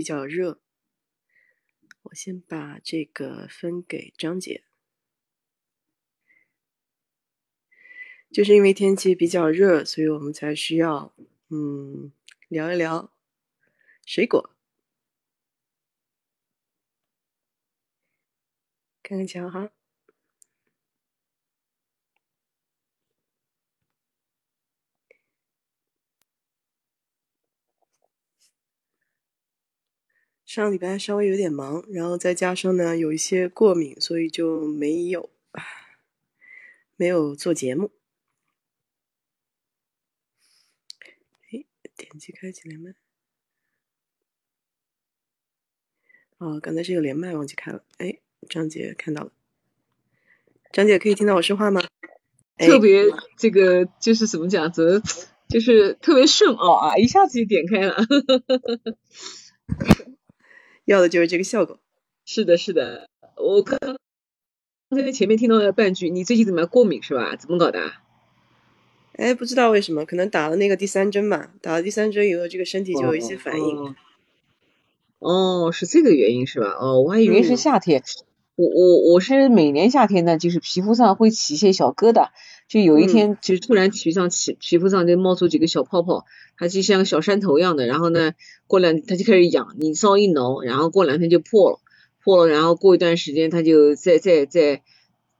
[0.00, 0.58] 比较热，
[2.04, 4.64] 我先把这个分给张姐。
[8.32, 11.14] 就是因为天气比较热，所以我们才需要
[11.50, 12.10] 嗯
[12.48, 13.12] 聊一聊
[14.06, 14.56] 水果。
[19.02, 19.70] 看看墙哈。
[30.52, 35.30] 上礼拜稍微有点忙，然后再加上呢有一些过敏，所以就没有
[36.96, 37.92] 没有做节目。
[41.52, 41.64] 哎，
[41.96, 42.94] 点击开启连麦。
[46.38, 47.84] 哦，刚才是个连麦忘记开了。
[47.98, 49.30] 哎，张姐看到了。
[50.72, 51.80] 张姐可以听到我说话吗？
[52.58, 53.04] 特别
[53.36, 55.00] 这个就是怎么讲，则
[55.48, 57.94] 就是特别顺哦啊，一下子就点开了。
[60.92, 61.78] 要的就是这个效果。
[62.24, 63.96] 是的，是的，我刚刚
[64.90, 67.36] 在前面听到了半句，你最近怎么过敏是吧？
[67.36, 67.92] 怎么搞的？
[69.12, 71.52] 哎，不知道为什么，可能打了那个第三针吧。
[71.60, 73.94] 打了第三针以后，这个身体就有一些反应。
[75.18, 76.76] 哦，是这个原因是吧？
[76.80, 78.02] 哦，我还以为是夏天。
[78.60, 82.28] 我我我是每年夏天呢，就是皮肤上会起一些小疙瘩。
[82.68, 86.26] 就有一天，就突然皮上起皮肤上就冒出几个小泡泡，
[86.58, 87.86] 它就像小山头一样的。
[87.86, 88.32] 然后呢，
[88.66, 91.80] 过两它就开始痒，你稍微一挠，然后过两天就破了，
[92.22, 94.82] 破了，然后过一段时间它就再再再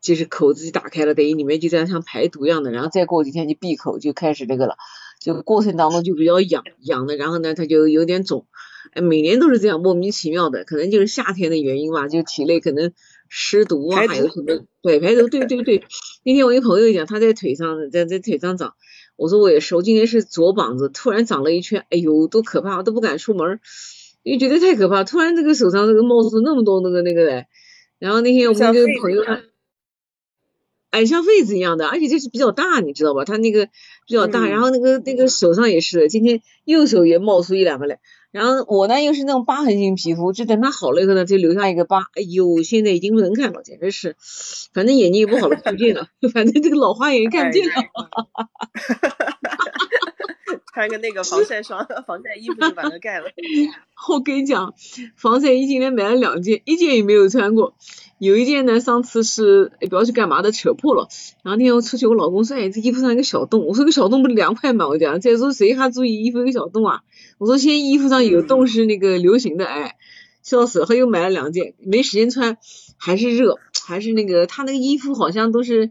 [0.00, 2.70] 就是口子就打开了，等于里面就在像排毒一样的。
[2.72, 4.76] 然后再过几天就闭口就开始那个了，
[5.20, 8.46] 就过程当中就比较痒痒的，然后呢它就有点肿，
[8.92, 12.92] 哎，每年都是这样莫名其妙的，可能就是夏天的原因吧，就体内可能。
[13.32, 14.66] 湿毒啊，还有什么？
[14.82, 15.84] 对，排毒，对对对。
[16.26, 18.74] 那天我一个朋友讲，他在腿上，在在腿上长。
[19.14, 23.60] 我说我也是，我今天是左膀子突然长了一圈，哎呦，多可怕，都不敢出门，
[24.24, 25.04] 因为觉得太可怕。
[25.04, 27.48] 突然这个手上这个冒出那么多那个那个来。
[28.00, 29.22] 然后那天我们个朋友，
[30.90, 33.24] 哎，像痱子一样的，而且这是比较大，你知道吧？
[33.24, 33.66] 他那个
[34.06, 38.00] 比较大，然后那个那个手上也是，今天右手也冒出一两个来。
[38.32, 42.02] 然后我呢又是那种疤痕性皮肤，就等它好了以后呢，就留下一个疤。
[42.14, 44.16] 哎呦，现在已经不能看了，简直是，
[44.72, 46.06] 反正眼睛也不好了，看不见了。
[46.32, 47.72] 反正这个老花眼看不见了。
[50.72, 53.26] 穿个那个防晒霜、 防晒衣服就把它盖了。
[54.08, 54.74] 我跟你讲，
[55.16, 57.74] 防晒衣今天买了两件，一件也没有穿过。
[58.18, 61.08] 有一件呢，上次是不知道去干嘛的，扯破了。
[61.42, 67.00] 然后那天我出去，我老公说：“哎，这衣服上一个小洞。”我说：“个小洞不是凉快嘛？”我讲，再说谁还注意衣服有个小洞啊？
[67.38, 69.96] 我说：“现在衣服上有洞是那个流行的。”哎，
[70.42, 70.86] 笑死了。
[70.86, 72.58] 他又买了两件，没时间穿，
[72.98, 75.90] 还是热，还是那个他那个衣服好像都是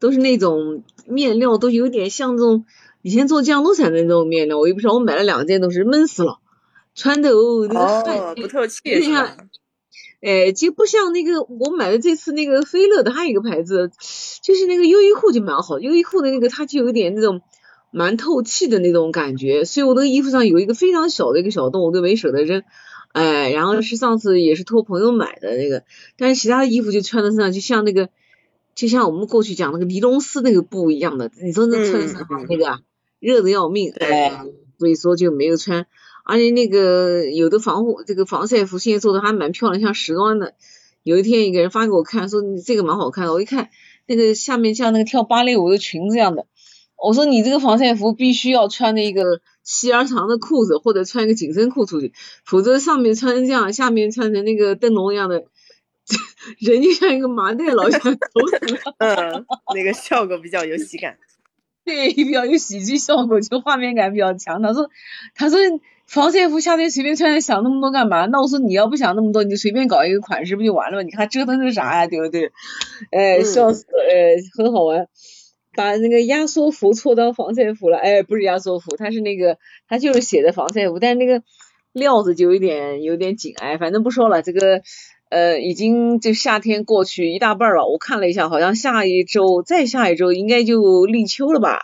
[0.00, 2.64] 都是那种面料，都有点像这种。
[3.02, 6.38] 以前做降落伞的那种面料，我也不知道，我买了两件都是闷死了，
[6.94, 9.36] 穿的哦，那个汗不透气，是吧？
[10.20, 13.90] 哎，就不像那个我买的这次那个菲乐的，还有一个牌子，
[14.42, 17.40] 就是那个优衣库就蛮好，优衣库的那个它就有点那种
[17.92, 22.64] 蛮透气的那种感觉，所以我那个衣服上有一个非常小的一个小洞，我都没舍得扔。
[23.12, 25.84] 哎，然后是上次也是托朋友买的那个，
[26.18, 28.10] 但是其他的衣服就穿在身上就像那个，
[28.78, 32.78] 就像我们过去讲那个尼龙丝那个布一样的，你说那穿上那个。
[33.20, 34.44] 热的要命，哎，
[34.78, 35.88] 所以说就没有穿，
[36.24, 40.54] 而且那个有的防护这个防晒服现在做的还蛮漂亮，像时装的。
[41.02, 43.70] 有一天一个人发给我看，说你这个蛮好看的，我一看
[44.06, 46.46] 那个下面像那个跳芭蕾舞的裙子一样的，
[46.96, 52.12] 我说你这个防晒服必须要穿那个细而长的裤子，或者穿一个紧身裤出去，
[52.44, 55.46] 否则上面穿成这样，下面穿成那个灯笼一样的，
[56.60, 58.20] 人就像一个麻袋老头子。
[58.98, 61.18] 嗯，那个效果比较有喜感。
[61.84, 64.62] 对，比较有喜剧效果，就画面感比较强。
[64.62, 64.90] 他说，
[65.34, 65.58] 他说
[66.06, 68.26] 防晒服夏天随便穿，想那么多干嘛？
[68.26, 71.02] 那我说你要不想那么多，你就随便搞一个款式不就完了吗？
[71.02, 72.06] 你还折腾成啥呀？
[72.06, 72.52] 对不对？
[73.10, 75.08] 哎，笑死，哎，很好玩。
[75.74, 79.58] 把那个压缩服错当防晒服了，哎，不是压缩服，它是那个，
[79.88, 81.42] 它就是写的防晒服，但是那个
[81.92, 84.82] 料子就有点有点紧，哎，反正不说了，这个。
[85.30, 91.80] 呃，已经就夏天过去一大半了，我看了一下，好像下一周再下一周应该就立秋了吧，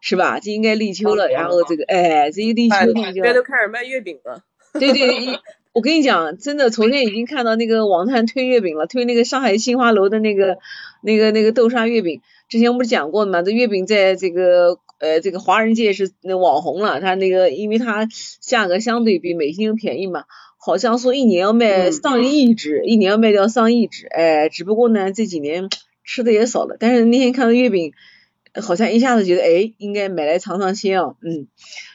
[0.00, 0.38] 是吧？
[0.38, 1.28] 就应该立秋了。
[1.28, 4.42] 然后这个，哎，这一立秋呢就都开始卖月饼了。
[4.78, 5.40] 对对，
[5.72, 10.58] 我跟你讲，真的，昨天已经看到那个网摊推月饼了，推那个上海新华楼的那个
[11.02, 12.20] 那个那个豆沙月饼。
[12.48, 13.40] 之前我不是讲过嘛？
[13.42, 18.06] 这月饼在这个呃这个华人界是那网红了，它那个因为它
[18.40, 20.24] 价格相对比美心便宜嘛。
[20.64, 25.68] 好像说一年要卖上亿只，一年要卖掉上亿只，哎，只不过呢这几年
[26.04, 26.78] 吃的也少了。
[26.80, 27.92] 但是那天看到月饼，
[28.62, 31.48] 好像一下子觉得，哎，应该买来尝尝鲜啊，嗯。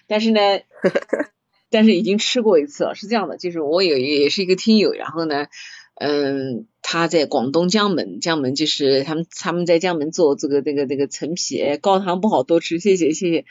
[0.06, 0.40] 但是呢，
[1.72, 2.94] 但是已经吃过一次了。
[2.94, 5.48] 是这样的，就是我有也是一个听友，然后呢，
[5.96, 13.46] 嗯，他在广东江门，江门就是他们他们在江门做这个这个这个陈皮，高糖不好多吃，谢谢谢谢。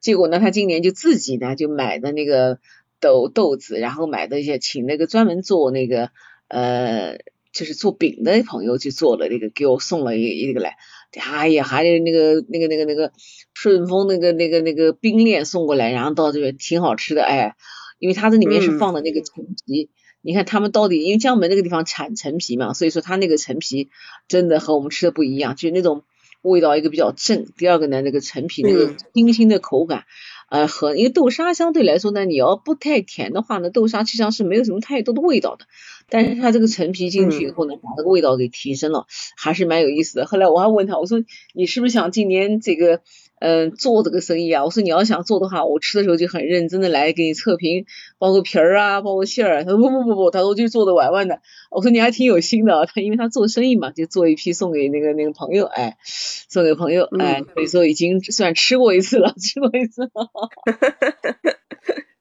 [0.00, 2.58] 结果呢，他今年就自己呢就买的那个
[3.00, 6.10] 豆豆子，然后买的一些请那个专门做那个
[6.48, 7.18] 呃
[7.52, 10.76] 就是做饼的朋友去做了那个，给我送了一一个来。
[11.18, 13.12] 哎呀，还有那个那个那个那个
[13.52, 17.56] 顺丰那个那个那个冰链送过来，然后到这边挺好吃的哎，
[17.98, 19.90] 因为它这里面是放的那个陈皮，
[20.22, 23.88] 你看他们到底因为江门那个地方产陈皮嘛，所以说它那个陈皮
[24.28, 26.04] 真的和我们吃的不一样，就是那种
[26.42, 30.04] 味道一个比较正，第二个呢那个陈皮那个清新的口感。
[30.50, 35.64] 呃，和因为豆沙相对来说呢，你要不太甜的话呢，豆沙实际上是没有什么太多的味道的。
[36.10, 39.06] 但是它这个陈皮进去以后呢，把这个味道给提升了，
[39.36, 40.26] 还是蛮有意思的。
[40.26, 41.22] 后来我还问他，我说
[41.54, 43.00] 你是不是想今年这个？
[43.40, 47.86] 嗯，做这个生意啊，我说你要想做的话，我吃的时候就很认真的来给你测评，
[48.18, 49.64] 包括皮儿啊，包括馅儿。
[49.64, 51.40] 他说不不不不，他说就做的玩玩的。
[51.70, 60.10] 我说你还挺有心的， 他因为他做生意嘛，就做一批送给那个那个朋友，哎，送给朋友，哎，所以说已经算吃过一次了， 吃过一次。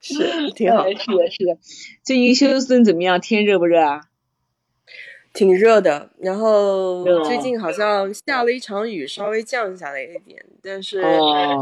[0.02, 1.58] 是挺好，是的，是的。
[2.06, 3.20] 最近休斯顿怎么样？
[3.20, 4.09] 天热不热啊？
[5.40, 11.02] 挺热的，然后最近好像下了一场雨，稍微降下来一点，但是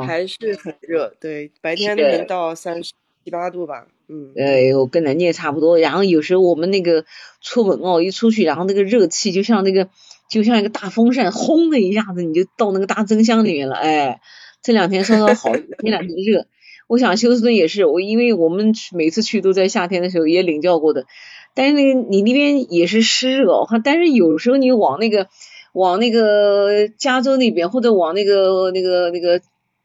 [0.02, 1.14] 还是很热。
[1.20, 2.92] 对，白天能到三十
[3.24, 3.86] 七八度吧。
[4.08, 5.78] 嗯，哎，我跟南京也差不多。
[5.78, 7.06] 然后有时候我们那个
[7.40, 9.90] 出门哦，一出去，然后那个热气就像那个
[10.28, 13.76] 就像一个大风扇，轰的一下子你就到那个大蒸箱里面了。
[13.76, 14.22] 哎，
[14.64, 16.48] 这两天稍稍好，这两天热。
[16.88, 21.06] 我想休斯顿也是，我因为我们每次去都在夏天的时候也领教过的。
[21.58, 25.28] 但是那个你那边也是湿热哈，但是有时候你往那个
[25.74, 29.42] 往那个加州那边或者往那个那个那个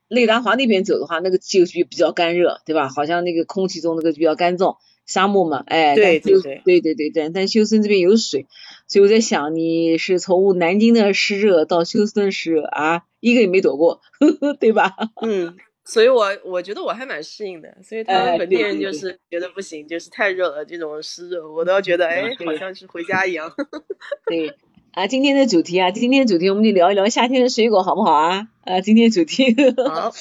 [0.08, 2.90] 内达华那边走的话，那个就比较干热，对吧？
[2.94, 4.76] 好像那个空气中那个比较干燥，
[5.06, 7.30] 沙漠嘛，哎，对对对对对对对。
[7.30, 8.46] 但休斯顿这边有水，
[8.86, 14.02] 所以我在想，你是从南京的湿热到休斯顿湿热啊，一个也没躲过，
[14.60, 14.94] 对吧？
[15.22, 15.56] 嗯。
[15.84, 23.52] 所以，我我觉得我还蛮适应的，所以他们本地人就是觉得不行，就是太热了，这种湿热，我都要觉得，哎，好像是回家一样。
[24.26, 24.54] 对，
[24.92, 28.48] 啊，今天的主题啊，今天的主题我们就聊一聊夏天的水果，好不好啊？
[28.64, 29.54] 啊，今天主题。
[29.88, 30.12] 好。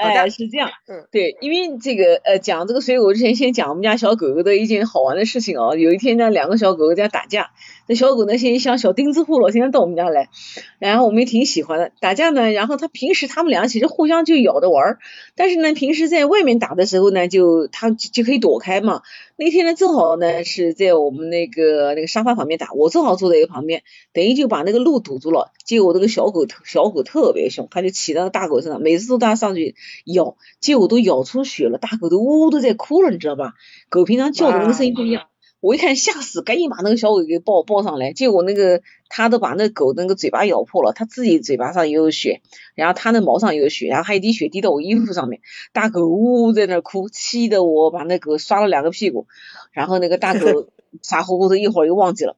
[0.00, 5.76] 哎，是这样，嗯，对，因为这个呃，讲这个水果之前，先讲我们家小狗狗的一件好玩的事情哦。
[5.76, 7.50] 有一天呢，两个小狗狗在打架，
[7.88, 10.28] 那小狗呢，先像小钉子户了，现在到我们家来，
[10.78, 11.90] 然后我们也挺喜欢的。
[12.00, 14.98] 打架呢，然后它平时它们俩其实互相就咬着玩儿，
[15.34, 19.02] 但是呢，平时在外面打的时候呢，就它就可以躲开嘛。
[19.40, 25.52] 那天呢，正好呢是在我们那个那个沙发旁边打，我正好坐在一个旁边，等于就把那个路堵住了。
[25.64, 29.76] 结果那个小狗特小狗特别凶，它就骑到大狗身上，每次都它上去
[30.06, 33.54] 咬，结果都咬出血了，大狗都呜呜都在哭了，你知道吧？
[33.88, 35.28] 狗平常叫的那个声音不一样。
[35.60, 42.42] 我一看吓死，赶紧把那个小狗给抱抱上来，结果那个他都把那狗那个嘴巴咬破了，他自己嘴巴上也有血，
[42.76, 45.40] 然后他那毛上也有血，然后还一滴血滴到我衣服上面，
[45.72, 49.26] 大狗呜呜在那哭，气得我把那狗刷了两个屁股，
[49.72, 50.68] 然后那个大狗
[51.02, 52.36] 傻乎乎的一会儿又忘记了，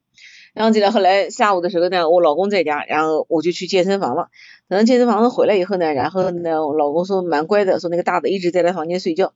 [0.55, 0.89] 忘记了。
[0.89, 4.29] 后来下午的时候呢，我老公在家，然后我就去健身房了。
[4.67, 9.33] 等到健身房回来以后呢，然后呢，我老公说蛮乖的，说那个大的一直在他房间睡觉，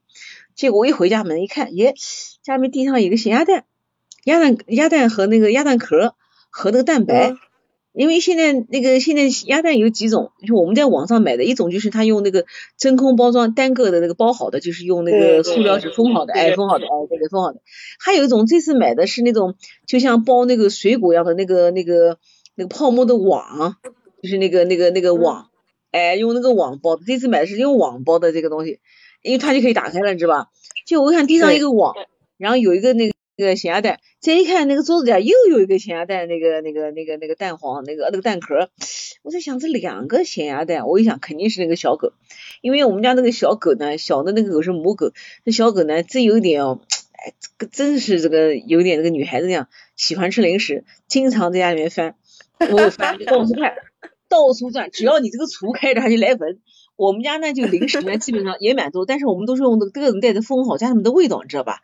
[0.56, 1.94] 结果我一回家门一看，耶，
[2.42, 3.66] 家里面地上有个咸鸭蛋。
[4.26, 6.16] 鸭蛋鸭蛋和那个鸭蛋壳
[6.50, 7.36] 和那个蛋白，
[7.94, 12.46] 因为现在那个现在鸭蛋有几种，就我们在网上买的一种就是他用那个
[12.76, 17.62] 真空包装单个的那个包好的，就是用那个塑料纸封好的，哎封好的，哎对对封好的。
[18.00, 22.18] 还有一种这次买的是那种就像包那个水果一样的那个那个
[22.56, 23.78] 那个泡沫的网，
[24.24, 25.50] 就是那个那个那个网，
[25.92, 27.04] 哎用那个网包的。
[27.06, 28.80] 这次买的是用网包的这个东西，
[29.22, 30.50] 因为它就可以打开了，你知道吧？
[30.88, 31.94] 就我看地上一个网，
[32.38, 33.15] 然后有一个那个。
[33.38, 38.70] 那个咸鸭蛋，再一看那个桌子底下又有一个咸鸭蛋，那个那个那个那个蛋黄，那个那个蛋壳，
[39.24, 42.14] 我在想这两个咸鸭蛋，我一想肯定是那个小狗，
[42.62, 45.12] 因为我们家那个小狗呢，小的那个狗是母狗，
[45.44, 46.80] 那小狗呢真有点哦，
[47.12, 52.16] 哎，这个真是这个有点那个女孩子那样，喜欢吃零食，经常在家里面翻，
[52.60, 53.74] 我翻到处看，
[54.30, 56.60] 到处转，只要你这个橱开着，它就来闻。
[56.96, 61.80] 我们家呢就零食呢基本上也蛮多，但是我们都是用的个人带的封好，加上面的味道，你知道吧？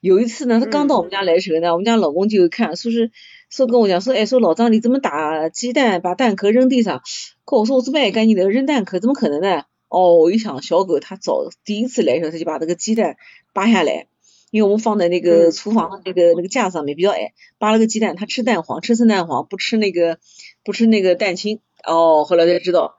[0.00, 3.10] 有一次呢，他刚到我们家来的时候呢，我们家老公就看，说是
[3.48, 7.02] 说跟我讲说，哎，说老张你怎么打鸡蛋把蛋壳扔地上？
[7.44, 9.62] 跟我说我这么爱干净的扔蛋壳，怎么可能呢？
[9.88, 13.16] 哦，我一想小狗它早第一次来的时候，它就把那个鸡蛋
[13.52, 14.08] 扒下来，
[14.50, 20.18] 因为我们放在那个厨房的那个那个架上面比较矮，扒了个鸡蛋，它吃蛋黄，吃生蛋黄，不吃那个
[20.64, 21.60] 不吃那个蛋清。
[21.86, 22.96] 哦，后来才知道。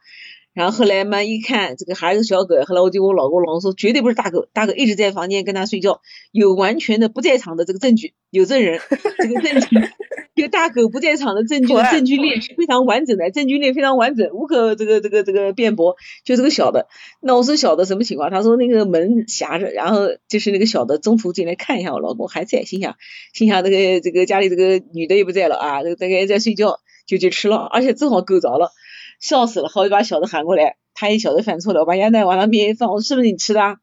[0.57, 8.79] 然后后来嘛一看这个还是小狗，后来我就我老公老公说绝对不是大狗，大狗一直在房间跟他睡觉，有完全的不在场的这个证据，有证人，
[9.19, 9.67] 这个证据，
[10.33, 15.95] 这个大狗不在场的证据，证据链是非常完整的，证据链非常完整，无可这个这个这个辩驳。
[16.25, 16.87] 就这个小的，
[17.21, 18.31] 那我说小的什么情况？
[18.31, 22.95] 他说那个门夹着，然后就是那个小的中途进来看一下，我老公还在，心想
[23.31, 28.71] 心想这个这个家里这个女的也不在了啊，这个大概在睡觉，就去吃了，而且正好够着了。
[29.19, 33.62] 笑死了，好就把小的喊过来，他也晓得犯错了，我把鸭蛋往那边一放，我说是不是你吃的？
[33.62, 33.77] 啊，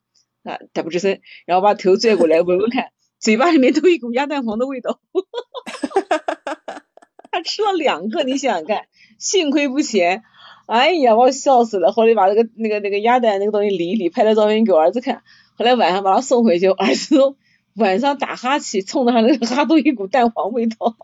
[0.74, 5.00] 他不吱声，然后把头拽过来闻闻看，嘴巴里面都一股鸭蛋黄的味道，
[7.32, 8.86] 他吃了两个，你想想看，
[9.18, 10.22] 幸亏不咸，
[10.66, 15.22] 哎呀，我笑死了，后来把那个那个那个鸭蛋那个东西理一理，拍了照片给我儿子看，
[15.56, 17.36] 后来晚上把他送回去，儿子说
[17.76, 20.94] 晚上打哈欠，冲着他那个哈都一股蛋黄味道。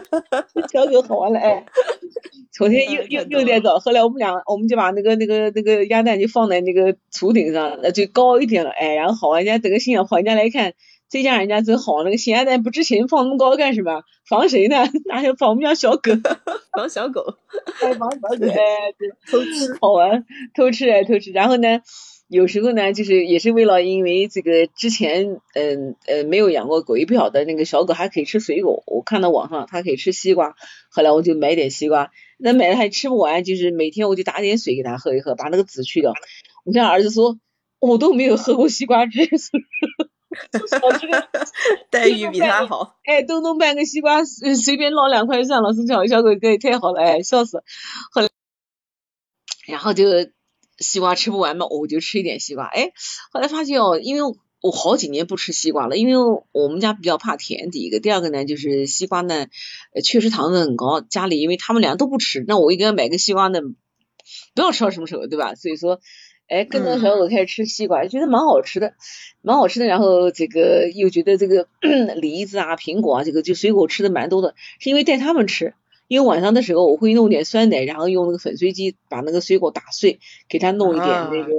[0.72, 1.64] 小狗好玩了哎，
[2.52, 10.74] 昨天又又又在找，后来我们俩我们就把那个那个那个鸭蛋就放在那个厨顶上，那就高一点了哎，然后好玩家整个心想，跑人家来看，
[11.08, 14.02] 这家人家真好，那个咸鸭蛋不值钱，放那么高干什么？
[14.28, 14.84] 防谁呢？
[15.06, 16.12] 哪有防我们家小狗？
[16.76, 17.34] 防小狗？
[17.82, 18.56] 哎，防小狗哎，
[19.30, 21.80] 偷吃好玩，偷吃哎偷吃，然后呢？
[22.32, 28.82] 有时候呢，就是也是为了，因为这个之前，嗯呃没有养过狗，也不晓得那个小狗还可以吃水果。
[28.86, 30.56] 我看到网上它可以吃西瓜，
[30.90, 32.10] 后来我就买点西瓜。
[32.38, 36.14] 那买了还吃不完，就是每天我就打点水给它喝一喝，把那个籽去掉。
[36.64, 37.38] 我家儿子说，
[37.80, 39.28] 我都没有喝过西瓜汁，
[41.90, 42.96] 待遇比他好。
[43.04, 47.62] 哎，东东半个西瓜，随便捞两块算了，是叫小狗哥也太好了，哎，笑死。
[48.10, 48.28] 后来，
[49.66, 50.06] 然后就。
[50.82, 52.66] 西瓜吃不完嘛，我就吃一点西瓜。
[52.66, 52.92] 哎，
[53.32, 56.14] 后来发现哦，因为我好几年不吃西瓜了，因为
[56.52, 57.70] 我们家比较怕甜。
[57.70, 59.46] 第一个，第二个呢，就是西瓜呢，
[60.04, 61.00] 确实糖分很高。
[61.00, 63.60] 家里因为他们俩都不吃，那我一个人买个西瓜呢，
[64.54, 65.54] 不要吃到什么时候，对吧？
[65.56, 66.00] 所以说，
[66.46, 68.94] 哎，跟着小狗开始吃西瓜，觉得蛮好吃的，
[69.40, 69.86] 蛮好吃的。
[69.86, 71.66] 然后这个又觉得这个
[72.20, 75.74] 梨子啊、苹果啊，这个就水果吃的蛮多的，是因为带他们吃。
[76.08, 81.52] 因为晚上的时候我会弄点酸奶，然后用那个粉碎机把那个水果打碎，给它弄一点那个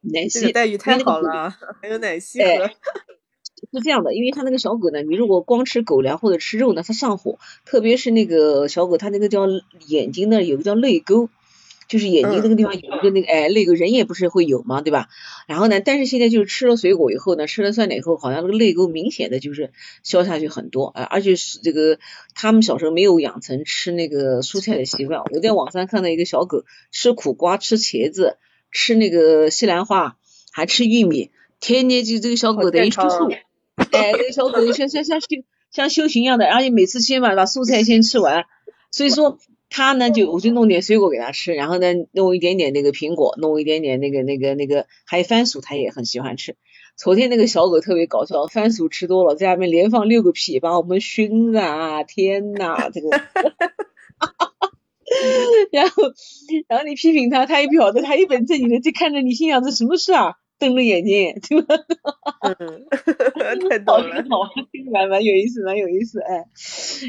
[0.00, 0.52] 奶昔。
[0.52, 2.70] 待遇太好了，还有奶昔喝。
[3.72, 9.46] 是这样的，因为它那个小狗呢，你如果光吃狗粮或者吃肉呢，它上火，特别是那个小狗，它那个叫
[9.86, 11.28] 眼睛那有个叫泪沟。
[11.90, 15.08] 就是眼睛这个地方有一个那个哎，泪沟人也不是会有嘛，对吧？
[15.48, 19.72] 然后呢，但是现在就是吃了水果以后呢，吃了酸奶以后，好像那个泪沟明显的就是
[20.04, 21.98] 消下去很多，哎，而且是这个
[22.36, 25.20] 他们小时候没有养成吃那个蔬菜的习惯。
[25.32, 28.38] 我在网上看到一个小狗吃苦瓜、吃茄子、
[28.70, 30.16] 吃那个西兰花，
[30.52, 33.28] 还吃玉米，天天就这个小狗等于吃素，
[33.90, 35.26] 哎，这个小狗像像像修
[35.72, 38.44] 像修行一样的，而且每次先把把蔬菜先吃完，
[38.92, 39.40] 所以说。
[39.70, 46.56] 他呢就我就弄点水果给他吃，然后呢弄一点点那个苹果，弄一点点那个那个那个还有番薯，他也很喜欢吃。
[46.96, 52.02] 昨天那个小狗特别搞笑，番薯吃多了，在下面连放六个屁，把我们熏啊！
[52.02, 53.08] 天呐，这个
[55.72, 56.02] 然后
[56.68, 60.34] 然后你批评他，他也不晓得，他一本正经的就看着你，心想这什么事啊？
[60.60, 61.74] 瞪着眼睛，对吧？
[62.42, 62.86] 嗯，
[63.68, 64.48] 太逗了，好，
[64.92, 66.44] 蛮蛮有意思，蛮有意思，哎。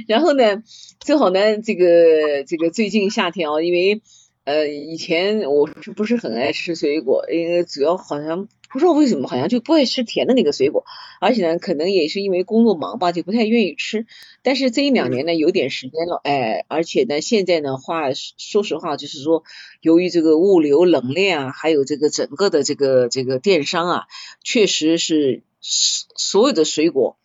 [0.08, 0.64] 然后呢，
[1.02, 4.02] 正好呢，这个这个最近夏天啊，因为。
[4.44, 7.28] 呃，以前我是不是很爱吃水果？
[7.32, 10.84] 因为主要好像不知道为什么，好像就不爱吃甜的那个水果，
[11.22, 14.08] 而且呢，可能也是因为工作忙吧，就不太愿意吃。
[14.44, 19.44] 但是这一两年呢，有点时间了，哎，而且呢，现在呢话，说实话，就是说，
[19.82, 24.04] 由于这个物流冷链啊，还有这个整个的这个这个电商啊，
[24.44, 27.18] 确实是所有的水果。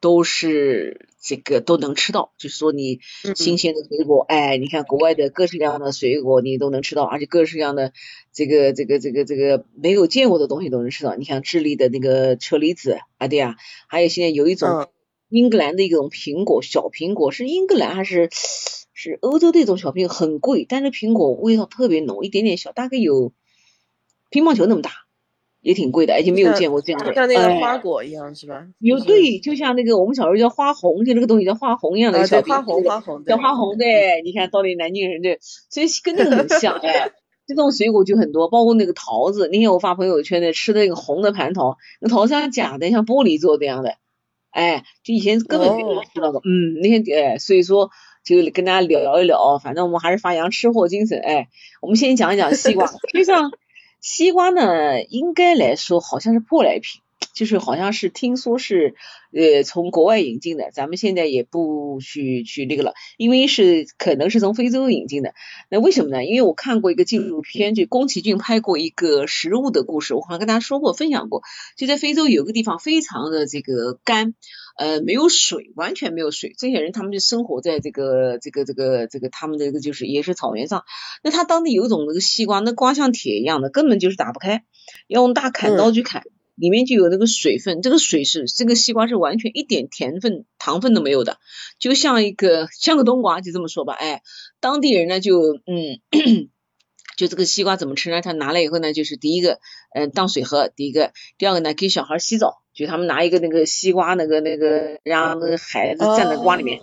[0.00, 2.98] 都是这个都能吃到，就是说你
[3.36, 7.92] 新鲜的水果，哎，你看国外的各式各样的水果你都能吃到，而且各式各样的
[8.32, 11.14] 这个这个这个这个没有见过的东西都能吃到。
[11.14, 13.54] 你像智利的那个车厘子啊，对呀，
[13.86, 14.88] 还有现在有一种
[15.32, 18.28] 英格兰的一种苹果，小苹果是英格兰还是
[18.92, 23.32] 是欧洲的一种小苹果，很贵，但是苹果味道特别浓，一点点小，大概有
[24.28, 24.90] 乒乓球那么大。
[25.62, 28.66] 也挺贵的，而且没有见过这样的，像那个花果一样是吧？
[28.80, 37.12] 有对，就像那个我们小时候叫花红，就那个东西叫花红一样的小花红，花红叫花红对， 你看到底南京人对，所以跟那个很像哎。
[37.44, 39.48] 这种水果就很多，包括那个桃子。
[39.52, 43.96] 那天我发朋友圈的吃的那个红的蟠桃，那桃子像假的，像玻璃做的样的，
[44.52, 46.40] 哎，就以前根本没有吃到过。
[46.44, 47.90] 嗯，那天哎，所以说
[48.24, 51.18] 就跟大家聊一聊，反正我们还是发扬吃货精神。
[51.18, 51.48] 哎，
[51.80, 53.50] 我们先讲一讲西瓜，实际上。
[54.04, 57.00] 西瓜呢，应该来说好像是舶来品，
[57.32, 58.94] 就是好像是听说是
[59.32, 65.34] 呃从国外引进的，咱们现在也不去去那个了，因为是可能是从非洲引进的。
[65.70, 66.24] 那为什么呢？
[66.24, 71.42] 因为我看过一个纪录片，就宫崎骏拍过一个食物的故事，我好像跟大家说过分享过，
[71.76, 74.34] 就在非洲有个地方非常的这个干，
[74.76, 80.84] 呃没有水，完全没有水，这些人他们就生活在这个这个这个这个他们的这个就是也是草原上。
[81.22, 84.64] 那他当地有一种那个西瓜，那瓜像铁一样的，根本就是打不开，
[85.08, 86.22] 要用大砍刀去砍。
[86.54, 91.38] 里面就有那个水分，这个水是这个西瓜是完全一点甜分、糖分都没有的，
[91.78, 93.94] 就像一个像个冬瓜，就这么说吧。
[93.94, 94.22] 哎，
[94.60, 96.00] 当地人呢就嗯，
[97.16, 98.20] 就这个西瓜怎么吃呢？
[98.20, 99.60] 他拿了以后呢，就是第一个
[99.94, 106.80] 嗯当水喝，第一个，第二个呢给小孩洗澡，就他们拿一个那个西瓜那个那个让那个孩子站在瓜里面，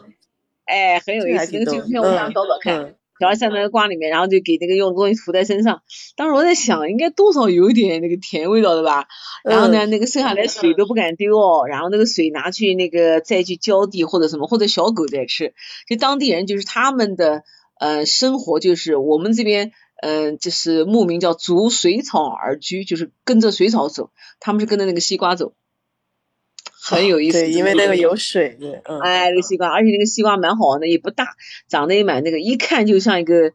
[0.66, 2.76] 哎，很有意思，那个纪录片我想找找看。
[2.82, 5.82] 小孩在那个瓜里面，然后就给那个用东西涂在身上。
[6.16, 9.08] 当时我在想，应该多少有一点那个甜味道的吧。
[9.44, 11.68] 然后呢，那个剩下来水都不敢丢哦。
[11.68, 15.54] 然后那个水拿去那个再去浇地或者什么，或者小狗在吃。
[15.88, 17.44] 就当地人就是他们的
[17.80, 19.72] 呃生活就是我们这边
[20.02, 24.12] 嗯就是牧民叫逐水草而居，就是跟着水草走。
[24.40, 25.54] 他们是跟着那个西瓜走。
[26.96, 31.36] 很有意思，对，因为那个有水，对，嗯，哎，那个西瓜，而且那个西瓜蛮好玩的，也不大，
[31.67, 33.53] 长得也蛮那个，一看就像一个，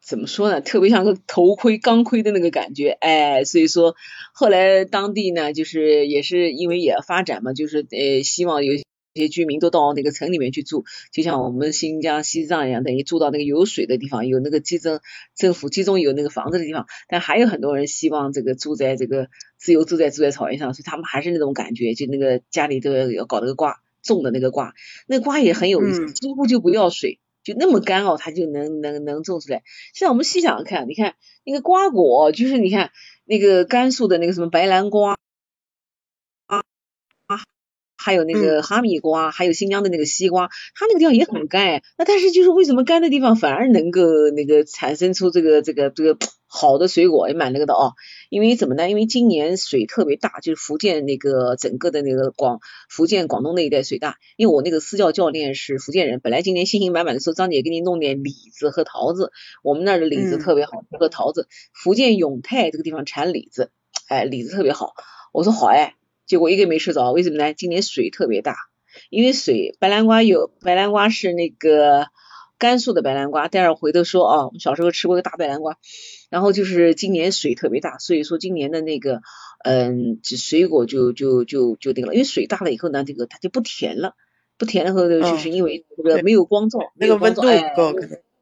[0.00, 3.94] 怎么说呢，特别像个头盔、钢盔的那个感觉，哎，所以说
[4.32, 8.74] 后来当地呢，就是也是因为也发展嘛，就是呃，希望有。
[9.14, 15.00] 这些居民都到那个城里面去住，就像我们新疆、西藏一样，等于住到那个有水的地方，有那个集中
[15.36, 16.86] 政府集中有那个房子的地方。
[17.08, 19.28] 但还有很多人希望这个住在这个
[19.58, 24.72] 自由自在住在草原上，所以他们还是那种感觉，就那个家里都要要搞那个瓜，种的那个瓜，
[25.06, 29.62] 那瓜也很有意思，几乎就不要水，就那么干哦，它就能能能种出来。
[29.92, 32.90] 现在我们细想看，你看那个瓜果，就是你看
[33.26, 35.18] 那个甘肃的那个什么白兰瓜。
[38.02, 41.82] 还有那个哈密瓜，还有新疆的那个西瓜，它那个地方也很干。
[41.96, 44.02] 那但是就是为什么干的地方反而能够
[44.34, 47.94] 那个产生出这个这个这个好的水果，也蛮那个的哦。
[48.28, 48.90] 因为怎么呢？
[48.90, 54.16] 因为今年水特别大，就是福建那个整个的那个广福建广东那一带水大。
[54.36, 59.30] 因为我那个私教教练是福建人，本来今年信心满满的说张姐给你弄点李子和桃子，
[59.62, 61.46] 我们那儿的李子特别好，和桃子。
[61.72, 63.70] 福建永泰这个地方产李子，
[64.08, 64.94] 哎，李子特别好。
[65.32, 65.94] 我说好哎。
[66.32, 67.52] 结果一个没吃着，为什么呢？
[67.52, 68.56] 今年水特别大，
[69.10, 72.06] 因为水白南瓜有白南瓜是那个
[72.56, 75.76] 甘肃的白南瓜，待会儿回头说啊，我们小时候吃过个大白南瓜，
[76.30, 79.20] 然后就是今年水特别大，所以说今年的那个
[79.62, 84.14] 嗯，水果就就就就那个了，因为水大了以后呢，这个它就不甜了，
[84.56, 87.92] 不甜了后就是因为这个没有光照，那个温度不够，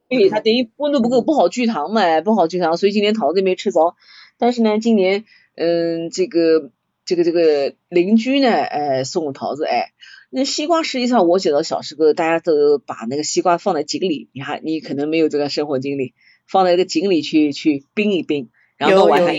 [0.08, 3.96] 对，它等于温度不够，不好聚糖嘛，不好聚糖，所以今年桃子没吃着，
[4.38, 5.24] 但是呢，今年
[5.56, 6.70] 嗯这个。
[7.10, 9.90] 这个这个邻居呢，哎，送桃子，哎，
[10.30, 16.14] 那西瓜实际上我记得小时候大家都把那个西瓜放在井里，你看你可能没有这个生活经历，
[16.46, 19.34] 放在一个井里去去冰一冰，然后晚上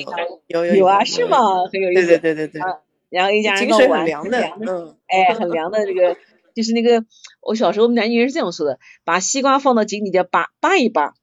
[0.47, 1.37] 有有有啊，是吗？
[1.71, 2.61] 很有意思，对对对对对，
[3.09, 6.17] 然后一家人井水很凉的，嗯，哎，很凉的这个，
[6.53, 7.05] 就是那个
[7.39, 11.13] 我小时候我们南京人是这样说的，把西瓜放到井里叫扒扒一扒，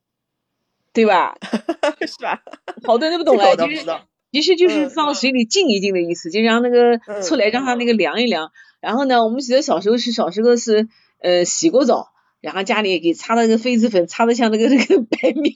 [0.95, 1.37] 对吧？
[2.09, 2.43] 是吧？
[2.85, 3.85] 好多人都不懂哎，其实。
[4.31, 8.51] 其实就是放水里浸一浸的意思，就让那个出来，让它那个凉一凉。
[8.81, 10.89] 然后呢，我们记得小时候是小时候是
[11.21, 12.09] 呃洗过澡，
[12.43, 15.55] 然后家里也给擦那个痱子粉，擦的像那个那个白面，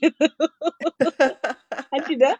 [1.89, 2.37] 还记得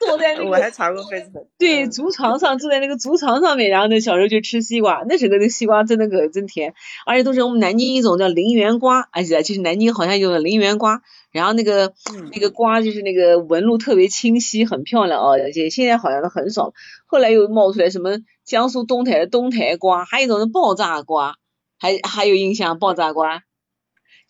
[0.00, 1.46] 坐在那个我还擦过 痱子粉。
[1.58, 6.72] 对，竹床上坐在那个竹床上面，然后那小时候就吃西瓜，那时候那个西瓜真的可真甜，
[7.06, 11.02] 而且都是我们南京一种叫陵园瓜，而且就是南京好像有陵园瓜。
[11.30, 11.92] 然后那个
[12.30, 16.72] 那个瓜就是那个纹路特别清晰，很漂亮啊，而且现在好像都很少。
[17.06, 21.36] 后来又冒出来什么江苏东台的东台瓜，还有一种是爆炸瓜，
[21.78, 23.42] 还还有印象爆炸瓜。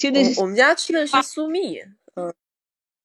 [0.03, 1.79] 就那是我们家吃的是苏蜜，
[2.17, 2.35] 嗯，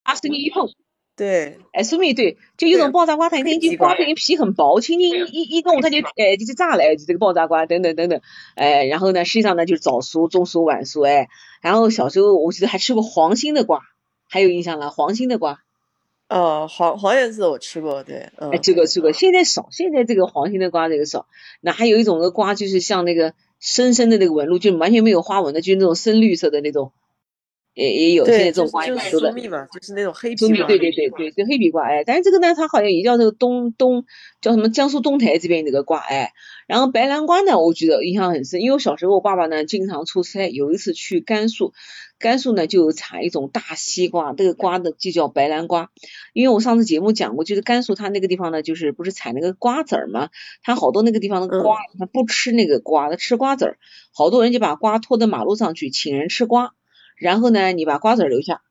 [0.02, 0.68] 阿斯蜜一碰。
[1.16, 8.22] 对，哎，苏蜜对，就有种爆炸瓜，它那个瓜皮皮很薄，轻轻一一一动它就哎就炸了，哎，就这个爆炸瓜等等等等，
[8.56, 11.28] 哎，然后呢，实际上呢就是早熟、中熟、晚熟，哎。
[11.62, 13.82] 然后小时候我记得还吃过黄心的瓜，
[14.30, 15.64] 还有印象了，黄心的瓜。
[16.30, 21.26] 哦，黄黄颜色我吃过，对，哎，这个吃过，现在少，现在这个黄心的瓜这个少。
[21.62, 26.92] 那还有一种的瓜，就是像那个深深的那个纹路，就完全没有花纹的，就是那种深绿色的那种，
[27.74, 28.26] 也也有。
[28.26, 30.68] 现在这种瓜就是苏蜜嘛，就是那种黑皮嘛。
[30.68, 34.06] 对对对对，就黑皮瓜，哎，但是这个呢，它好像也叫这个东东，
[34.42, 36.32] 叫什么江苏东台这边这个瓜，哎。
[36.68, 41.74] 然后白兰瓜呢，我觉得印象很深，因为我小时候我爸爸呢经常出差，有一次去甘肃，
[42.20, 45.92] 甘肃呢就产一种大西瓜，这个瓜的就叫白兰瓜。
[46.34, 50.30] 因为我上次节目讲过，就是甘肃它那个地方呢，就是不是产那个瓜子儿嘛，
[50.64, 53.78] 它好多那个地方的瓜，它不吃那个瓜，它吃瓜子儿。
[54.14, 56.74] 好多人就把瓜拖到马路上去请人吃瓜，
[57.18, 58.62] 然后呢，你把瓜子儿留下。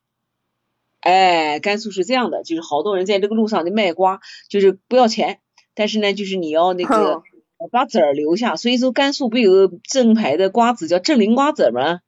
[1.01, 5.39] 哎，甘肃是这样的，就是好多人在这个路上就卖瓜，就是不要钱，
[5.75, 7.23] 但是呢，就是你要那个
[7.71, 8.57] 把籽儿留下。
[8.57, 12.01] 所以说，甘肃不有正牌的瓜子叫正林瓜子吗？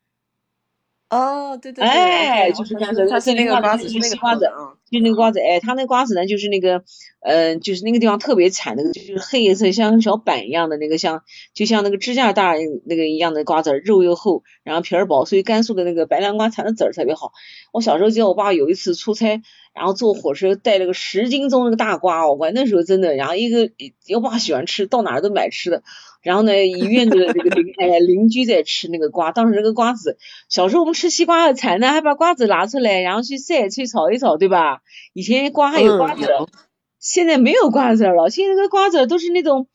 [1.11, 6.85] 哦，对对对，哎，就是它是那个瓜子，就那个瓜子啊，就那个瓜子，哎，它那瓜子呢，就是那个，
[7.23, 11.23] 嗯，就是那个地方特别产那个，就是黑色像小板一样的那个，像
[11.55, 12.53] 就像那个指甲大
[12.85, 17.33] 那个一样的瓜子，肉又厚，然后皮儿薄，所以甘肃的那个白南瓜产的籽儿特别好。
[17.73, 19.41] 我小时候记得我爸有一次出差，
[19.75, 23.71] 然后坐火车带了个十斤重那个大瓜，我那时候真的，然后一个
[24.15, 25.83] 我爸喜欢吃，到哪儿都买吃的。
[26.21, 34.83] 然后呢，医院的这个邻 哎邻居在吃那个瓜，当时那个瓜子，小时候我们吃西瓜的馋呢，还把瓜子拿出来，然后去晒去炒一炒，对吧？
[35.13, 36.27] 以前瓜还有瓜子，
[36.99, 39.69] 现在没有瓜子了，现在那个瓜子都是那种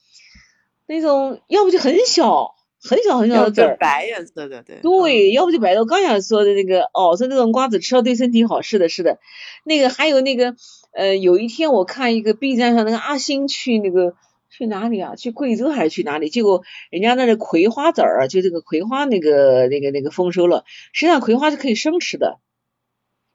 [0.85, 2.51] 那种，要不就很小
[2.81, 4.81] 很小很小的籽儿，白颜色的，对。
[4.81, 5.79] 对，要不就白的。
[5.79, 9.17] 我刚想说的那个，哦，说那种瓜子吃了对身体好，是的，是的。
[9.63, 10.55] 那个还有那个，
[10.91, 14.13] 呃，有一天我看一个 B 站上那个阿星去那个。
[14.55, 15.15] 去哪里啊？
[15.15, 16.29] 去贵州还是去哪里？
[16.29, 20.63] 结果人家那的葵花籽儿，就这个葵花那个那个那个丰收了。
[20.91, 22.39] 实际上葵花是可以生吃的，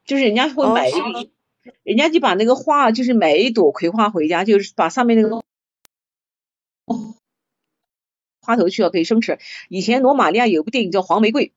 [0.05, 0.93] 就是人家会买一，
[1.83, 5.43] 人家就把那个花，就是买一朵葵花回家，就是把上面那个
[8.41, 9.39] 花头去了可以生吃。
[9.67, 11.47] 以前罗马尼亚有部电影叫《黄玫瑰》，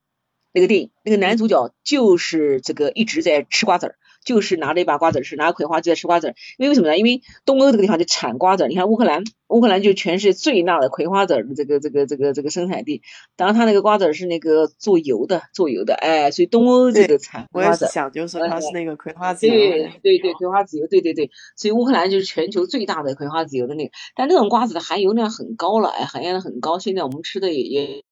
[0.52, 3.96] 那个电影那个男主角就是这个一直在吃瓜子儿。
[4.24, 6.34] 就是拿着一把瓜子吃，拿着葵花就在吃瓜子。
[6.58, 6.96] 因为为什么呢？
[6.96, 8.68] 因为东欧这个地方就产瓜子。
[8.68, 13.02] 你看乌克兰，乌克兰就全世界最大的葵花籽的这个这个这个这个生产地。
[13.36, 15.94] 当然，它那个瓜子是那个做油的，做油的。
[15.94, 17.84] 哎，所以东欧这个产瓜子。
[17.84, 19.54] 我也想，就是说它是那个葵花籽油。
[19.54, 21.30] 对对对，葵花籽油，对对对。
[21.56, 23.90] 所以乌克兰就是全球最大的葵花籽油的那个。
[24.14, 26.78] 但那种瓜子的含油量很高了，哎，含油量很高。
[26.78, 28.04] 现在我们吃的也也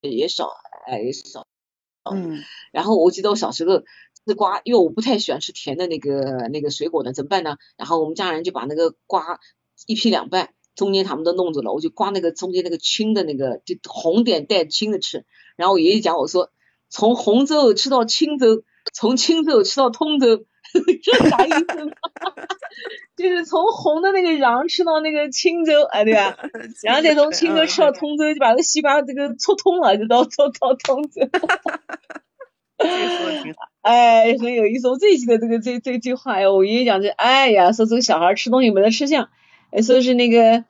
[0.00, 0.50] 也少，
[0.86, 1.46] 哎也少。
[2.08, 2.42] 嗯。
[2.70, 3.82] 然后我记得我小时候。
[4.26, 7.56] 吃瓜，因为我不太喜欢吃甜的那个那个水果呢，怎么办呢？
[7.76, 9.40] 然后我们家人就把那个瓜
[9.86, 15.24] 一劈两半，中间他们都弄走了，我就刮那个中间那个青的那个，就红点带青的吃。
[15.56, 16.50] 然后我爷爷讲我说，
[16.88, 18.62] 从红州吃到青州，
[18.94, 20.44] 从青州吃到通州，
[21.02, 21.66] 这啥意思？
[23.14, 26.38] 就是从红的那个瓤吃到那个青州，哎对吧？
[26.82, 31.20] 然后再从青州吃到通州，就把那个西瓜这个戳通了，就到到到通州。
[32.90, 34.88] 这说挺好， 哎，很有意思。
[34.88, 39.28] 我最记得这个这这句话呀，我爷爷讲这，哎呀，说这个小孩吃东西没得吃相，
[39.82, 40.64] 说是那个。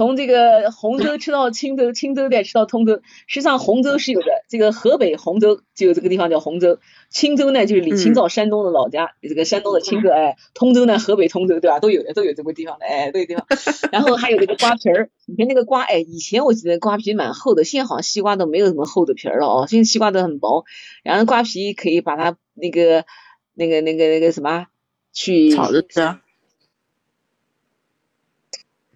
[0.00, 3.02] 从这个洪州吃到青州， 青州再吃到通州。
[3.26, 6.78] 实际上洪州是有的，这个河北洪州就有这个地方叫洪州。
[7.10, 10.08] 青州呢就是李清照山东的老家，这个山东的青州。
[10.08, 11.80] 哎，通州呢河北通州对吧？
[11.80, 13.44] 都有的，都有这个地方的，哎，这个地方。
[13.92, 20.64] 然后还有这个瓜皮儿，以前那个瓜，哎，以前我记得瓜皮蛮厚的，现在好像西瓜都没有什么厚的皮儿了哦，现在西瓜都很薄。
[21.02, 23.04] 然后瓜皮可以把它那个
[23.52, 24.64] 那个那个那个什么
[25.12, 26.00] 去炒着吃。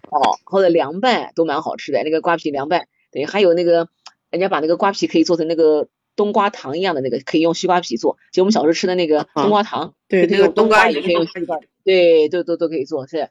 [0.09, 3.89] 哦，或者凉拌都蛮好吃的，那个瓜皮凉拌，对，还有那个
[4.29, 13.29] 人家把那个瓜皮可以做成那个冬瓜糖一样的那个，可以用西瓜皮做，就我们小时候吃的那个冬瓜糖，对，那个冬瓜也可以用西瓜，对，都都都可以做，是。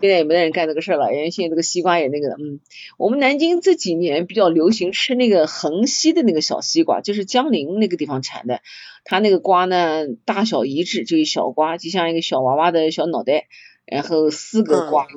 [0.00, 2.60] 现在也没得人干这个事儿了，因为现在这个西瓜也那个，嗯，
[2.98, 8.60] 我们南京这几年比较流行吃那个横溪的那个小西瓜，就是江陵那个地方产的，
[9.02, 13.48] 它那个瓜呢大小一致，就是小瓜，就像一个小娃娃的小脑袋，
[13.86, 15.08] 然后四个瓜。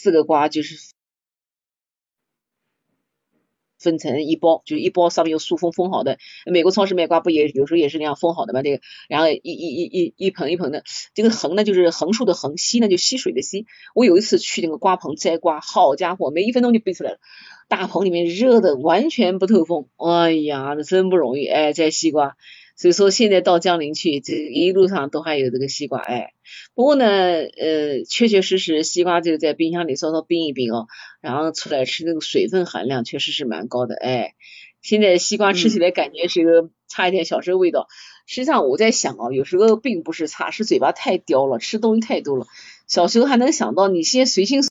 [0.00, 0.76] 四个瓜就是
[3.80, 6.18] 分成一包，就是一包上面有塑封封好的。
[6.46, 8.62] 美国超市卖瓜不也有时候也是那样封好的吗？
[8.62, 10.84] 这个，然后一一一一一盆一盆的，
[11.14, 13.66] 这个横呢就是横竖的横，溪呢就溪水的溪。
[13.94, 17.18] 我有一次去那个瓜棚摘瓜，好家伙，没一分钟就背出来了。
[17.68, 22.36] 大棚里面热的完全不透风，哎呀，那真不容易哎，摘西瓜。
[22.78, 26.32] 所以说现在到江陵去，这一路上都还有这个西瓜，哎，
[26.74, 30.86] 不过呢，呃，确确实实西瓜就是在冰箱里稍稍冰一冰哦，
[31.20, 34.36] 然后出来吃，那个水分含量确实是蛮高的，哎，
[34.80, 37.88] 现在西瓜吃起来感觉是一个差一点小时候味道，
[38.26, 42.46] 实际上我在想哦，有时候并不是差，是嘴巴太刁了，吃东西太多了。
[42.86, 44.62] 小时候还能想到你先随心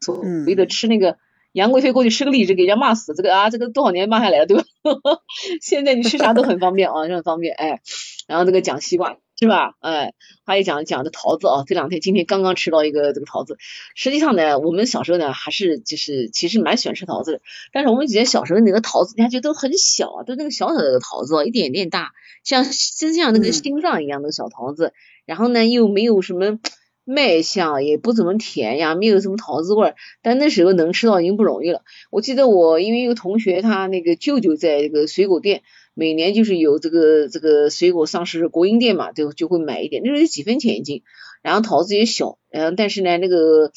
[0.00, 1.16] 所欲的吃那个。
[1.56, 4.64] 杨贵妃过去吃个荔枝，给人家骂死，这个啊，这个多少年骂下来了，对吧？
[5.62, 7.80] 现在你吃啥都很方便啊， 就很方便，哎。
[8.28, 9.74] 然后这个讲西瓜，是吧？
[9.80, 10.12] 哎，
[10.44, 13.56] 还有讲讲的桃子啊，这两天今天刚刚吃到一个这个桃子。
[13.94, 17.40] 实际上呢，我们小时候呢还是就是其实蛮喜欢吃桃子的，
[17.72, 24.92] 但是我们以前小时候那个桃子，你看觉得都很小啊，都那个小小的桃子，一点点大，像就像那个心脏一样的小桃子。
[25.24, 26.58] 然后呢，又没有什么
[27.06, 29.94] 卖相，也不怎么甜呀，没有什么桃子味儿。
[30.20, 31.80] 但那时候能吃到已经不容易了。
[32.10, 35.62] 我记得我因为一个同学他那个舅舅在这个水果店。
[35.98, 41.02] 每年就是有这个这个水果上市国营店嘛，就就会买一点，那时候几分钱一斤，
[41.40, 43.72] 然后桃子也小，嗯，但是呢，那个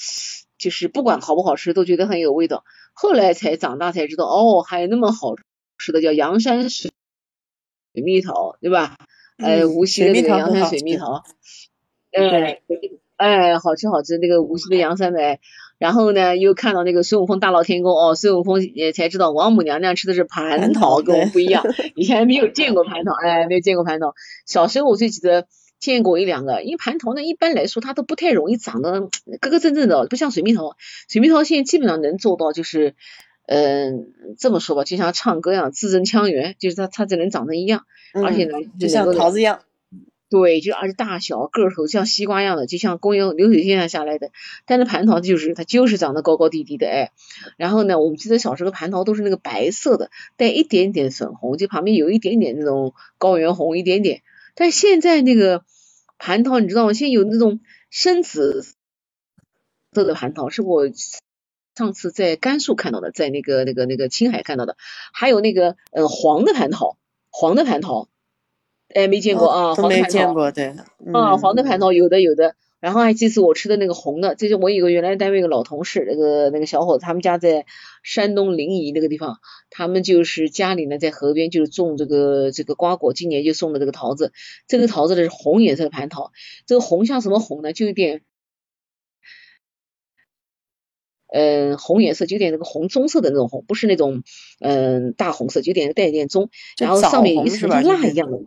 [0.57, 2.65] 就是不管好不好吃，都觉得很有味道。
[2.91, 5.35] 后来才长大才知道，哦，还有那么好
[5.77, 6.91] 吃的叫阳山水
[7.93, 8.97] 蜜桃，对吧？
[9.37, 11.23] 呃，无锡的那个阳山水蜜桃，
[12.11, 12.59] 哎，
[13.19, 15.41] 哎，好吃好吃，那个无锡的杨三白。
[15.77, 21.65] 然后呢，又看到那个孙悟空大闹天宫哦，孙悟空也才知道王母娘娘吃的是蟠桃，跟我们不一样。
[21.95, 24.15] 以前没有见过蟠桃，哎，没有见过蟠桃。
[24.45, 25.47] 小时候我就记得
[25.79, 29.09] 见过一两个，因为蟠桃呢，一般来说它都不太容易长得
[29.41, 30.77] 个个正正的，不像水蜜桃。
[31.09, 32.95] 水蜜桃现在基本上能做到，就是
[33.47, 39.59] 嗯，这么说吧，就像唱歌一样，字正腔圆，就是它它只能长得一样，而且呢，就像桃子一样。
[40.29, 44.29] 对，就而且大小个头像西瓜一样的，就像公园流水线上下来的。
[44.67, 47.11] 但是蟠桃就是它就是长得高高低低的哎。
[47.57, 54.21] 然后呢，我们记得小时候蟠桃都是那个白色的，带一点点粉红，就旁边有一点点那种高原红一点点。
[54.53, 55.63] 但现在那个
[56.19, 56.93] 蟠桃你知道吗？
[56.93, 58.61] 现在有那种深紫
[59.93, 60.91] 色的蟠桃，是我
[61.75, 64.77] 上次在甘肃看到的，在那个那个那个青海看到的。
[65.11, 66.97] 还有那个呃黄的蟠桃，
[67.31, 68.07] 黄的蟠桃。
[68.95, 70.75] 哎，没见过啊，黄没见过，对，
[71.13, 77.67] 啊，黄的蟠桃有的有的，然后还这次我吃的那个红的，这是我有个原来单位一个老同事，那个那个小伙子，他们家在
[78.01, 79.37] 山东临沂那个地方，
[79.69, 84.31] 他们就是家里呢在河边就是种这个这个瓜果，今年就送的这个桃子，
[84.67, 86.31] 这个桃子呢是红颜色的蟠桃，
[86.65, 87.73] 这个红像什么红呢？
[87.73, 88.23] 就有点，
[91.31, 94.23] 嗯，红颜色就有点那个红棕色的那种红，不是那种
[94.59, 96.49] 嗯大红色，就有点带一点棕，
[96.79, 98.39] 然后上面一层像蜡一样的。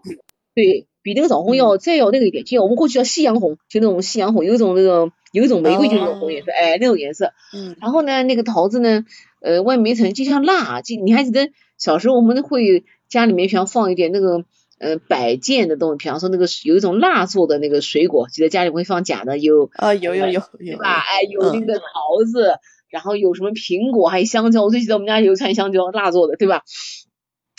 [0.55, 7.33] 对比那个枣红要再要那个一点，就像我们过去叫夕阳红，就那种夕阳红，有一种那个有一种玫瑰就是那种红颜色，哎，那种颜色。
[7.53, 7.77] 嗯。
[7.81, 9.05] 然后呢，那个桃子呢，
[9.41, 14.45] 呃，外面一层就像蜡，就你还记得小时候我们会家里面想放一点那个
[14.79, 21.01] 呃摆件的东西，比方说那个有一种蜡做的那个水果，记得家里会放假的有啊有有有有吧？
[21.01, 22.55] 哎，有那个桃子，
[22.91, 26.63] 然后有什么苹果，还有香蕉，我最记得我们家有串香蕉蜡做的，对吧？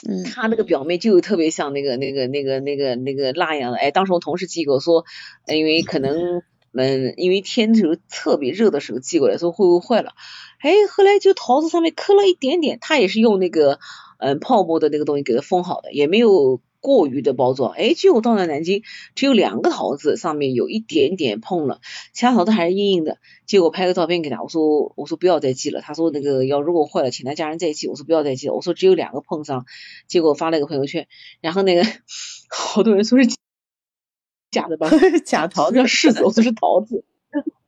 [0.07, 5.05] 嗯，他那个表妹就特别像那个那个那个那个那个蜡一样的，哎，当时我同事寄给我说，
[5.47, 6.41] 因为可能
[6.73, 10.11] 嗯，因为天时候特别热的时候寄过来，说会不会坏了？
[10.59, 13.79] 哎，后来就桃子上面磕了一点点，他也是用那个
[14.17, 16.59] 嗯泡沫的那个东西给它封好的，也没有。
[16.83, 18.83] 过于的包装，哎，结果到了南京，
[19.15, 21.79] 只有两个桃子上面有一点点碰了，
[22.11, 23.19] 其他桃子还是硬硬的。
[23.45, 27.87] 结果拍个照片给他，我说我说不要再寄了，他说那个要如果坏了，请他家人再寄。
[27.87, 29.65] 我说不要再寄了，我说只有两个碰上，
[30.09, 31.07] 结果发了个朋友圈，
[31.39, 31.85] 然后那个
[32.51, 33.29] 好多人说是
[34.51, 34.89] 假的吧，
[35.25, 37.05] 假桃子，柿子，我说是桃子。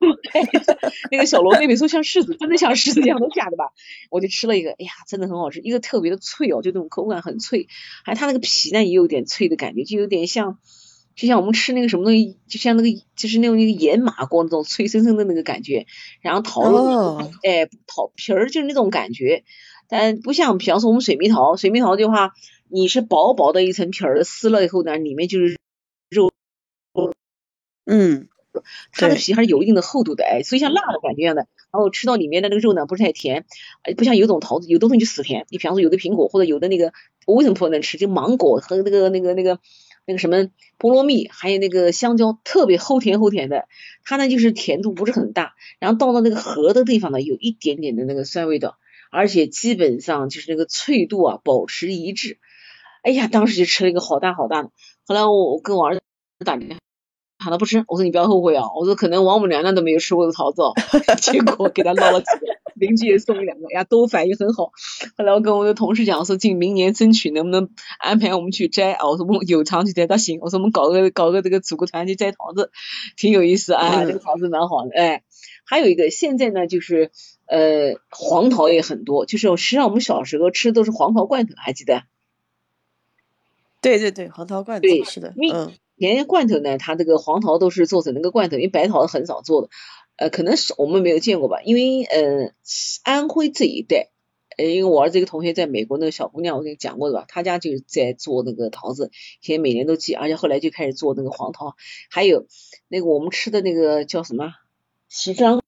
[1.11, 3.65] 那个小罗妹妹说像柿子，真的像柿子一样，都假的吧？
[4.09, 7.67] 我就吃了一个，哎呀，真的很好吃，一个特别的脆哦，就那种口感很脆，
[8.03, 10.59] 还它那个皮呢也有点脆的感觉，就有点像，
[11.15, 15.85] 就像我们吃那个什么东西，就像那个就是那种那个盐麻锅那种脆生生的那个感觉。
[16.21, 16.61] 然后桃
[17.21, 19.43] 子，哎，桃皮儿就是那种感觉，
[19.87, 22.33] 但不像，比方说我们水蜜桃，水蜜桃的话，
[22.69, 25.57] 你是薄薄的一层皮儿，撕了以后呢，里面就是
[26.09, 26.31] 肉，
[27.85, 28.27] 嗯。
[28.91, 31.47] 它的皮还是有一定的厚度的，哎，所以像辣的感觉一样的。
[31.71, 33.45] 然后吃到里面的那个肉呢，不是太甜，
[33.97, 35.45] 不像有种桃子，有的东西就死甜。
[35.49, 36.93] 你比方说有的苹果或者有的那个，
[37.25, 37.97] 我为什么不能吃？
[37.97, 39.59] 就芒果和那个那个那个
[40.05, 40.37] 那个什么
[40.79, 43.67] 菠萝蜜，还有那个香蕉，特别齁甜齁甜的。
[44.05, 48.77] 它呢就是甜度不是很大，然后到了那个核的地方呢，有一点点的那个酸味道，
[49.11, 52.39] 而且基本上就是那个脆度啊保持一致。
[53.01, 54.71] 哎呀，当时就吃了一个好大好大的。
[55.05, 56.01] 后来我跟我儿子
[56.45, 56.85] 打电话。
[57.45, 58.63] 喊他不吃，我说你不要后悔啊！
[58.75, 60.63] 我说可能王母娘娘都没有吃过的桃子，
[61.21, 64.71] 结果给他捞了几个，邻居也送了两个，呀，都反应很好。
[65.15, 69.08] 后来我跟我的同事讲说，尽明年争取能不能安排我们去摘啊？
[69.08, 70.39] 我说我们有偿去摘，他行。
[70.41, 72.71] 我说我们搞个搞个这个组个团去摘桃子，
[73.15, 74.89] 挺有意思啊，这个桃子蛮好的。
[74.95, 75.23] 哎，
[75.65, 77.12] 还有一个现在呢，就是
[77.45, 82.01] 呃黄桃也很多，就是实际上我们小时候吃的都是黄桃罐头，还记得？
[83.81, 85.71] 对对对，黄桃罐头是的，嗯。
[85.95, 89.69] 连罐头呢，它这个黄桃都是做成那个罐头，因为白桃很少做的，
[90.17, 92.51] 呃，可能是我们没有见过吧，因为呃，
[93.03, 94.10] 安徽这一带，
[94.58, 101.75] 呃，因为我儿子一个同学在美国，那个小姑娘我跟你讲过的吧，她家就在做那个桃子，现在每年都寄，而且后来就开始做那个黄桃，
[102.10, 102.45] 还有
[102.89, 104.53] 那个我们吃的那个叫什么？
[105.08, 105.62] 西山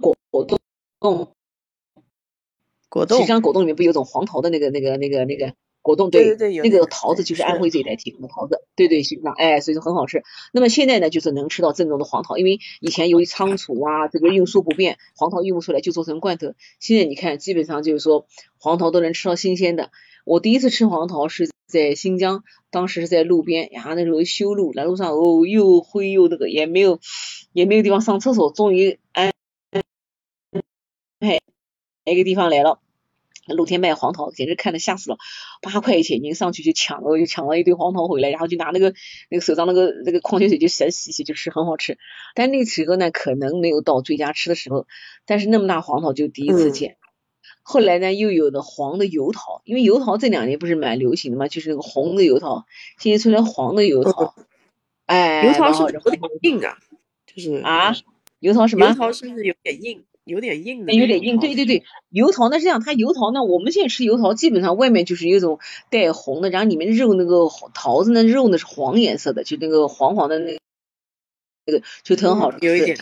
[0.00, 0.58] 果冻，
[2.88, 5.54] 果冻，西山果冻里面不有种黄桃的那个那个那个那个。
[5.82, 9.34] 果冻对，那个桃子就是安徽这一带提供的桃子，对对是吧？
[9.36, 10.22] 哎，所以说很好吃。
[10.52, 16.54] 那么现在呢，就是能吃到正宗的黄桃，因为以前由于仓储啊，这个运输不便，黄桃运不出来就做成罐头。
[16.78, 18.26] 现在你看，基本上就是说
[18.58, 19.90] 黄桃都能吃到新鲜的。
[20.24, 27.00] 我第一次吃黄桃是在新疆，当时是在路边，然后那时候修路，来路上哦又灰又那个，也没有
[27.52, 29.32] 也没有地方上厕所，终于哎
[31.18, 31.40] 哎
[32.04, 32.78] 一个地方来了。
[33.46, 35.18] 露天卖黄桃，简直看的吓死了，
[35.60, 38.94] 八块钱，你上去就抢了，就抢了一堆黄桃回来，然后就拿那个
[39.30, 41.98] 那个手上那个那个矿泉水就洗洗洗就吃，很好吃。
[42.34, 44.86] 但那时候呢，可能没有到最佳吃的时候，
[45.26, 46.96] 但是那么大黄桃就第一次见。
[47.64, 52.66] 后来呢，又有的黄的油桃，因为油桃这两年不是蛮流行的嘛，就是那个红的油桃，
[52.98, 54.34] 现在出来黄的油桃，
[55.06, 56.76] 哎，油桃是有点硬啊，
[57.26, 57.94] 就是啊，
[58.40, 58.88] 油桃什么？
[58.88, 60.04] 油桃是不是有点硬？
[60.24, 65.58] 有点硬的，有点硬，对对对，油桃那是这样，它油桃呢，我们现在吃油桃，基本上外面就是有一种
[65.90, 70.58] 带红的，然后里面肉那个桃子呢，肉呢是黄颜色的，就那个黄黄的那
[71.66, 72.96] 那个就很好吃，有一点，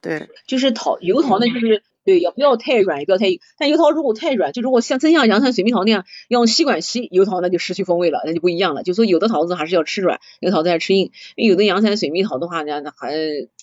[0.00, 8.84] 对，就是桃油桃呢，就是对，也不要太软，也不要太硬，但油桃如果太软，就如果像真像阳山水蜜桃那样用吸管吸油桃，那就失去风味了，那就不一样了。
[8.84, 13.12] 就说有的桃子还是要吃软，有的桃子要吃硬，因为有的阳山水蜜桃的话呢，那还。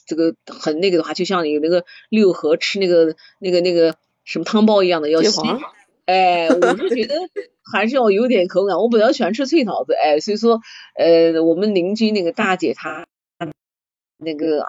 [0.06, 5.42] 这个很那个的话，就像有那个六合吃那个那个那个什么汤包一样的要吸，
[6.06, 7.16] 哎，我是觉得
[7.72, 8.78] 还是要有点口感。
[8.78, 10.60] 我比较喜欢吃脆桃子，哎，所以说
[10.96, 13.08] 呃，我们邻居那个大姐她
[14.18, 14.66] 那个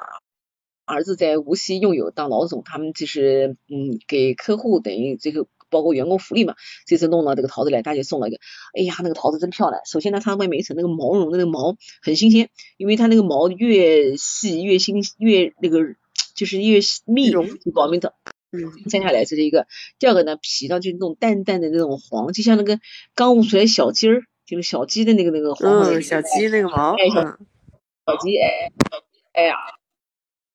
[0.85, 5.47] 儿子在无锡拥有当老总，他们就是嗯给客户等于这个。
[5.73, 6.55] 包括员工福利嘛，
[6.87, 8.39] 这次弄了这个桃子来，大姐送了一个，
[8.79, 9.83] 哎呀，那个桃子真漂亮。
[9.87, 15.81] 首先呢，它外面一层那个毛绒的那个毛很新鲜，因为它那个毛越细越新越那个
[16.37, 17.43] 就是越密，就
[17.75, 18.15] 保明的。
[18.53, 19.67] 嗯，摘下来这是一个。
[19.99, 22.79] 第二个呢，皮上就是那种淡淡的那种黄，就像那个
[23.15, 25.73] 刚悟出来小鸡儿，就是小鸡的那个那个黄。
[25.85, 26.95] 嗯，小鸡那个毛。
[26.99, 28.71] 小鸡，哎，
[29.33, 29.57] 哎呀。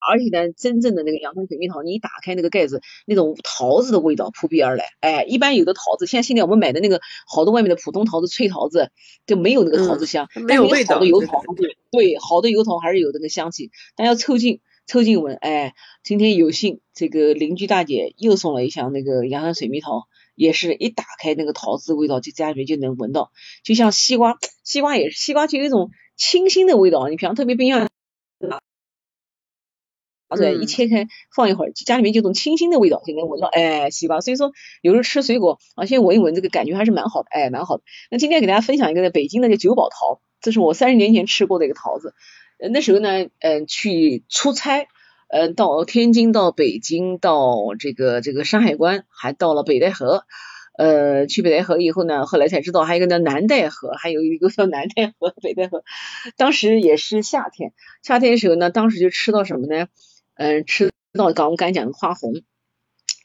[0.08, 4.86] 而且呢，真正的那个阳山水蜜桃，你一打开那个盖子，那种桃子的味道扑鼻而来。
[5.02, 8.92] 哎，一般有的桃子，像现在我们买的那个好多外面的普通桃子、脆桃子，
[9.26, 10.96] 就没有那个桃子香，没有味道。
[10.96, 13.72] 好的油桃，对对，好的油桃还是有那个香气。
[13.96, 23.32] 但要凑近凑近闻，哎，今天有幸这个邻居大姐又送了一箱那个阳山水蜜桃，也是一打开那个桃子味道，就家里面就能闻到，
[23.64, 27.08] 就像西瓜，西瓜也是，西瓜就有一种清新的味道。
[27.10, 27.90] 你平常特别冰箱。
[30.28, 34.22] 而且一切开放一会儿，家里面就种清新的味道，就能闻到，哎，西瓜。
[34.22, 37.84] 所以说有时候吃水果啊，先闻一闻，这个感觉还是蛮好的，哎，蛮好的。
[38.12, 42.14] 那今天给大家分享一个在北京的叫九宝桃，这是我三十年前吃过的一个桃子。
[42.72, 44.88] 那时候呢，嗯，去出差，
[45.30, 50.24] 嗯，到天津，到北京，到这个这个山海关，还到了北戴河。
[50.78, 55.84] 呃，去北戴河以后呢，后来才知道还有一个叫南戴河，还有一个叫南戴河、 北戴河。
[56.36, 59.88] 当时也是夏天，夏天的时候呢，当时就吃到什么呢？
[60.38, 62.34] 嗯，吃到刚我刚讲的花红，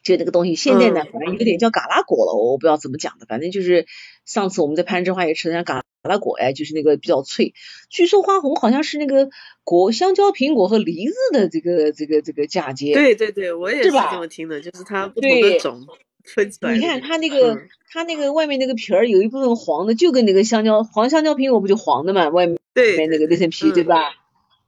[0.03, 3.87] 就那个东西，现在呢，反正有点叫嘎啦果了，我不知道怎么讲的，反正就是
[4.25, 7.55] 上次我们在攀枝花也吃的像嘎啦果，哎，就是那个比较脆。
[7.91, 9.29] 据说花红好像是那个
[9.63, 12.95] 果香蕉、苹果和梨子的这个这个这个嫁接。
[12.95, 15.87] 对对对，我也是这么听的，就是它不同的种
[16.25, 16.75] 分起来。
[16.75, 24.15] 你看它那个它那个外面那个皮儿有一部分黄的，就跟那个香蕉黄香蕉苹果不就黄的嘛，外面那个那层皮，对吧？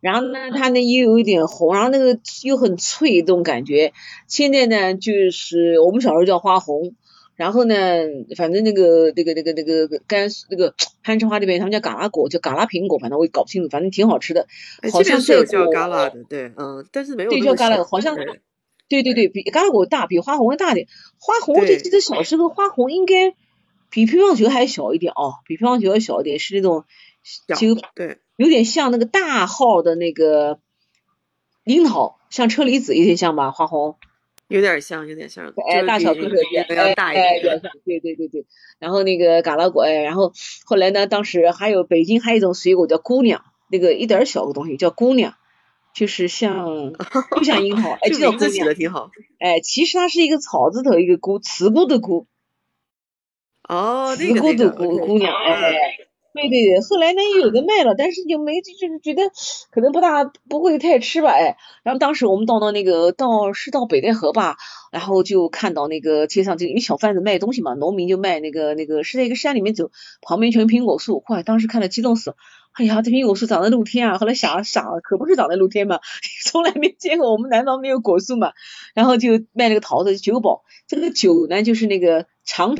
[0.04, 3.94] 然后呢，它呢又有一点红，然后那个又很脆，这种感觉。
[4.28, 6.94] 现在呢，就是我们小时候叫花红，
[7.36, 7.74] 然后呢，
[8.36, 14.46] 反正那个那个那个那个甘肃那个 攀枝花那边他们叫嘎啦果，叫嘎啦苹果，反正我也搞不清楚，反正挺好吃的。
[14.92, 17.30] 好像是有叫嘎啦的，对，嗯，但是没有。
[17.30, 18.14] 对，叫嘎啦的，好像。
[18.86, 20.86] 对对对，比嘎啦果大，比花红大点。
[21.18, 23.30] 花红我就记得小时候花红应该
[23.88, 26.84] 比乒乓球还小一点哦，比乒乓球要小一点，是那种
[27.58, 28.18] 就对。
[28.36, 30.58] 有点像那个大号的那个
[31.64, 33.50] 樱桃，像车厘子有点像吧？
[33.50, 33.96] 花红
[34.48, 36.36] 有点像，有点像，哎，大小个头
[36.74, 37.70] 要大一点，比较像。
[37.84, 38.44] 对对对对。
[38.78, 40.32] 然后那个嘎啦果，哎，然后
[40.66, 45.34] 后来呢，当时还有北京还有一种水果叫姑娘，那个一点小个东西叫姑娘，
[45.94, 46.92] 就是像
[47.36, 48.66] 就像樱桃，哎，这叫姑娘。
[48.66, 49.10] 的挺好。
[49.38, 52.26] 哎，其实它是一个草字头一个姑，慈姑的姑。
[53.66, 55.74] 哦，慈姑的姑姑娘，哎。
[56.34, 59.22] 对对对，后来呢又有的卖了，但是就没就是觉得
[59.70, 64.56] 可能不大不会太吃吧，哎，然后当时我们到到那个到是到北戴河吧，
[64.90, 69.92] 然后就看到那个街上就因为小贩子卖东西嘛，农民就卖那个那个是在一个山里面走，
[70.22, 72.34] 旁边全苹果树，哇，当时看了激动死，
[72.72, 76.00] 哎呀，这苹果树长在露天啊，后来想想可不是长在露天嘛，
[76.44, 78.50] 从来没见过我们南方没有果树嘛，
[78.96, 82.76] 然后就卖那个桃子酒保，这个酒呢就是那个长。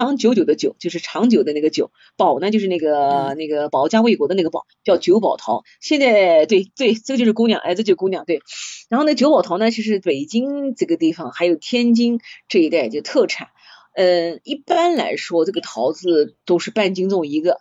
[0.00, 5.62] 长久久的久就是长久的那个久，宝呢就是那个那个保家卫国的那个宝，叫九宝桃。
[5.78, 8.40] 现在对对，这个就是姑娘，哎，这就是姑娘对。
[8.88, 13.48] 然后那九宝桃呢，其实北京这个地方还有天津这一带就特产。
[13.92, 17.60] 嗯，一般来说这个桃子都是半斤重一个，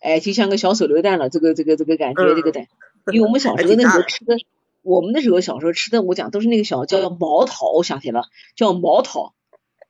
[0.00, 2.66] 哎，就像个小手榴弹了，这个这个这个感觉这个的。
[3.14, 4.36] 因为我们小时候那时候吃的，
[4.82, 8.24] 我们那时候小时候吃的，我讲都是那个小叫毛桃，我想起了
[8.56, 9.32] 叫毛桃。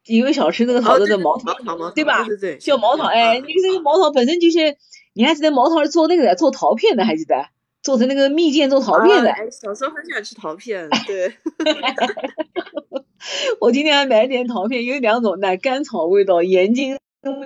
[0.08, 1.54] 因为小吃那个桃子的毛桃，
[1.94, 2.24] 对吧？
[2.24, 3.04] 对对，叫毛桃。
[3.04, 4.76] 哎，那个这个毛桃本身就是，
[5.14, 7.46] 你还记得毛桃是做那个的，做桃片的，还记得？
[7.80, 9.30] 做成那个蜜饯做桃片的。
[9.30, 11.32] 哎，小时候很喜欢吃桃片，对。
[13.60, 16.98] 我今天还买了点桃片，有两种，奶甘草味道，盐津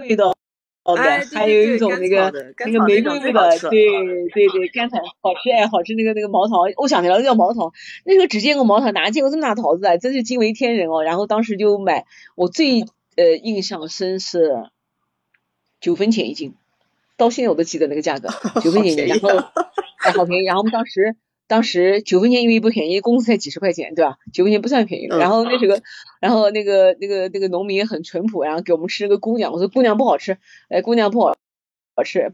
[0.09, 0.35] 味道。
[0.85, 3.87] 哦，对，还有一种那个那个玫瑰味的，对
[4.31, 7.73] 对对，甘草好吃哎，好吃那个那个毛桃，我想起来了，叫毛桃。
[8.05, 9.97] 那时候只见过毛桃，哪见过这么大桃子啊？
[9.97, 11.05] 真是惊为天人哦。
[11.05, 12.05] 然后当时就买，
[12.35, 12.81] 我最
[13.17, 14.71] 呃印象深是
[15.81, 16.55] 九分钱一斤，
[17.17, 18.29] 到现在我都记得那个价格，
[18.61, 19.29] 九分钱一斤，然后
[19.99, 20.45] 哎好便宜。
[20.45, 21.17] 然后我们当时。
[21.53, 24.17] 当时九分钱因为不便宜，工资才几十块钱，对吧？
[24.33, 25.07] 九分钱不算便宜。
[25.07, 25.79] 然后那时候，
[26.19, 29.53] 然后那个那个那个农民很淳朴，然后给我们吃了个姑娘。
[29.53, 30.39] 我说姑娘不好吃，
[30.71, 31.37] 哎，姑娘不好
[31.95, 32.33] 好吃，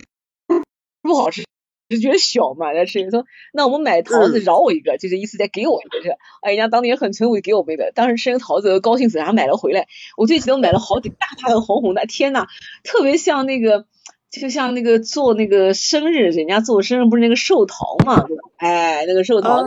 [1.03, 1.43] 不好吃，
[1.89, 3.11] 就觉得小嘛在吃。
[3.11, 6.11] 说那我们买桃子饶我一个，就是意思再给我一个，是。
[6.43, 7.91] 哎，人家当年很淳朴，给我们一个。
[7.97, 9.89] 当时吃个桃子高兴死，然后买了回来。
[10.17, 12.47] 我最记得买了好几大大的红红的，天呐，
[12.85, 13.85] 特别像那个。
[14.31, 18.43] 就像那个做那个生日，人家做生日不是那个寿桃嘛，对吧？
[18.59, 19.65] 哎，那个寿桃，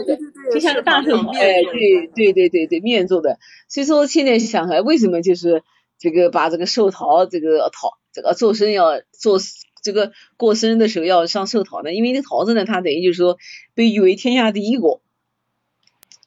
[0.53, 3.39] 就像个大寿桃，哎，对对对对对，面做的。
[3.67, 5.63] 所以说现在想来，为什么就是
[5.97, 9.39] 这个把这个寿桃这个桃这个做生要做
[9.81, 11.91] 这个过生日的时候要上寿桃呢？
[11.91, 13.37] 因为那桃子呢，它等于就是说
[13.73, 15.01] 被誉为天下第一果。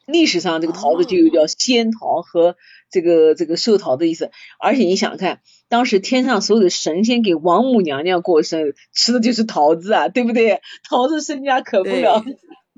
[0.07, 2.57] 历史上这个桃子就有叫仙桃和
[2.95, 4.31] 这个这个寿桃的意思，
[4.61, 10.61] 而且你想看，当时天上所有的神仙给王母娘娘过生日吃的就是桃子啊，对不对？
[10.89, 12.25] 桃子身价可不了，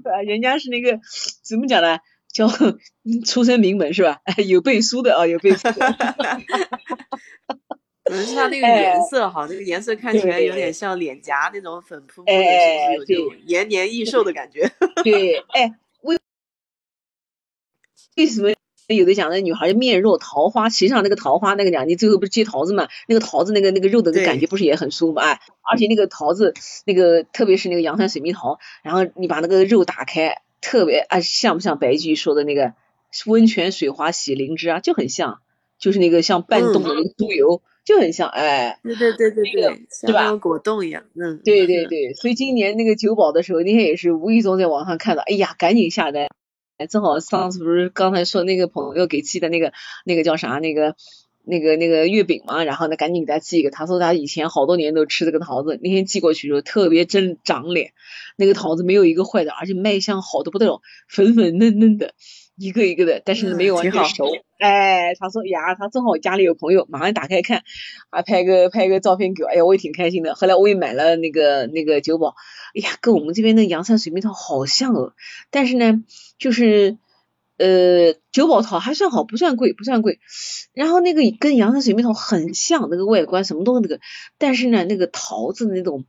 [0.04, 0.98] 啊，人家是那个
[1.42, 1.98] 怎么讲呢？
[2.32, 2.48] 叫
[3.26, 4.22] 出身名门是吧？
[4.48, 5.68] 有背书的啊，有背书。
[8.04, 14.70] 可能是它那个颜色哈，那个颜色看起来有点像脸颊那种粉扑扑的，是不是有延年益寿的感觉？
[15.04, 15.74] 对，哎。
[18.16, 18.48] 为什么
[18.94, 20.68] 有的讲那女孩面若桃花？
[20.68, 22.88] 实际上那个桃花那个讲，你最后不是接桃子嘛？
[23.08, 25.22] 那个桃子那个那个肉的感觉不是也很酥嘛？
[25.22, 32.74] 哎，而且那个桃子那个特别是那个阳山水蜜桃，然后你把那个肉打开，特别啊像不像白居易说的那个
[33.26, 34.78] 温泉水滑洗灵芝啊？
[34.78, 35.40] 就很像，
[35.80, 38.78] 就是那个像半冻的那个酥油，就很像哎。
[38.84, 40.22] 对对对对对，是吧？
[40.22, 41.02] 像果冻一样。
[41.14, 41.40] 嗯。
[41.44, 46.28] 对对对，所以今年那个酒保的时候，那天也是无意中在网上看到，哎呀，赶紧下单。
[46.78, 49.72] 哎，正好上次不是刚才说那个朋友给寄的那个
[50.04, 50.94] 那个叫啥那个
[51.42, 53.70] 那个那个月饼嘛，然后呢赶紧给他寄一个。
[53.70, 57.92] 他说他以前好多年都吃这个桃子，那天寄过去的时候特别真长脸，
[58.36, 62.12] 那个桃子没有一个坏的，而且卖相好的不得了，粉粉嫩嫩的，
[62.56, 64.26] 一个一个的，但是没有完全熟。
[64.58, 67.62] 哎，他说呀，他正好家里有朋友，马上打开看，
[68.10, 70.34] 啊拍个拍个照片给我，哎呀，我也挺开心的。
[70.34, 72.34] 后来我也买了那个那个酒保，
[72.74, 75.12] 哎呀，跟我们这边的阳山水蜜桃好像哦，
[75.50, 76.02] 但是呢。
[76.38, 76.98] 就是
[77.56, 80.20] 呃九宝桃还算好，不算贵，不算贵。
[80.74, 84.00] 然后那个跟阳山水蜜桃很像，那个外观什么都那个，
[84.36, 86.04] 但是呢，那个桃子的那种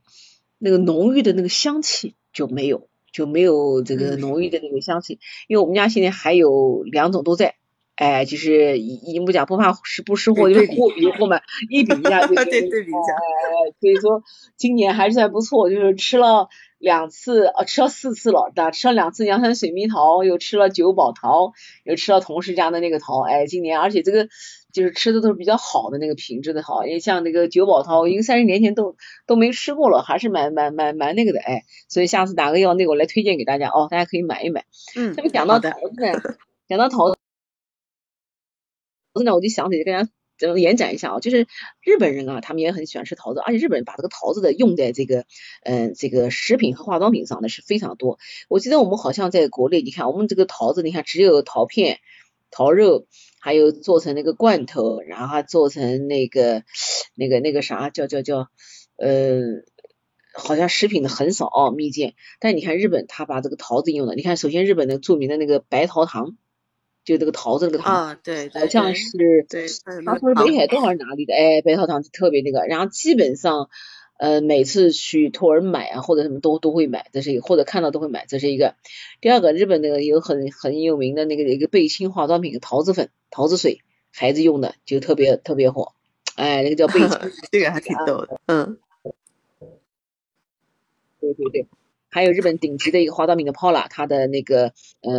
[0.58, 5.18] 那个浓郁的那个香气就没有，就没有这个浓郁的那个香气。
[5.46, 7.54] 因为我们家现在还有两种都在，
[7.96, 11.40] 哎，就是一不讲不怕识不识货，就是货比货嘛，
[11.70, 13.14] 一比一下，就对对比一下。
[13.14, 14.22] 哎，所以说
[14.56, 16.48] 今年还算不错，就是吃了。
[16.80, 21.52] 两次呃吃了四次了，打吃了两次阳山水蜜桃，又吃了九宝桃，
[21.82, 24.28] 又吃了同事家的那个桃，哎，今年而且这个
[24.72, 28.96] 就是吃的都是比较好的那个品质的好，因为像那个九宝桃，因为三十年前都
[29.26, 34.66] 都没吃过了，还是蛮蛮蛮蛮那个的，哎，所以下次哪个要那个我来推荐给大家哦，大家可以买一买。
[34.96, 36.20] 嗯，这不讲到桃子呢，
[36.68, 37.16] 讲到桃子，
[39.14, 40.10] 桃子呢我就想起跟大家。
[40.40, 41.48] 这延展一下啊，就是
[41.82, 45.24] 日本人啊，他们也很喜欢吃桃子，而且日本人把这个桃子的用在这个
[45.64, 48.20] 嗯这个食品和化妆品上的是非常多。
[48.48, 51.98] 我记得我们好像在国内，你看我们这个桃子，你看只有桃片，
[52.50, 53.06] 桃肉，
[53.40, 56.62] 还有做成那个罐头，然后还做成那个
[57.14, 58.48] 那个那个啥叫叫叫
[58.96, 59.40] 呃，
[60.34, 62.14] 好像食品的很少哦，蜜饯。
[62.40, 66.36] 但你看日本，他把这个桃子用的，你看首先日本的著名的那个白桃糖，
[67.04, 69.66] 就这个桃子那个糖啊，对，好像是对，
[70.04, 71.34] 他说是北海道还是哪里的？
[71.34, 73.68] 哎，白桃糖特别那个，然后基本上。
[74.18, 78.74] 呃，每次去托儿买啊，或者什么都都会买，这是一个，或者看到都会买，这是一个。
[79.20, 83.80] 第二个，日本那个有很很有名的那个一个贝亲化妆品，桃子粉、桃子水，
[84.12, 85.92] 孩子用的就特别特别火。
[86.34, 87.08] 哎，那个叫贝亲，
[87.52, 88.40] 这个还挺逗的。
[88.46, 88.78] 嗯，
[91.20, 91.66] 对对对。
[92.10, 95.12] 还有日本顶级的一个化妆品的 Paula，它的那个呃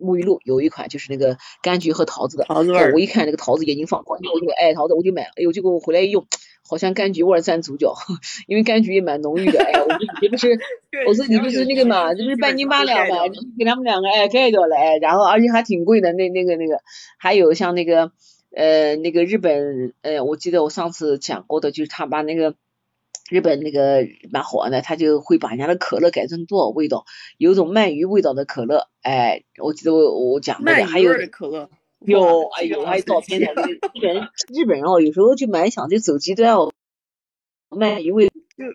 [0.00, 5.30] 沐浴露有一款就是那个柑橘和桃子的，桃子味我一看那个桃子眼睛放光，我就爱桃子，我就买了。
[5.36, 6.26] 哎呦，结果我回来一用。
[6.70, 7.94] 好像柑橘味占主角，
[8.46, 9.58] 因为柑橘也蛮浓郁的。
[9.58, 10.58] 哎， 我说你不是，
[11.06, 13.22] 我说你不是那个嘛，这不是半斤八两嘛，
[13.58, 16.12] 给他们两个哎盖掉了哎，然后而且还挺贵的。
[16.12, 16.78] 那那个那个，
[17.18, 18.12] 还有像那个
[18.54, 22.54] 呃那个日本呃，我记得我上次讲过的，就是他把那个
[23.28, 27.04] 日本那个蛮火的，他就会把人家的可乐改成多少味道，
[27.36, 31.70] 有种鳗鱼味道的可乐，哎，我记得我我讲过的，还有可乐。
[32.00, 33.46] 有，哎呦，还有照片的。
[33.46, 34.14] 日本
[34.54, 36.72] 日本人哦，有时候就蛮想就走极端哦，
[37.70, 38.30] 卖一味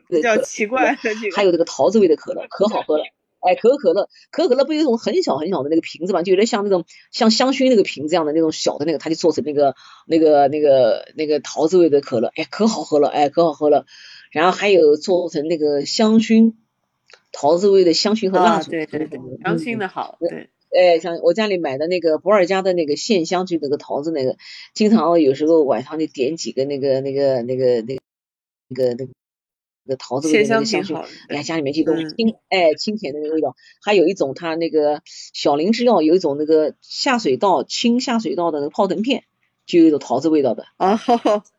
[0.09, 0.97] 比较奇怪。
[1.33, 3.05] 还有这个桃子味的可乐，可好喝了。
[3.39, 9.75] 哎，可口可乐，可口可乐不有一种很小很小的那个瓶子嘛，就有点像那种像香薰那个瓶子一样的那种小的那个，它就做成那个
[10.05, 13.85] 那个那个那个桃子味的可乐，哎，可好喝了，哎，可好喝了。
[14.33, 16.53] 然后还有做成那个香薰
[17.31, 20.49] 桃子味的香薰和蜡烛，对对对，香薰的好，对。
[20.75, 24.37] 哎，像我家里买的那个不二家的那个线香，就那个桃子那个，
[24.73, 28.01] 经常有时候晚上就点几个那个那个那个那个
[28.69, 29.07] 那个
[29.85, 33.55] 那个桃子味的那个香薰，哎，家里面就都清哎清甜的那个味道。
[33.83, 39.25] 还有一种它那个小林制药有一种那个下水道清下水道的那个泡腾片。
[39.65, 40.97] 就有一种桃子味道的啊，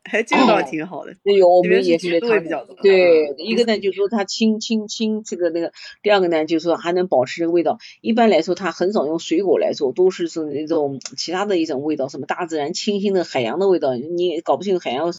[0.03, 1.11] 还这个倒挺好的。
[1.23, 2.75] 哎呦，我们也是它比较多。
[2.75, 5.71] 对，一个呢就是说它清清清这个那个，
[6.03, 7.79] 第二个呢就是说还能保持这个味道。
[8.01, 15.13] 一般来说，它很少用水果来做，都是是那种其他的一种味道，什么大自然清新的海洋的味道，你也搞不清楚海洋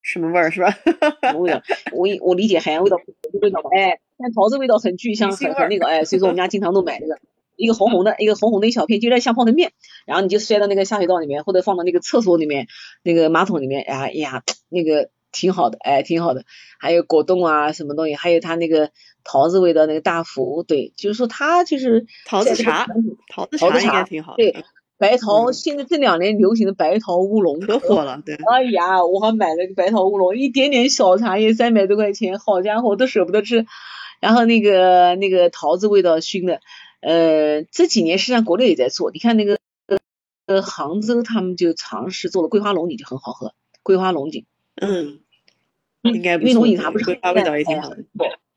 [0.00, 0.70] 什么味儿是吧？
[1.22, 1.62] 什么味道？
[1.92, 2.96] 我我理解海洋味道
[3.42, 7.18] 味道哎，但桃子味道很具象，很很那个哎，所以说我们家经常都买这个。
[7.62, 9.70] 一个红红的，一个红红的一小片，就有点像泡腾面，
[10.04, 12.66] 然后你就塞到那个下水道里面，或者放到那个厕所里面，
[13.04, 16.42] 那个马桶里面，哎呀，那个挺好的，哎，挺好的。
[16.80, 18.90] 还有果冻啊，什么东西，还有它那个
[19.22, 22.88] 桃子味的那个大福，对，就是说它就是桃子茶，
[23.32, 24.34] 桃子茶应该挺好。
[24.34, 24.64] 对，
[24.98, 28.34] 白桃，现在这两年流行的白桃乌龙可火了，对。
[28.34, 33.66] 哎呀，我还买了个白桃乌龙，一点点小茶叶三百多块钱，好家伙，都舍不得吃。
[34.18, 36.58] 然后那个那个桃子味道熏的。
[37.02, 39.58] 呃，这几年实际上国内也在做，你看那个
[40.46, 43.54] 呃杭州他们就尝试做了桂花龙井，就很好喝。
[43.82, 44.46] 桂花龙井，
[44.76, 45.20] 嗯，
[46.02, 47.98] 应该因为龙井茶不是桂花味道也挺好的，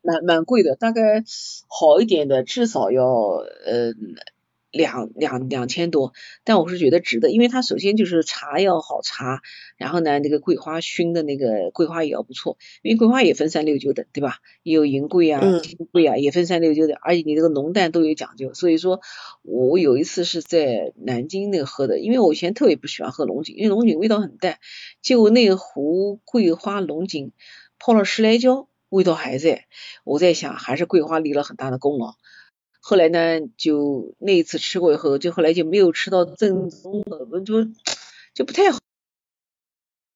[0.01, 1.23] 蛮蛮贵的，大概
[1.67, 3.93] 好一点的至少要呃。
[4.75, 6.13] 两两两千多，
[6.43, 9.41] 但我是觉得值得，因为它首先就是茶要好茶，
[9.77, 14.39] 然后呢，那个桂花熏的那个桂花也要不错，因为桂花也分三六九等，对吧？
[14.63, 18.53] 也有银桂啊、金桂啊，也分三六九等，而且你这个浓淡都有讲究。
[18.53, 18.99] 所以说，
[19.43, 24.59] 我有一次是在南京那个喝的，因为我以前特别不喜欢喝龙井，因为龙井味道很淡，
[25.01, 27.31] 结果那壶桂花龙井
[27.79, 29.65] 泡了十来浇，味道还在。
[30.03, 32.15] 我在想，还是桂花立了很大的功劳。
[32.87, 37.63] 后来呢，就那一次吃过以后，就后来就没有吃到正宗的，我就
[38.35, 38.77] 就不太好，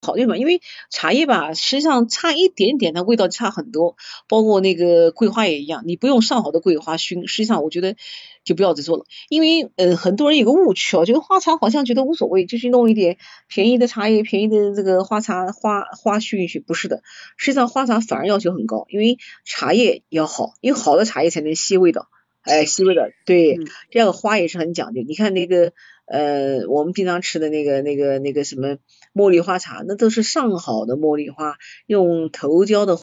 [0.05, 0.37] 好对嘛？
[0.37, 0.61] 因为
[0.91, 3.95] 茶叶吧，实际上差一点点，它味道差很多。
[4.27, 7.95] 包括那个桂花也一样，你不用上好的桂花熏，实际上我觉得
[8.43, 9.05] 就不要再做了。
[9.29, 13.17] 因为呃，很多人有个误区啊，觉得花茶好像觉得无所谓，就是弄一点
[13.47, 17.01] 便宜的茶叶，便宜的这个花茶花花熏一熏，不是的。
[17.35, 22.09] 实际上花茶反而要求很高，因为茶叶要好，因为好的茶叶才能吸味道。
[22.41, 23.57] 哎，西味的，对，
[23.91, 25.01] 这个花也是很讲究。
[25.01, 25.73] 你看那个，
[26.05, 28.77] 呃，我们平常吃的那个、那个、那个什么
[29.13, 32.99] 茉莉花茶，那都是上好的茉莉花，用头浇的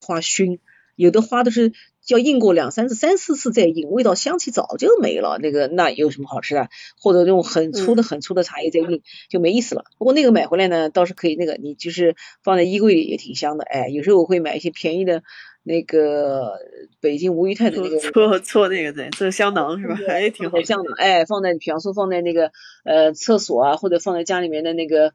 [0.00, 0.60] 花熏，
[0.98, 1.72] 有的花都是
[2.08, 5.38] 要印过两三次、三四次再印，味道香气早就没了。
[5.40, 6.68] 那个那有什么好吃的？
[7.00, 9.84] 或者用很粗的、很粗的茶叶再印，就没意思了。
[9.96, 13.64] 不过那个买回来呢，倒是可以，那个你就是放在衣柜里也挺香的。
[13.64, 15.22] 哎，有时候我会买一些便宜的。
[15.64, 16.54] 那个
[16.98, 19.96] 北京吴裕泰的那个搓搓那个对，做香囊是吧？
[20.06, 20.62] 还挺好。
[20.62, 22.52] 香的，哎，放在比方说放在那个
[22.84, 25.12] 呃厕所啊，或者放在家里面的那个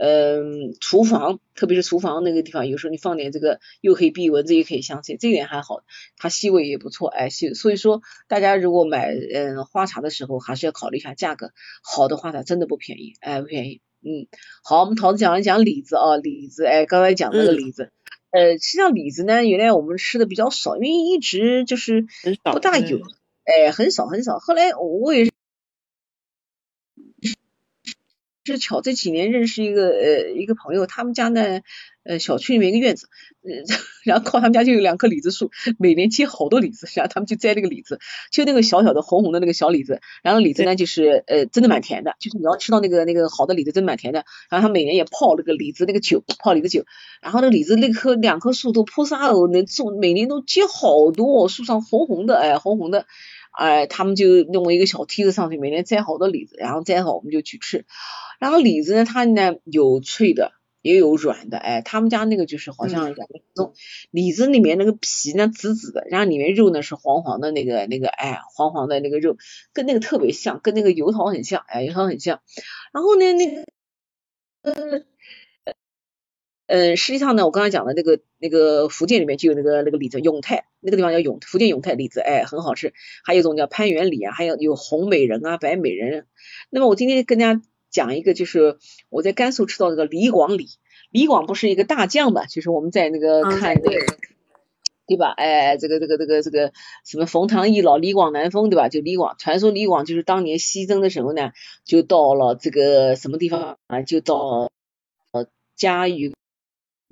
[0.00, 5.82] 嗯，厨房，特别是厨房那个地方，有时候你放点这个，又可以避蚊子，也可以香气，这点还好，
[6.16, 11.50] 它气味也不错，哎，所所以说大家如果买嗯花茶的时候，还是要考虑一下价格，
[11.82, 14.28] 好的花茶真的不便宜，哎，不便宜，嗯，
[14.62, 17.90] 好，我们桃子讲一讲李子啊，李子，哎，刚才讲那个李子，
[18.30, 22.06] 呃，实际上李子呢，原来我们吃的比较少，因为一直就是
[22.44, 23.00] 不大有，
[23.42, 25.32] 哎，很少很少，后来我也是。
[28.52, 31.60] 是巧这几年认识一个呃一个朋友，他们家呢
[32.04, 33.08] 呃小区里面一个院子，
[34.04, 37.98] 然后靠他们家就有两棵李子树，每年结好多李子，然后他们就摘那个李子，
[38.32, 46.84] 就那个小小的红红的那个小李子，然后李子呢就是呃真的蛮甜的，就是你要吃到那个那个好的李子真蛮甜的，然后他每年也泡那个李子那个酒，泡李子酒，
[47.20, 53.06] 然后那个李子那棵两棵树都菩萨哦，能种每年都结好多，树上红红的哎红红的。
[53.58, 57.86] 哎，他们就弄一个小梯子上去，每天摘好多李子，然后摘好我们就去吃。
[58.38, 61.58] 然后李子呢，它呢有脆的，也有软的。
[61.58, 63.74] 哎，他们家那个就是好像两种
[64.12, 69.36] 李子里面那个皮呢紫紫的，然后里面肉呢是黄黄的，那个那个哎黄黄的那个肉，
[69.72, 72.40] 跟那个特别像，跟那个油桃很像，哎油桃很像。
[72.92, 73.64] 然后呢那个。
[76.68, 82.92] 嗯，实际上呢，我刚才讲的那个那个福建里面就有那个那个李子，永泰那个地方叫永福建永泰李子，哎，很好吃。
[83.24, 86.26] 还有一种叫攀援李啊，还有有红美人啊、白美人。
[86.68, 88.76] 那么我今天跟大家讲一个，就是
[89.08, 90.66] 我在甘肃吃到那个李广李，
[91.10, 93.98] 李广不是一个大将嘛，就是我们在那个看那个，
[95.06, 95.30] 对吧？
[95.30, 96.72] 哎，这个这个这个这个
[97.06, 98.90] 什么冯唐易老，李广南风，对吧？
[98.90, 101.52] 就李广，传说李广就是当年西征的时候呢，
[101.86, 104.02] 就到了这个什么地方啊？
[104.02, 104.70] 就到
[105.32, 106.34] 呃嘉峪。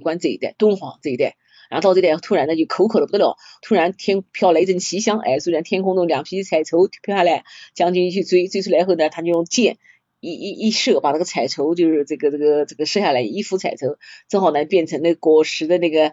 [0.02, 1.36] 关这一带，敦煌这一带，
[1.70, 7.44] 然后到这带突然呢就口渴的不得了，突然天飘来一阵奇香，哎，虽然天空中两匹彩绸飘下来，
[7.74, 9.78] 将军去追，追出来后呢，他就用箭
[10.20, 16.12] 一一一射，把那个彩绸就是这个这个这个射下来，一幅彩绸正好呢变成那果实的那个，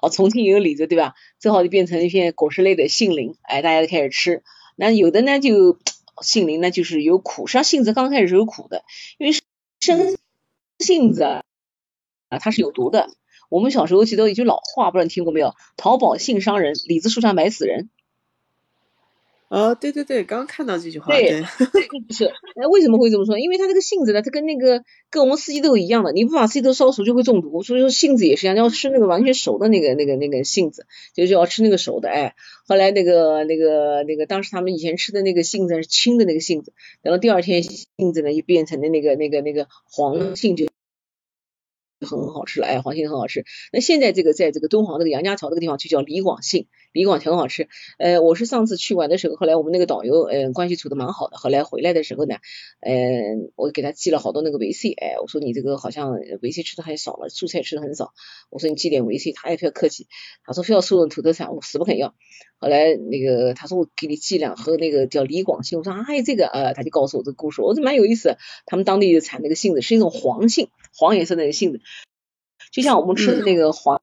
[0.00, 1.14] 哦，重庆有李子对吧？
[1.38, 4.42] 正好就变成一片果实类的杏林，哎，大家都开始吃。
[4.76, 5.78] 那有的呢就
[6.22, 8.82] 杏林呢就是有苦，实际上杏子刚开始是有苦的，
[9.18, 9.38] 因为
[9.80, 10.16] 生
[10.78, 11.44] 杏子。
[12.30, 13.10] 啊，它是有毒的。
[13.50, 15.54] 我们小时候记得一句老话，不知道你听过没有？
[15.76, 17.90] 淘宝性伤人，李子树上埋死人。
[19.48, 21.12] 哦，对对对，刚刚看到这句话。
[21.12, 21.42] 对，
[22.06, 22.26] 不是。
[22.26, 23.36] 哎，为什么会这么说？
[23.40, 27.64] 因为它这个杏子呢，它跟那个跟我们四季豆一样的，你不把四季豆烧熟就会中毒。
[27.64, 32.08] 所以说杏子也是一样，要吃那个完全熟的那个那个那个杏子，就是要吃那个熟的。
[32.08, 32.36] 哎，
[32.68, 36.72] 后来那个那个那个，当时他们以前吃的那个杏子是青的那个杏子，
[37.02, 40.69] 然后第二天杏子呢就变成了那个那个那个黄杏就。
[42.06, 43.44] 很好吃了，哎，黄杏很好吃。
[43.72, 47.68] 那现在这个在这个敦煌这个杨家桥这个地方就叫李广杏，李广挺好吃。
[47.98, 51.36] 呃，我是上次去玩的时候，后来我们那个导游，嗯，关系处的蛮好的。
[51.36, 52.36] 后来回来的时候呢，
[52.80, 58.12] 嗯，我给他寄了好多那个维 C，哎，我说你这个好像维 C 吃的很少了，蔬菜吃的很少。
[58.50, 60.06] 我说你寄点维 C，他也非要客气，
[60.44, 62.14] 他说非要送土特产，我死不肯要。
[62.58, 68.36] 后来那个他说我给你寄两盒那个叫李广杏，我说哎，这个，呃，他就告诉我这个故事，我说蛮有意思。
[68.66, 71.80] 他们当地产那个杏子是一种黄杏，黄颜色那个杏子。
[72.70, 74.00] 就像我们吃的那个黄，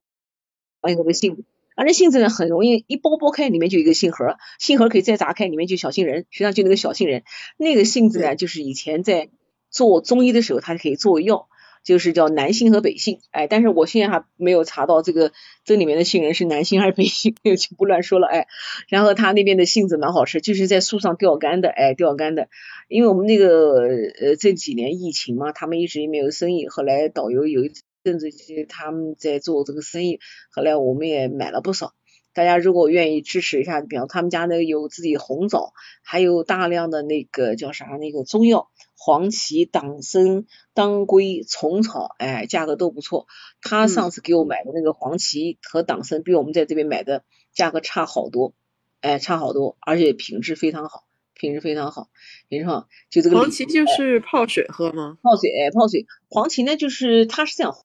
[0.80, 1.44] 黄有个杏子，
[1.74, 7.22] 而这杏子呢很容易一剥剥开，里面就一个杏核，杏核可以再砸开，里面就小杏仁，实际上就那个小杏仁。
[7.56, 9.30] 那个杏子呢，就是以前在
[9.70, 11.48] 做中医的时候，它可以作为药，
[11.84, 13.20] 就是叫南杏和北杏。
[13.30, 15.32] 哎，但是我现在还没有查到这个
[15.64, 18.26] 这里面的杏仁是南杏还是北杏， 就不乱说了。
[18.26, 18.46] 哎，
[18.88, 22.48] 然后他那边的杏子蛮好吃，就是在树上吊干的，哎，吊干的。
[22.88, 23.80] 因为我们那个
[24.20, 27.82] 呃这几年疫情嘛，他们一直没有生意，后来导游有一次。
[28.08, 30.18] 甚至于他们在做这个生意，
[30.50, 31.92] 后来我们也买了不少。
[32.32, 43.26] 大家如果愿意支持一下，比方他们家那个有自己红枣，还有大量的那个叫啥那个中药，黄芪、党参、当归、虫草，哎，价格都不错。
[43.60, 48.54] 他上次给我买的那个黄芪和党参，比我们在这边买的价格差好多，
[49.02, 51.04] 哎，差好多，而且品质非常好，
[51.34, 52.08] 品质非常好。
[52.48, 55.18] 你说就这个黄芪就是泡水喝吗？
[55.22, 56.06] 泡水，哎，泡水。
[56.30, 57.76] 黄芪呢，就是它是这样。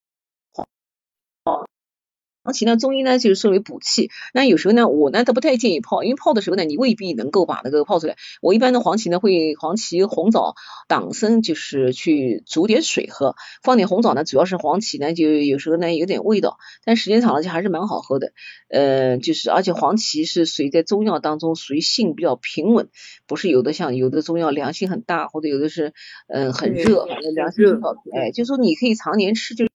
[2.44, 4.12] 黄芪呢，中医呢就是说为补气。
[4.34, 8.18] 那有时候呢，我呢都不太建议泡，因为泡的时候呢，你未必能够把那个泡出来。
[8.42, 10.56] 我一般的黄芪呢，会黄芪、红枣、
[10.90, 18.34] 党参，就是去煮点水喝，放点红枣呢，主要是黄芪呢，就有时候呢有点味道，但时间长了就还是蛮好喝的。
[18.68, 22.90] 呃，就是而且黄芪是属于在中药当中属于性比较平稳，
[23.26, 25.94] 不是有的像有的中药凉性很大，或者有的是
[26.28, 27.94] 嗯很热，反正凉性很好。
[28.14, 29.72] 哎，就说你可以常年吃，就就是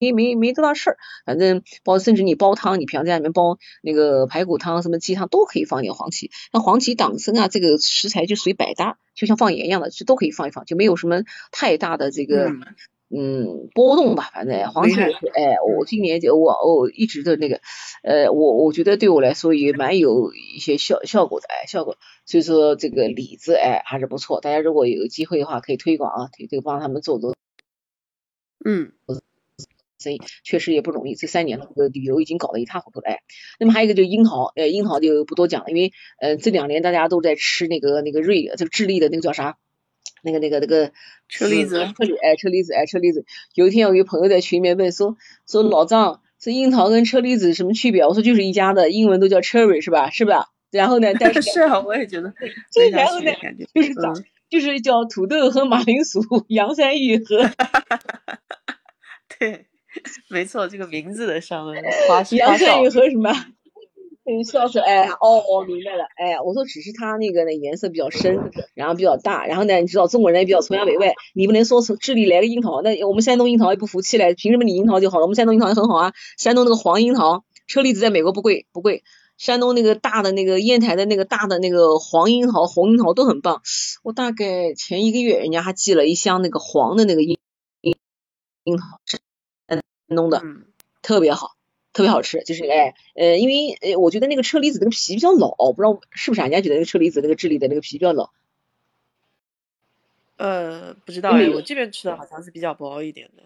[0.00, 0.40] 没没。
[0.40, 0.96] 没多大事儿，
[1.26, 6.30] 反正包甚至你煲汤，你平常在里面煲那个排骨汤、什么鸡汤都可以放点黄芪。
[6.50, 11.22] 那黄芪党参啊，这个食材就属于百搭，就像放盐一样的，就都可以放一放，就没有什么
[11.52, 12.50] 太大的这个
[13.10, 14.30] 嗯波动吧。
[14.32, 17.60] 反正黄芪，哎，我今年就我我一直的那个，
[18.02, 21.98] 呃，我我觉得对我来说也蛮有一些效效果的，哎，效果。
[22.24, 24.40] 所以说这个李子，哎，还是不错。
[24.40, 27.34] 大家如果有机会的话，可以推广啊，推这个帮他们做做。
[28.64, 28.92] 嗯。
[30.00, 33.10] 生意确实也不容易，这三年了，这个旅游已经搞得一塌糊涂了。
[33.10, 33.18] 哎，
[33.58, 39.58] 那么还有一个就是樱桃，呃，樱桃就不多讲了，因为呃这两年大家都在吃那个那个瑞，这个智利的那个叫啥？
[40.22, 40.92] 那个那个那个
[41.28, 43.24] 车厘子，车厘，哎，车厘子，哎，车厘子。
[43.54, 45.16] 有一天我一个朋友在群里面问说
[45.48, 48.04] 说老张，这樱桃跟车厘子什么区别？
[48.04, 50.10] 我说就是一家的，英文都叫 cherry 是吧？
[50.10, 50.48] 是吧？
[50.70, 51.14] 然后呢？
[51.18, 52.34] 但是 是啊，我也觉得。
[52.92, 53.32] 然后呢？
[53.74, 54.14] 就是长，
[54.50, 57.50] 就是叫土豆和马铃薯，洋山芋和。
[59.38, 59.66] 对。
[60.30, 63.32] 没错，这个名字的上面花杨山芋和什么？
[64.22, 64.78] 你，笑死！
[64.78, 66.04] 哎，哦，我明白了。
[66.16, 75.22] 哎，我说只是它那个呢颜色比较深，然后比较大，然后呢，你知道中国人也比较崇洋媚外，你不能说从智利来个樱桃，那我们山东樱桃也不服气嘞，凭什么你樱桃就好了？
[75.24, 79.02] 我们山东樱桃也很好啊，山东那个黄樱桃，车厘子在美国不贵不贵，
[79.36, 83.62] 山东那个大的那个烟台的那个大的那个黄樱桃、红樱桃都很棒。
[84.04, 87.38] 我大概前一个月，人家还寄了一箱那个黄的那个樱
[87.80, 87.96] 樱
[88.62, 88.84] 樱桃。
[90.10, 90.42] 弄的
[91.02, 91.56] 特别好，
[91.92, 96.40] 特别好吃，就是哎呃，因为呃，我觉得那个车厘子那个皮比较老，不知道是不是？
[96.40, 98.30] 人家觉得那个车厘子那个智利的那个皮比较老。
[100.36, 103.44] 呃，不知道哎，我这边吃的好像是比较薄一点的，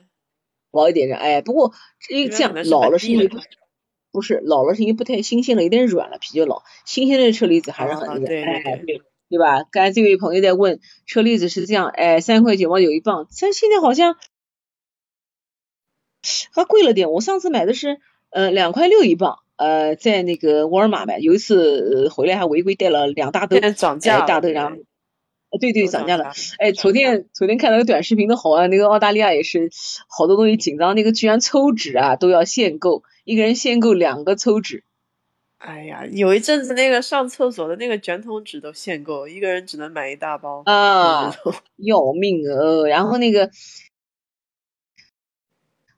[0.71, 1.43] 薄一点的哎。
[1.43, 1.75] 不过
[2.09, 3.29] 因为这样老了是因为
[4.11, 6.63] 不是老了是因为不太新鲜了，有点软了，皮就老。
[6.85, 9.65] 新鲜的车厘子还是很那个哎对对吧？
[9.71, 14.17] 刚才这位朋友在问车厘子是这样哎，三块九毛九一磅，像现在好像。
[16.53, 17.99] 还贵了点，我上次买的是
[18.31, 24.77] 呃两块六一磅，呃在那个沃尔玛买，有一次回来还违规带了两大兜，涨价大兜，然后，
[25.61, 29.71] 对对涨价了，哎昨天昨天看到个短视频的好啊，那个澳大利亚也是
[30.09, 34.83] 好多东西紧张，那个居然抽纸啊都要限购，一个人限购两个抽纸，
[35.59, 41.35] 哎呀有一阵子那个上厕所的那个卷筒纸都限购，一个人只能买一大包啊，
[41.79, 43.51] 要命啊，然后那个。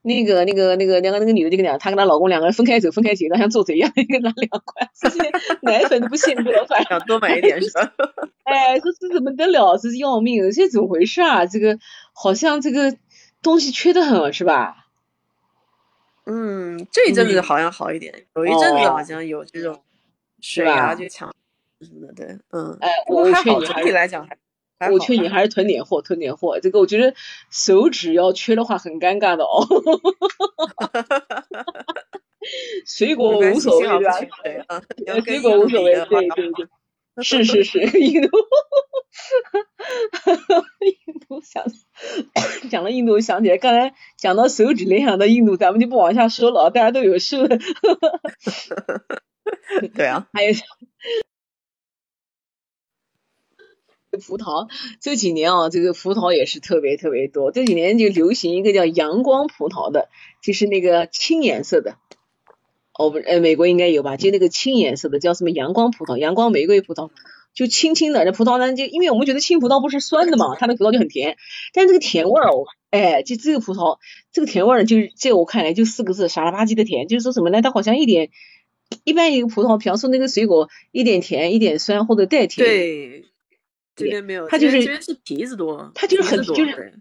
[0.06, 5.18] 那个、那个、那个两个那个女的就跟讲，她跟她老公两个人分开走，分开结账，像做贼一样，一个拿两块，这些
[5.62, 7.92] 奶粉都不限购，反正多买一点是吧？
[8.44, 9.76] 哎，说这怎么得了？
[9.76, 11.44] 这是要命，这怎么回事啊？
[11.46, 11.78] 这个
[12.12, 12.96] 好像这个
[13.42, 14.86] 东西缺的很，是吧？
[16.24, 19.82] 嗯，这一阵子好像好一点，有一阵子好像有这种
[20.40, 21.34] 水啊就抢
[21.80, 24.36] 什么的，对，嗯，哎，我劝你，整体来讲还。
[24.92, 26.58] 我劝你还是囤点货，囤点货。
[26.60, 27.14] 这个我觉得
[27.50, 29.66] 手指要缺的话很尴尬的哦。
[32.86, 33.88] 水果无所谓对
[34.68, 34.80] 吧？
[35.24, 36.66] 水果无所谓，对对对。
[37.22, 38.28] 是是是， 印度，
[40.80, 40.94] 印
[41.26, 41.64] 度想
[42.70, 47.48] 讲到印度想起来，刚才讲到手指联想到印度，咱们就不往下说了，大家都有事。
[49.94, 50.52] 对啊，还有。
[54.16, 54.68] 葡萄
[55.00, 57.52] 这几年啊，这个葡萄也是特别特别多。
[57.52, 60.08] 这几年就流行一个叫阳光葡萄的，
[60.42, 61.96] 就是那个青颜色的。
[62.98, 64.16] 哦不，呃，美国应该有吧？
[64.16, 67.10] 就那个青颜色的叫什么阳光葡萄、阳光玫瑰葡萄，
[67.54, 68.24] 就青青的。
[68.24, 71.36] 那葡萄呢，就因为我们觉得青葡萄不是酸的嘛，它那葡萄就很甜。
[71.74, 73.98] 但这个甜味儿哦，哎，就这个葡萄，
[74.32, 77.06] 这个甜味儿就是在我看来就四个字：傻了吧唧的甜。
[77.06, 77.60] 就是说什么呢？
[77.60, 78.30] 它好像一点，
[79.04, 82.66] 一般一个葡萄，比方说那个水果，一点甜，一点酸或者带甜。
[82.66, 83.24] 对。
[83.96, 87.00] 这边没有，它就是这边是提子多，它就是很就是，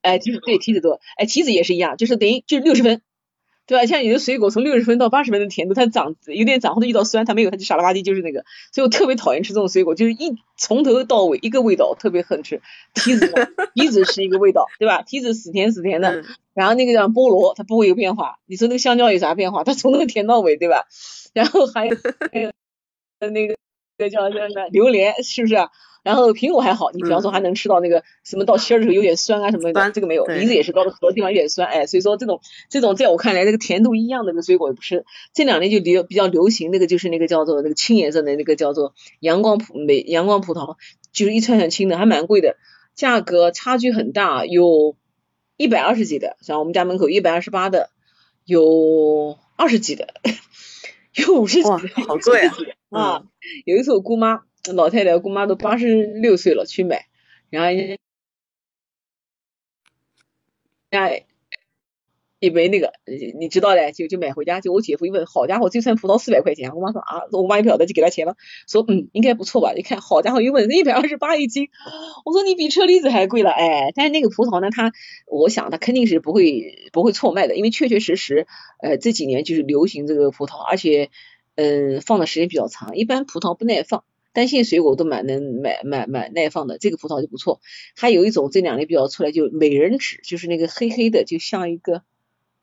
[0.00, 3.02] 哎，就是对提子多，哎，提子也是一样，就是等于就是六十分，
[3.66, 3.86] 对吧？
[3.86, 12.62] 像有的水果从六十分到八十分的甜度，它长有点长或者遇到酸，它没有，它就傻了吧唧就是那个，所以我特别讨厌吃这种水果，就是一从头到尾一个味道，特别恨吃。
[12.94, 13.32] 提子，
[13.74, 15.02] 提子是一个味道，对吧？
[15.02, 16.24] 提子死甜死甜的，
[16.54, 18.38] 然后那个叫菠萝，它不会有变化。
[18.46, 19.62] 你说那个香蕉有啥变化？
[19.62, 20.86] 它从头甜到尾，对吧？
[21.32, 21.96] 然后还有
[22.32, 22.50] 还有
[23.30, 23.61] 那个那
[24.04, 24.10] 个。
[24.10, 25.56] 叫叫那榴莲是不是？
[26.02, 30.26] 然后苹果还好，你比方说还能吃到那个什么到芯儿的时候有点酸啊什么的，这个没有。
[30.26, 35.04] 梨子也是到了核的地方有点酸，哎，所以说这种这种在我看来，那个甜度一样的那个水果也不吃。
[35.32, 40.76] 这两年就流比较流行那个就是那个叫做那个青颜色的那个叫做阳光葡美阳光葡萄，
[41.12, 42.56] 就是一串串青的，还蛮贵的，
[42.96, 44.96] 价格差距很大，有
[45.56, 47.90] 一百二十几的，像我们家门口一百二十八的，
[48.44, 50.08] 有二十几的，
[51.14, 51.78] 有五十几的，
[52.08, 52.52] 好贵啊。
[52.92, 53.24] 啊，
[53.64, 54.42] 有一次我姑妈
[54.74, 57.06] 老太太，姑妈都八十六岁了去买，
[57.48, 57.70] 然后，
[60.90, 61.24] 哎，
[62.38, 62.92] 一杯那个，
[63.38, 64.60] 你知道的，就就买回家。
[64.60, 66.74] 就我姐夫一问，好家伙，这串葡萄四百块钱。
[66.74, 68.36] 我妈说啊，我妈也不晓得，就给他钱了。
[68.68, 69.72] 说嗯，应该不错吧？
[69.74, 71.68] 一看，好家伙，一问一百二十八一斤。
[72.26, 73.92] 我说你比车厘子还贵了，哎。
[73.94, 74.92] 但是那个葡萄呢，它，
[75.26, 78.46] 我想它肯定是不会不会错卖的，因为确确实实，
[78.82, 81.10] 呃，这几年就是流行这个葡萄，而且，
[81.54, 82.96] 嗯，放的时间比较长。
[82.96, 87.60] 一般葡萄不耐放，单性水果都蛮能买买买耐放的，这个葡萄就不错。
[87.96, 92.02] 还有一种这两年比较出来，就美人指，就是那个黑黑的，就像一个。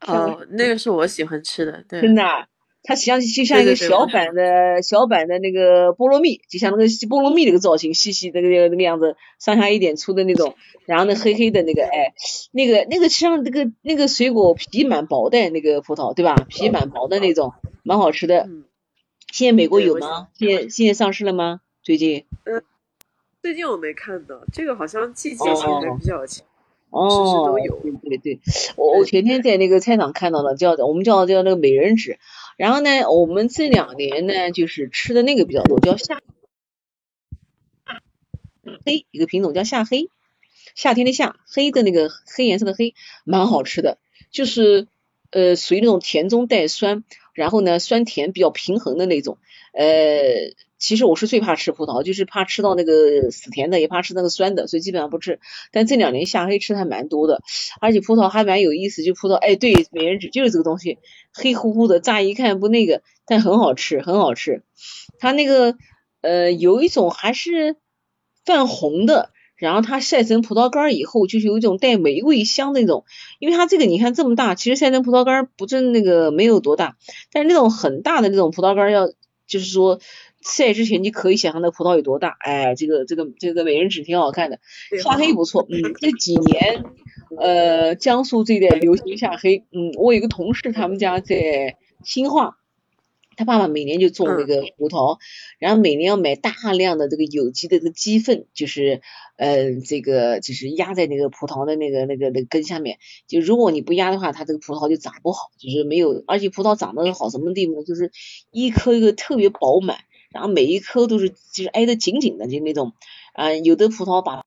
[0.07, 2.23] 哦，那个是我喜欢吃的，对，真的，
[2.83, 12.13] 它实际上就像一个小版的小版的那个菠萝蜜，就像那个菠萝蜜那个造型，细细的那个那个样子，上下一点粗的那种，然后那黑黑的那个，哎，
[12.53, 16.35] 那个那个实际上那个那个水果皮蛮薄的，那个葡萄对吧？
[16.47, 17.51] 皮蛮薄的那种，
[17.83, 18.47] 蛮好吃的。
[19.31, 20.27] 现在美国有吗？
[20.33, 21.61] 现在现在上市了吗？
[21.81, 22.25] 最近？
[22.45, 22.63] 嗯，
[23.41, 26.45] 最近我没看到，这个好像季节性还比较强。
[26.91, 27.55] 哦，
[28.01, 28.39] 对对对，
[28.75, 32.17] 我我前天在那个菜场看到了，叫我们叫叫那个美人指，
[32.57, 36.19] 然后呢，我们这两年呢就是吃的那个比较多，叫夏
[38.83, 40.09] 黑，一个品种叫夏黑，
[40.73, 43.99] 夏天的夏，黑的那个黑颜色的黑，蛮好吃的，
[44.31, 44.87] 就是
[45.29, 47.03] 呃属于那种甜中带酸，
[47.39, 49.37] 然后呢酸甜比较平衡的那种，
[49.73, 50.53] 呃。
[50.81, 55.41] 其实我是最怕吃葡萄，就是怕吃到那个死甜的，也怕吃那个酸的，所以基本上不吃。
[55.73, 57.41] 但这两年夏黑吃的还蛮多的，
[57.81, 60.97] 而且葡萄还蛮有意思，就葡萄，哎，对，美人指就是这个东西，
[61.33, 64.63] 黑乎乎的，乍一看不那个，但很好吃，很好吃。
[65.19, 65.75] 它那个
[66.21, 67.75] 呃有一种还是
[68.45, 73.05] 泛红的，然后它晒成葡萄干以后，就是有一种带玫瑰香那种。
[73.39, 76.95] 因为它这个你看这么大，其实晒成葡萄干不是那个没有多大，
[77.31, 79.07] 但是那种很大的那种葡萄干要
[79.45, 79.99] 就是说。
[80.41, 84.59] 晒之前你可以想象那葡萄有多大，哎，这个这个这个美人指挺好看的，
[85.03, 86.85] 夏黑不错，嗯，这几年
[87.37, 92.55] 呃江苏这一带流行夏黑，嗯，我有个同事他们家在兴化，
[93.39, 95.17] 他爸爸每年就种那个葡萄，
[95.59, 99.01] 然后每年要买大量的这个有机的这个鸡粪，就是
[99.37, 107.83] 呃这个就是压在那个葡萄的那个那个那个根下面，就如果你不压的话，它这个葡萄就长不好，就是没有，而且葡萄长得好什么地方呢？
[107.85, 108.11] 就是
[108.51, 109.99] 一颗一个特别饱满。
[110.31, 112.91] 然后每一颗都是就是挨得紧紧的，就那种，
[113.33, 114.43] 啊，有的葡萄把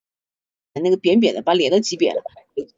[0.80, 2.22] 那个扁扁的，把脸都挤扁了，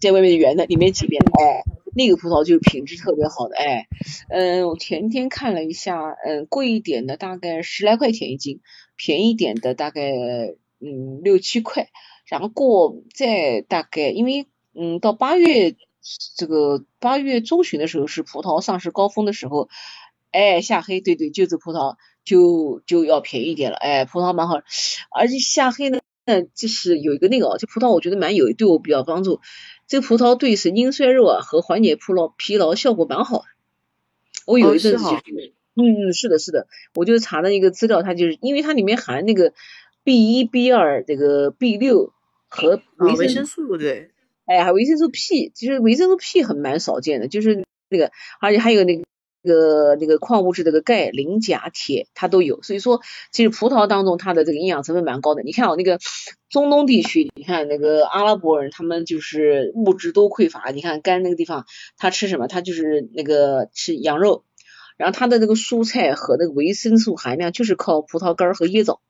[0.00, 3.86] 在外面圆的，里面挤扁，哎，那个葡萄就是品质特别好的，哎，
[4.28, 8.60] 嗯，我前天看了一下，嗯，贵一点的大概十来块钱一斤，
[8.96, 10.10] 便宜点的大概
[10.80, 11.88] 嗯六七块，
[12.26, 15.76] 然后过再大概因为嗯到八月
[16.36, 19.68] 这个八月中旬的时候是葡萄上市高峰的时候，
[20.32, 21.96] 哎，夏黑，对对，就这葡萄。
[22.24, 24.54] 就就要便宜点了，哎，葡萄蛮好，
[25.10, 26.00] 而且夏黑呢，
[26.54, 29.42] 就是有一个那个，这葡萄我觉得蛮有对我比较帮助，
[29.86, 33.44] 这个葡萄对神经衰弱啊和缓解疲劳疲劳效果蛮好的。
[34.46, 39.52] 我有一阵子就是，嗯嗯，是的，是的，我就查了一个资料，它就是因为它里面含那个
[40.02, 42.12] B 一 B 二这个 B 六
[42.48, 44.10] 和维生素，对，
[44.46, 48.10] 哎，还维生素 P，其实维生素 P 很蛮少见的，就是那个，
[48.40, 49.03] 而且还有那个。
[49.44, 52.62] 这个那个矿物质，这个钙、磷、钾、铁，它都有。
[52.62, 55.42] 所以说，其实葡萄当中它的这个营养成分蛮高的。
[55.42, 55.98] 你看哦，那个
[56.48, 60.70] 中东地区，你看那个阿拉伯人，他们就是物质都匮乏。
[60.70, 61.66] 你看干那个地方，
[61.98, 62.48] 他吃什么？
[62.48, 64.44] 他就是那个吃羊肉，
[64.96, 69.00] 然后他的那个蔬菜和那个维生素含量就是靠葡萄干和椰枣，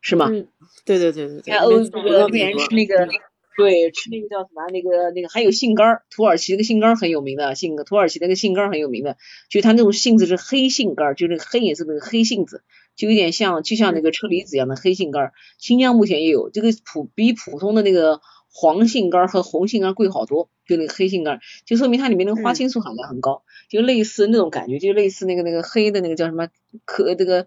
[0.00, 0.28] 是吗？
[0.30, 0.48] 嗯，
[0.84, 1.54] 对对对对对。
[1.54, 3.08] 然后这个别人吃那个。
[3.56, 4.66] 对，吃那个叫什么？
[4.70, 9.16] 那个那个还有杏干儿，土耳其那个杏干儿很有名的，杏土耳其那个杏干儿很有名的，
[9.48, 12.62] 就它那种杏子是黑杏干儿，就那个黑颜色那个黑杏子，
[12.96, 15.32] 就有点像就像那个车厘子一样的黑杏干儿。
[15.58, 18.20] 新疆目前也有，这个普比普通的那个
[18.52, 26.48] 黄杏干儿和红杏干儿贵好多，就那个黑杏干儿，就说明它里面那个花青素含量很高，就类似那种感觉，就类似那个那个黑的那个叫什么
[26.84, 27.46] 可这个。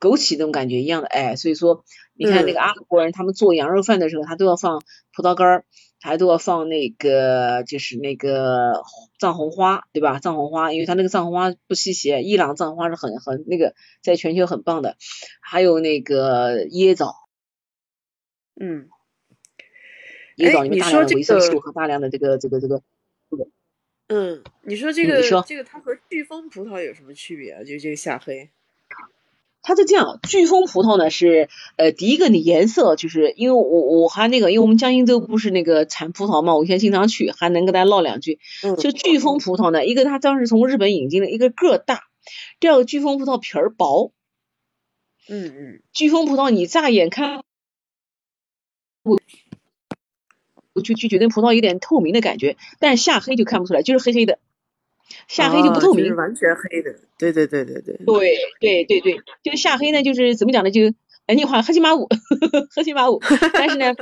[0.00, 1.84] 枸杞那种感觉一样的，哎，所以说
[2.14, 4.82] 你看那个阿拉伯人，他们做羊肉饭的时候，他都要放
[5.14, 5.64] 葡萄干儿，
[6.00, 8.82] 还都要放那个就是那个
[9.18, 10.18] 藏红花，对吧？
[10.18, 14.96] 藏红花，因为他那个藏红花不稀奇，伊朗藏红花是很很那个，在全球很棒的。
[15.42, 17.14] 还有那个椰枣，
[18.58, 18.88] 嗯，
[20.38, 22.82] 椰枣里面大量的维生素和大量的这个这个这个，
[24.08, 27.62] 嗯，你说这个这个它和飓风葡萄有什么区别啊？
[27.62, 28.50] 就这个夏黑。
[29.62, 33.62] 它是这样，飓风葡萄呢是呃第一个，你颜色就是因为我
[34.02, 38.38] 我还那个，因为我们江阴州不是那个产葡萄嘛，我现在经常去，还能跟大家唠两句。
[38.62, 42.04] 就飓风葡萄呢，一个它当时从日本引进的，一个个大，
[42.58, 44.12] 第二个飓风葡萄皮儿薄。
[45.28, 45.82] 嗯嗯。
[45.94, 47.44] 飓风葡萄你乍眼看，
[49.02, 49.20] 我
[50.72, 54.38] 我就就觉得葡萄有点透明的感觉，但是下黑就看不出来，就是黑黑的。
[55.28, 56.94] 夏黑就不透明，完全黑的。
[57.18, 57.96] 对对对对对。
[58.04, 60.70] 对对对对，就下黑呢，就是怎么讲呢？
[60.70, 60.82] 就
[61.26, 62.08] 哎，你好， 黑漆麻乌，
[62.74, 63.20] 黑漆麻五。
[63.52, 63.94] 但是呢，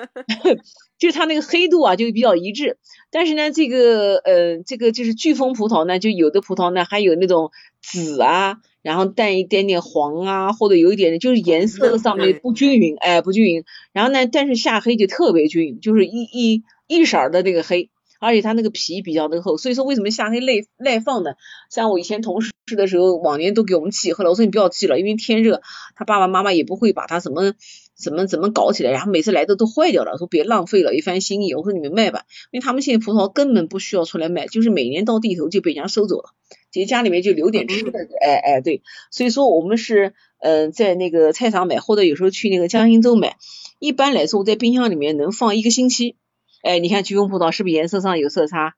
[0.99, 2.79] 就是它那个黑度啊，就比较一致。
[3.11, 7.51] 但是呢，这个呃，这个就是飓风葡萄呢，就有的葡萄呢还有那种
[7.83, 13.65] 紫啊，然后带一点点黄啊，或者有一点就是颜色上面不均匀，哎，不均匀。
[13.93, 17.91] 然后呢，但是下黑就特别均匀，就是一一一色的那个黑。
[18.19, 21.33] 而且它那个皮比较的厚，所以说为什么夏黑耐耐放呢？
[21.71, 25.63] 像我以前同事的时候，往年都给我们寄，后来我说你不要寄了，因为天热，
[25.95, 27.55] 他爸爸妈妈也不会把它怎么
[27.97, 36.31] 怎么怎么搞起来，然后每次来的都坏掉了，说别浪费了一番心意，我说你们卖吧，因为他们现在葡萄根本不需要出来卖，就是每年到地头就被人家收走了，
[36.73, 43.37] 其实家里面就留点吃的，哎哎对，所以说我们是嗯在那个菜场买，或者有时候去那个江心洲买，
[43.79, 46.17] 一般来说在冰箱里面能放一个星期。
[46.63, 48.75] 哎，你看飓风葡萄是不是颜色上有色差？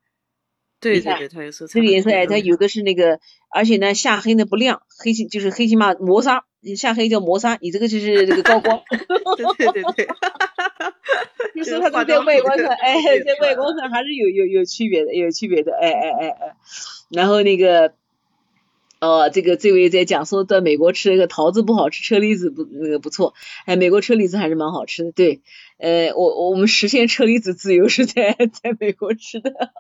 [0.80, 1.74] 对对对，它有色差。
[1.74, 3.20] 这个颜色哎，它有的是那个，
[3.50, 6.44] 而且呢，下黑呢不亮，黑漆就是黑漆嘛磨砂，
[6.76, 8.80] 下黑叫磨砂，你这个就是这个高光。
[9.58, 10.08] 对对对，
[11.54, 16.56] 就是它在外观上，哎，在外观上还是有有有区别的，有区别的，哎哎哎哎。
[17.10, 17.92] 然后那个，
[19.00, 23.34] 哦，这个这位在讲说在美国吃那个桃子不好吃，车厘子不那个不错，
[23.66, 25.42] 哎，美国车厘子还是蛮好吃的，对。
[25.80, 29.50] 呃，我我们实现车厘子自由是在在美国吃的，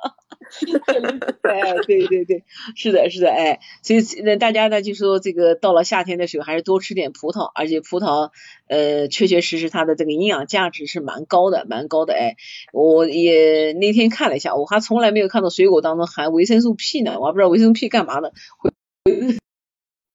[1.42, 2.44] 哎，对对对，
[2.74, 8.30] 是的，是的，哎，所以那大家呢就说这个到了夏天的时候还是多吃点葡萄，而且葡萄
[8.66, 12.36] 呃确确实实它的这个营养价值是蛮高的，蛮高的，哎，
[12.72, 18.32] 我也那天看了一下，我还从来没有看到水果当中含维生素 P 呢，我还不知道维生素 P 干嘛的，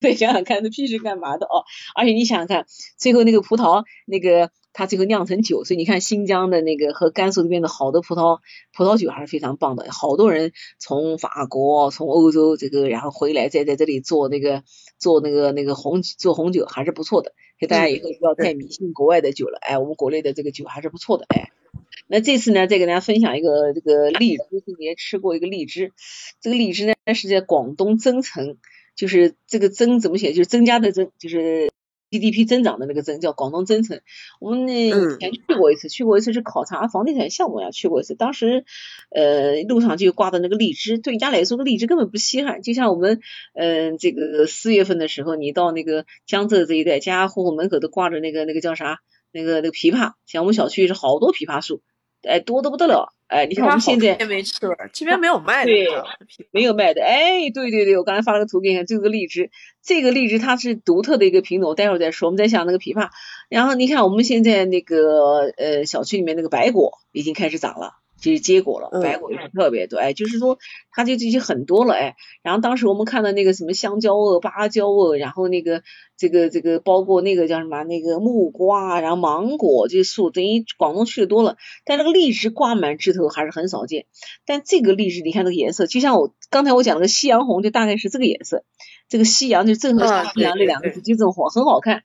[0.05, 2.65] 再 想想看这屁是干嘛的哦，而且你想想看，
[2.97, 4.51] 最后那个葡萄那个。
[4.77, 8.39] 它最后酿成酒，所以你看新疆的那个和甘肃那边的好的葡萄
[8.73, 9.89] 葡萄酒还是非常棒的。
[9.89, 14.63] 好多人从法国、从欧洲这个然后回来，再在这里做那个
[14.99, 17.31] 做那个那个红做红酒还是不错的。
[17.57, 21.51] 所以大家以后不要太迷信国外的酒了，哎，我们国内的这个酒还是不错的，哎。
[22.07, 25.93] 那这次呢，再给大家分享一个这个荔枝，今年吃过一个荔枝，
[26.41, 28.57] 这个荔枝呢是在广东增城，
[28.95, 30.33] 就是这个增怎么写？
[30.33, 31.71] 就是增加的增，就是。
[32.11, 33.99] GDP 增长的那个增叫广东增城，
[34.39, 38.15] 我们那以前去过一次，去过一次是考察房地产项目呀，去过一次。
[38.15, 38.63] 当时
[39.09, 42.61] 呃路上就挂的那个荔枝，对人家来说，个荔枝根本不稀罕。
[42.61, 43.19] 就像我们
[43.53, 48.99] 嗯这个四月份的时候，你到那个江浙这一带，家家户户门口都挂着那个那个叫啥，
[49.33, 51.81] 那个那个枇杷，像我们小区是好多枇杷树。
[52.21, 53.13] 哎，多的不得了！
[53.27, 54.53] 哎，你看我们现在没吃，
[54.93, 55.87] 这边没有卖的，对，
[56.51, 57.03] 没有卖的。
[57.03, 59.49] 哎，对对对，我刚才发了个图给你看，这个荔枝，
[59.83, 62.29] 这个荔枝它是独特的一个品种，待会儿再说。
[62.29, 63.09] 我们再想那个枇杷，
[63.49, 67.93] 然后你看我们现在那个呃小区里面那个白果已经开始长了。
[68.25, 70.57] 就是结果了，白果特别多，哎，就是说
[70.91, 75.83] 它就这些很多了，哎，然后当时我们看到那个什么香蕉哦、芭蕉哦，然后那个
[76.17, 84.07] 这个这个包括那个叫什么那个木瓜，然后芒果这些树，等于广东去的多了，但那个荔枝挂满枝头还是很少见。
[84.43, 88.63] 但这个荔枝你看那个颜色，就像我刚才我讲那个夕阳红，就大概是这个颜色，
[89.07, 92.01] 这个夕阳就正和夕阳这两个字就这种红，很好看。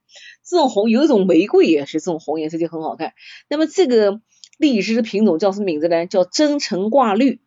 [0.46, 3.14] 这种红有一种玫瑰也是这种红颜色就很好看。
[3.48, 4.20] 那么这个。
[4.60, 6.06] 荔枝的品种叫什么名字呢？
[6.06, 7.40] 叫增城挂绿，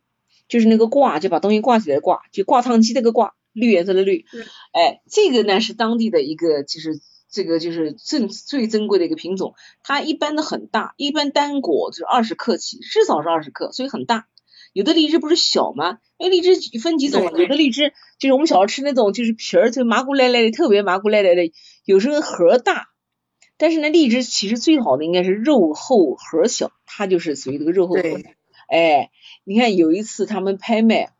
[0.47, 4.26] 就是那个挂，就把东西挂起来挂，就挂烫机那个挂，绿颜色的绿。
[4.72, 6.99] 哎，这个呢是当地的一个，就是
[7.32, 9.53] 这个就是最最珍贵的一个品种。
[9.84, 14.26] 它一般的很大，一般单果就是二十克起，至少是二十克，所以很大。
[14.74, 15.99] 有的荔枝不是小吗？
[16.18, 21.51] 哎，荔枝分几种，有的荔枝就是我们小时候吃那种，就是皮儿就麻古赖赖的，特别麻古赖赖的，
[21.86, 22.88] 有时候核大。
[23.57, 28.29] 但是呢，荔枝其实最好的应该是肉厚核小，它就是属于这个肉厚核小。
[28.67, 29.11] 哎，
[29.43, 31.13] 你看有一次他们拍卖，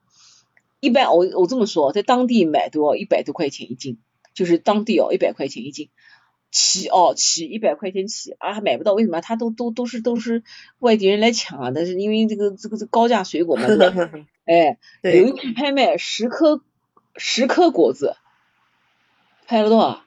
[0.80, 4.00] 一般我我这么说，在当地买都要一百多块钱一斤，
[4.34, 5.90] 就是当地哦一百块钱一斤
[6.52, 9.22] 起哦起一百块钱起啊还买不到，为什么？
[9.22, 10.44] 他都都都是都是
[10.80, 13.64] 外地人来抢啊，但是因为这个这个这高价水果嘛。
[14.46, 16.62] 哎，有一次拍卖十颗
[17.16, 18.16] 十颗果子，
[19.48, 20.03] 拍了多少？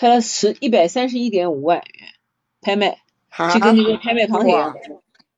[0.00, 2.08] 拍了十一百三十一点五万元
[2.62, 3.00] 拍卖，
[3.52, 4.74] 就跟那个拍卖行一样，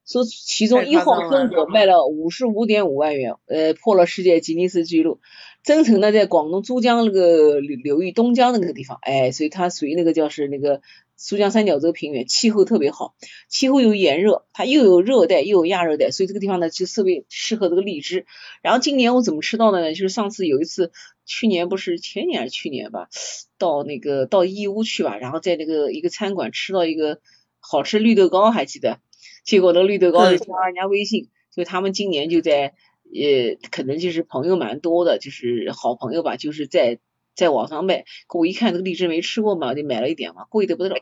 [0.07, 5.19] 说其中一号中果卖了五十五点五万元，呃，破了世界吉尼斯纪录。
[5.63, 10.81] 增城呢，在广东珠江那个流流域东江那个地方，哎，所以它属于那个叫是那个
[11.17, 13.15] 珠江三角洲平原，气候特别好，
[13.47, 18.25] 气候又炎热，它又有热带又有亚热带，所以这个地方呢就特别适合这个荔枝。
[18.61, 19.93] 然后今年我怎么吃到的呢？
[19.93, 20.91] 就是上次有一次，
[21.25, 23.09] 去年不是前年还是去年吧，
[23.57, 27.19] 到那个到义乌去吧，然后在那个一个餐馆吃到一个
[27.59, 28.99] 好吃绿豆糕，还记得？
[29.43, 32.73] 结果那绿豆糕就加人家微信，所以他们今年就在。
[33.15, 36.97] 也可能就是朋友蛮多的，就是好朋友吧，就是在
[37.35, 38.05] 在网上卖。
[38.27, 40.95] 可我一看这个荔枝没吃过嘛，我就买了一点嘛，贵的不得了，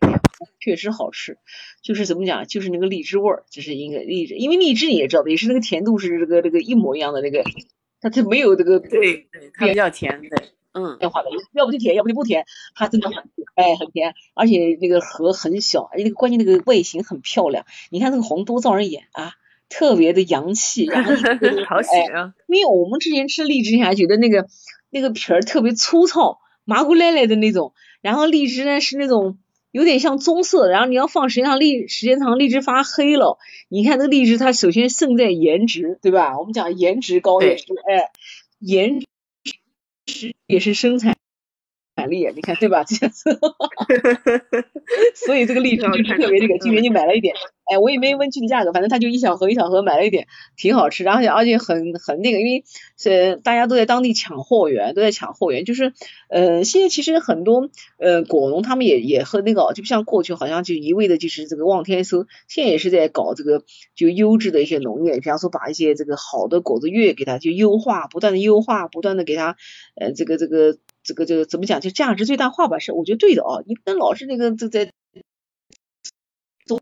[0.60, 1.38] 确实好吃。
[1.82, 7.44] 就是怎么讲，就是那个荔枝味儿，就是一个荔枝，因为荔枝你也知道，也是那个甜度是这个这个一模一样的那个，
[8.00, 10.30] 它它没有这个对对，它比较甜对。
[10.74, 19.34] 嗯，变化的，要不就甜，要不就不甜，它真的很，哎，很甜，而且那个核很小，而且那个关键那个外形很漂亮，你看那个红多招人眼啊，
[19.68, 21.12] 特别的洋气，然后
[21.68, 24.48] 好喜啊，因为我们之前吃荔枝还觉得那个
[24.92, 29.40] 那个皮儿特别粗糙，麻古赖赖的那种，然后荔枝呢是那种
[29.72, 33.40] 有点像棕色，然后你要放时间长荔时间长荔枝发黑了，
[33.70, 36.38] 你看那个荔枝它首先胜在颜值，对吧？
[36.38, 38.12] 我们讲颜值高也是，哎，
[38.60, 39.02] 颜。
[40.06, 40.74] 值也是
[41.96, 42.84] 生产力，你看对吧？
[45.16, 47.36] 所以这个荔枝就是特别这个，今年就买了一点。
[47.66, 50.28] 哎，我也没问具体价格，反正他就一小盒一小盒买了一点，
[50.58, 52.66] 挺好吃，而且而且很很那个，因为
[52.98, 55.94] 是大家都在当地抢货源，都在抢货源，就是
[56.30, 63.64] 呃现在其实很多呃果农他们也也和那个就不像过去好像就一味的就是这个望天收，现在也是在搞这个
[63.96, 69.56] 就优质的一些农业，比方说把一些这个好的果子越给它就优化，不断的优化，不断的给它
[69.96, 74.92] 呃这个这个这个这个怎么讲就价值最大化吧，是我觉得对的哦，你不能老是那个就在。
[76.64, 76.80] 中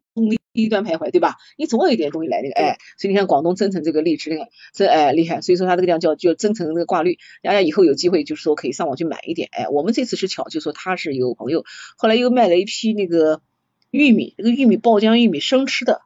[0.54, 1.38] 低端徘徊，对吧？
[1.58, 11.66] 你总有一点东西来那个，哎，所以你看广东增城这个荔枝，那个这哎厉害，所以说它这个地方叫叫增城那个挂绿，大家以后有机会就是说可以上网去买一点，哎，我们这次是巧，就说他是有朋友，
[11.98, 13.42] 后来又卖了一批那个
[13.90, 16.02] 玉米，那个玉米爆浆玉米生吃的，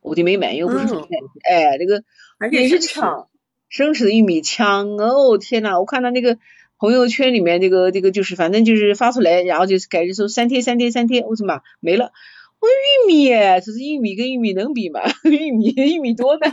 [0.00, 0.94] 我就没买，因为不是
[1.42, 2.04] 哎，那个
[2.52, 3.28] 也是抢
[3.68, 6.38] 生吃的玉米抢哦，天呐，我看到那个
[6.84, 12.12] 朋友圈里面这个这个就是反正就是发出来，然后就是改日说三天三天三天，我什么没了？
[12.60, 13.30] 我玉米，
[13.64, 15.00] 这是玉米跟玉米能比吗？
[15.24, 16.42] 玉米玉米多呢，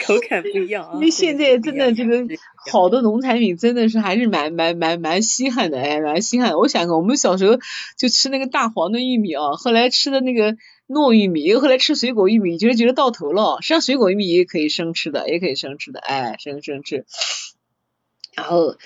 [0.00, 0.92] 口感不一样啊。
[0.94, 2.24] 因为现在真的这个
[2.72, 6.56] 好的农产品真的是还是蛮蛮蛮蛮稀罕的，哎，蛮稀罕。
[6.56, 7.58] 我想我们小时候
[7.98, 10.56] 就吃那个大黄的玉米啊，后来吃的那个
[10.88, 13.58] 糯玉米，又后来吃水果玉米，就是觉得到头了。
[13.60, 17.06] 实际上水果玉米也可以生吃的，也可以生吃的，哎，生生吃。
[18.36, 18.76] 然后，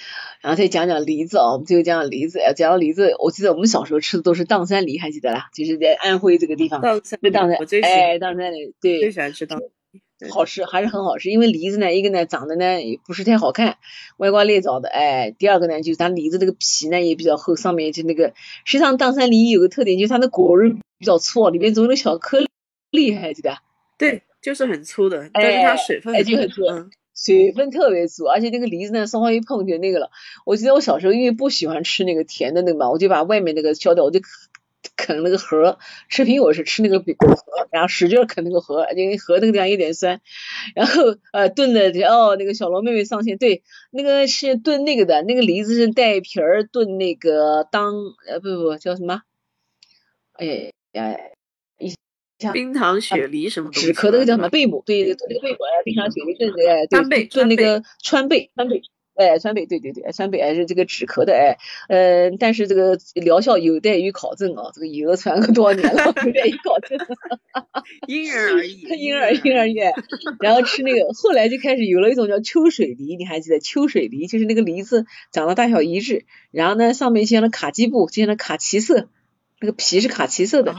[0.41, 2.39] 然后再讲讲梨子啊，我们最后讲讲梨子。
[2.57, 5.49] 讲到梨子，我记得我们小时候吃的都是砀山梨，还记得啦？
[5.55, 6.81] 就是在安徽这个地方。
[6.81, 9.59] 砀山，砀山，我最喜哎，砀山梨，对，最喜欢吃砀。
[10.31, 11.31] 好吃，还是很好吃。
[11.31, 13.77] 因为梨子呢，一个呢长得呢也不是太好看，
[14.17, 15.31] 歪瓜裂枣的，哎。
[15.31, 18.33] 第二个呢，就是它梨子这个皮呢也比较厚，上面就那个。
[18.65, 22.45] 实际上，砀山梨有个特点，就是它的果肉比较粗，里面总有小颗
[22.91, 23.59] 粒，还记得？
[23.97, 26.63] 对，就是很粗的，但是它水分就很粗。
[27.25, 30.11] 水分特别足，而且那个梨子呢，稍微一碰就那个了。
[30.47, 34.21] 我记得我小时候因为不喜欢吃那个甜的那个嘛，我就把外面那个削掉，我就
[34.97, 35.79] 啃那个核。
[36.09, 40.21] 吃苹果是吃那个果核，然后使劲啃那个核，因为核那个地方有点酸。
[40.77, 47.95] 然后呃炖的哦，那个小罗妹妹上线，对，那个是炖那个的，那个梨子是带皮儿炖那个当
[48.29, 49.23] 呃不不不叫什么？
[50.35, 51.19] 哎呀。
[52.53, 54.83] 冰糖雪梨什么止咳那个叫什么贝母？
[54.87, 58.83] 对对对，那个贝母哎，冰糖雪梨炖的，川贝炖那个川贝，川贝，
[59.17, 61.59] 哎，川贝，对对对，川贝还是这个止咳的哎，
[61.89, 66.97] 嗯，但是这个疗效有待于考证啊，这个以讹传讹多少年了，有待于考证，
[68.07, 69.75] 因人而异， 因人因人而异。
[70.39, 74.29] 然后吃那个，后来就开始有了一种叫秋水梨，你还记得秋水梨？
[74.29, 79.09] 就是那个梨子长得大小一致，然后呢上面像那卡基布，就像那卡其色，
[79.61, 80.77] 那个皮是卡其色的。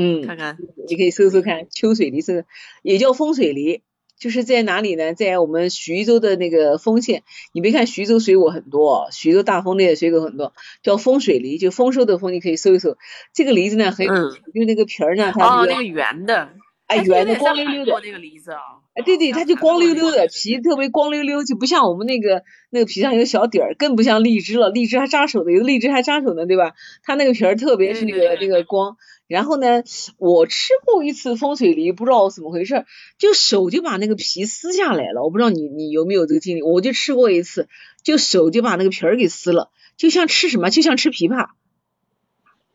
[0.00, 0.56] 嗯，看看，
[0.88, 2.46] 你可以搜搜看，秋水梨是
[2.82, 3.82] 也叫风水梨，
[4.16, 5.12] 就是在哪里呢？
[5.12, 7.24] 在我们徐州的那个丰县。
[7.52, 10.52] 你别看徐州水果很多，徐州大丰的水果很多，
[10.84, 12.96] 叫风水梨，就丰收的丰，你可以搜一搜。
[13.34, 16.50] 这个梨子呢，很，就那个皮儿呢，它哦，那个圆的，
[16.86, 18.60] 哎，圆的，光溜溜的那个梨子啊，
[18.94, 26.74] 哎，对对，它就光溜溜的，皮特别光溜溜，就不像我们那个那个皮上有小底儿，更不像荔枝了，荔枝还扎手的，有的荔枝还扎手呢，对吧？
[27.02, 28.96] 它那个皮儿特别是那个那个光。
[29.28, 29.84] 然后呢，
[30.16, 32.86] 我吃过一次风水梨，不知道怎么回事，
[33.18, 35.22] 就手就把那个皮撕下来了。
[35.22, 37.68] 我不知道你你有没有这个经历，我就吃过一次，
[38.02, 41.50] 就手就把那个皮儿给撕了，就像吃什么，就像吃枇杷。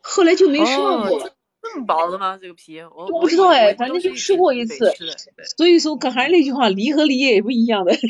[0.00, 1.30] 后来就没吃到过。
[1.60, 2.36] 这么薄的吗？
[2.36, 2.78] 这个皮？
[2.82, 4.92] 我不知道哎，反正就吃过一次。
[5.56, 7.96] 所以说，可还是那句话，梨和梨也不一样的。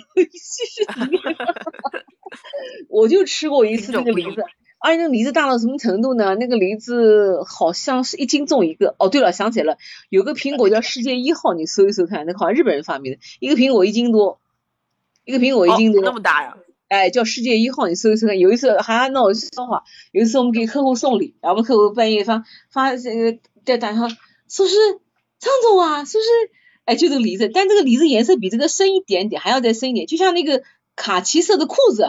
[2.91, 4.45] 我就吃过一次那个梨子。
[4.85, 6.35] 而且那个梨子大到什么程度呢？
[6.35, 8.95] 那个梨子好像是一斤重一个。
[8.99, 9.79] 哦，对了，想起来了，
[10.11, 14.43] 有个苹果叫世界一号，你搜一搜看，那好像日本人发明的，一个苹果一斤多，
[15.25, 16.59] 一个苹果一斤多，那么大呀？
[16.89, 18.39] 哎，叫世界一号，你搜一搜看。
[18.39, 24.09] 有一次还闹笑话，有一次我们给客户送礼，然后我们客户半夜发发这个在打电话，
[24.51, 24.77] 说是
[25.39, 26.27] 张总啊，说是
[26.85, 30.63] 哎，就这个梨子，但这个梨子颜色比这个深一点点，还要再深一点，就像那个
[30.95, 32.05] 卡其色的裤子。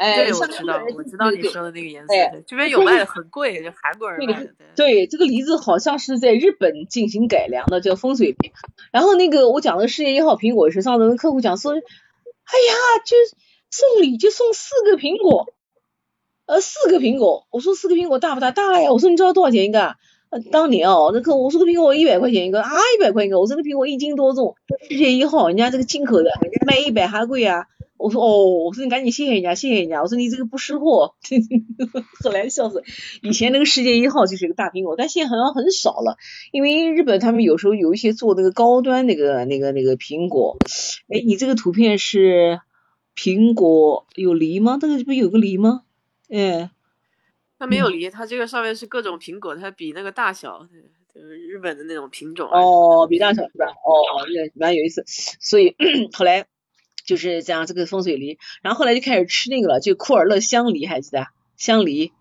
[0.00, 2.14] 哎，对，我知道，我知道你说的那个颜色。
[2.14, 4.54] 哎，这边有卖的，很贵，就韩国人卖的。
[4.74, 8.52] 对，这个梨子好像是在日本进行改良的，叫风水梨。
[8.92, 12.74] 然后那个我讲的世界一号苹果是上次跟客户讲说，哎呀，
[13.04, 13.14] 就
[13.70, 15.52] 送礼就送四个苹果，
[16.46, 17.46] 呃，四个苹果。
[17.50, 18.52] 我说四个苹果大不大？
[18.52, 18.90] 大呀。
[18.90, 19.96] 我说你知道多少钱一个？
[20.50, 23.38] 当年哦，那个我说个苹果一百块钱一个啊，一百块一个。
[23.38, 24.56] 我说那苹果一斤多重？
[24.88, 27.66] 世界一号，人家这个进口的，人家卖一百还贵啊。
[28.00, 30.00] 我说哦，我说你赶紧谢谢人家，谢谢人家。
[30.00, 31.14] 我说你这个不识货，
[32.24, 32.82] 后来笑死。
[33.20, 36.16] 以前那个世界一号就是一个大苹果，但现在好像很少了，
[36.50, 40.56] 因为日本他们有时候有一些做那个高端那个那个那个苹果。
[41.08, 42.60] 哎，你这个图片是
[43.14, 44.78] 苹果有梨吗？
[44.80, 45.82] 这个不有个梨吗？
[46.30, 46.70] 哎，
[47.58, 50.66] 它没有梨，它这个上面是各种苹果，它比那个大小，
[51.14, 52.48] 就是日本的那种品种。
[52.48, 53.66] 哦，比大小是吧？
[53.66, 55.04] 哦，也蛮有意思。
[55.06, 55.76] 所以
[56.16, 56.46] 后来。
[57.10, 61.26] 就是这样，这个风水梨，然后后来就开始吃那个了，就库尔勒香梨，还记得
[61.56, 62.12] 香梨？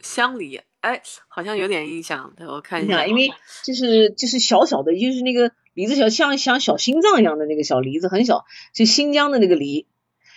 [0.00, 3.30] 香梨，哎，好像有点印象，我看一下，因为
[3.66, 9.86] 就是就是小小的，就是那个梨子小，像像小心脏一样的那个小梨子，很小，就新疆的那个梨。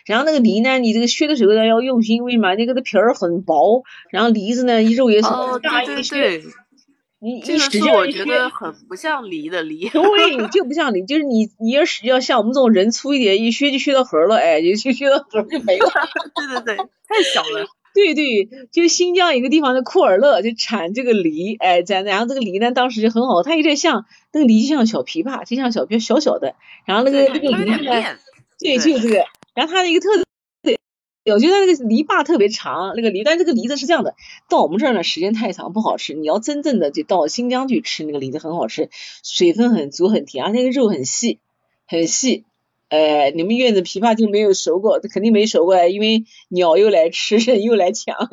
[0.05, 2.55] 然后那个梨呢，你这个削的时候呢要用心，为什么？
[2.55, 6.41] 那个的皮儿很薄，然后梨子呢肉也少，大一削。
[7.23, 15.89] 你这个是我觉得很不像梨的梨，对，就不像梨，就是你你要使要像我们这种人粗一点，一削就削到核了，哎，就就削到核就没了。
[16.35, 17.65] 对对对，太小了。
[17.95, 26.55] 对对，就新疆一个地方的库尔勒就产这个梨，哎，咱然后这个梨呢当时就很好，它有点像那个梨就像小枇杷，就像小枇小小的，
[26.85, 28.17] 然后那个那个梨呢，
[28.59, 29.23] 对，就这个，
[29.55, 30.09] 然后它的一个特。
[31.25, 34.15] 我觉得那个篱笆特别长，那个梨，但这个梨子是这样的，
[34.49, 36.13] 到我们这儿呢时间太长不好吃。
[36.13, 38.89] 你要真正的就到新疆去吃那个梨子很好吃，
[39.23, 41.39] 水分很足很甜，而且那个肉很细
[41.87, 42.43] 很细。
[42.89, 48.15] 哎，你们院子枇杷就没有熟过，肯定没熟过，因为鸟又来吃，人又来抢。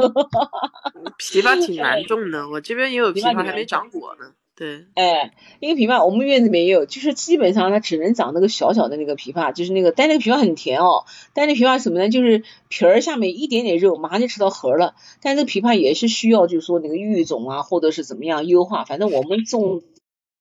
[1.19, 4.33] 枇杷挺难种的，我这边也有枇杷还没长果呢。
[4.61, 11.07] 对，哎，因为枇杷我们院子里面也有，就是基本上它只能长那个小小的那个枇杷，就是那个，但那个枇杷很甜哦。
[11.33, 12.11] 但那枇杷什么呢？
[12.11, 14.95] 就是皮儿下面一点点肉，马上就吃到核了。
[15.23, 18.85] 但这个枇杷也是需要，就是说那个育种啊，或者是怎么样优化。
[18.85, 19.83] 反正我们种，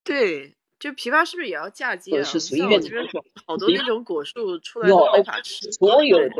[0.04, 2.24] 对，就枇杷是不是也要嫁接啊？
[2.26, 2.90] 是属于院子
[3.48, 6.36] 好多那种果树出来都没法吃，所有的。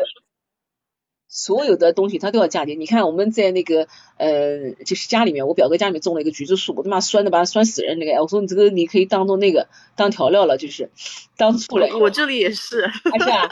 [1.30, 2.74] 所有的东西它都要嫁接。
[2.74, 3.88] 你看我们在那个
[4.18, 8.22] 呃，就是家里面，我表哥家里面种了一个橘子树，我他妈酸的把它酸死人那个。
[8.22, 10.90] 我说你这个你可以当做那个当调料了，就是
[11.38, 11.98] 当醋了。
[12.00, 13.50] 我这里也是，是啊。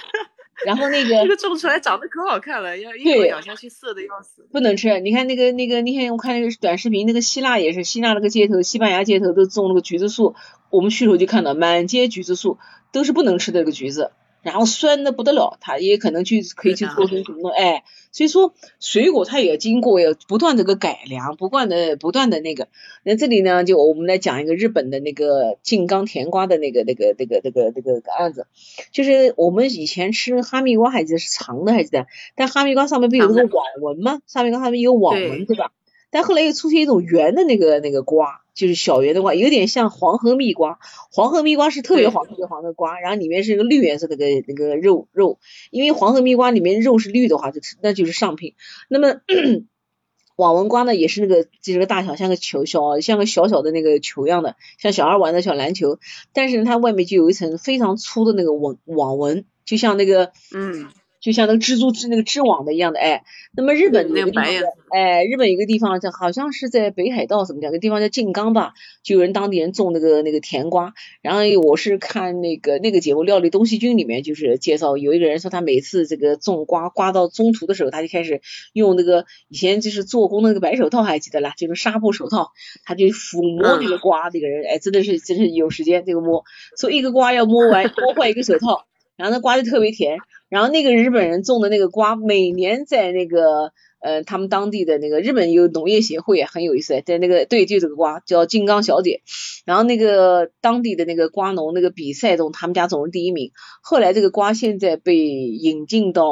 [0.66, 4.44] 然后那个 这个种出来长得可好看了，要一口咬下去涩的要死。
[4.52, 5.00] 不能吃。
[5.02, 10.34] 你看那个那个那天我看那个短视频，那个希腊也是，希腊那个街头，西班牙街头都种那个橘子树，
[10.72, 12.58] 我们去的时候就看到满街橘子树
[12.92, 14.10] 都是不能吃的那个橘子。
[14.48, 17.84] 然后酸的不得了，它也可能去可以去做成什么哎，
[18.14, 22.70] 所以说水果它也经过要不断的个改良，不断的不断的那个。
[23.04, 28.48] 那这里呢，就我们来讲一个日本的那个静冈甜瓜的那个那个那个那个那个案子，
[28.94, 32.08] 就是我们以前吃哈密瓜还记得是长的还记得，
[32.38, 34.22] 但哈密瓜上面不有那个网纹吗？
[34.34, 35.74] 哈密瓜上面有网纹对吧？
[36.10, 38.44] 但后来又出现一种圆的那个那个瓜。
[38.58, 40.80] 就是小圆的瓜，有点像黄河蜜瓜。
[41.12, 45.38] 黄河蜜瓜是特别黄、特别黄的瓜，然后里面是一个绿颜色的个那个肉肉。
[45.70, 48.56] 因为黄河蜜瓜里面肉是绿的话，就是那就是上品。
[48.90, 49.22] 那么
[50.36, 56.00] 网纹瓜呢，也是那个就是个大小像个球小，像个小小的那个球一样的，像小孩玩的小篮球。
[56.34, 60.90] 但是呢，它外面就有一层非常粗的那个网网纹，就像那个嗯。
[61.20, 63.24] 就像那个蜘蛛织那个织网的一样的，哎，
[63.56, 64.46] 那么日本那个地方，
[64.92, 68.74] 哎，日本一个地方叫好像是在北海道什么讲个地方叫静冈吧，
[69.04, 78.42] 就有人当地人种那个那个甜瓜，然后我是看那个那个节目《料理东西君》里面就是介绍，有一个人说他每次这个种瓜瓜到中途的时候，他就开始
[78.74, 82.52] 用那个以前就是做工那个白手套还记得啦，就是纱布手套，
[82.86, 86.44] 他就抚摸那个瓜，这个人哎真的是真是有时间这个摸，
[86.76, 88.86] 所以一个瓜要摸完 摸坏一个手套。
[89.18, 99.22] 然后那瓜就特别甜，然后那个日本人种的那个瓜，每年在那个呃他们当地的那个日本有农业协会也很有意思，在那个对就这个瓜叫金刚小姐，
[99.66, 106.24] 然后那个当地的那个瓜农那个比赛中他们家总是第一名，后来这个瓜现在被引进到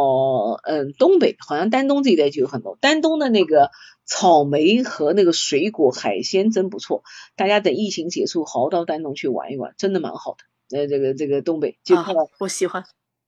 [0.63, 3.71] 嗯东北，好像丹东这一带就有很多，丹东的那个
[4.05, 7.01] 草莓和那个水果海鲜真不错，
[7.35, 10.37] 大家等疫情结束好好到丹东去玩一玩，真的蛮好的。
[10.71, 12.83] 呃，这个这个东北就靠我喜欢，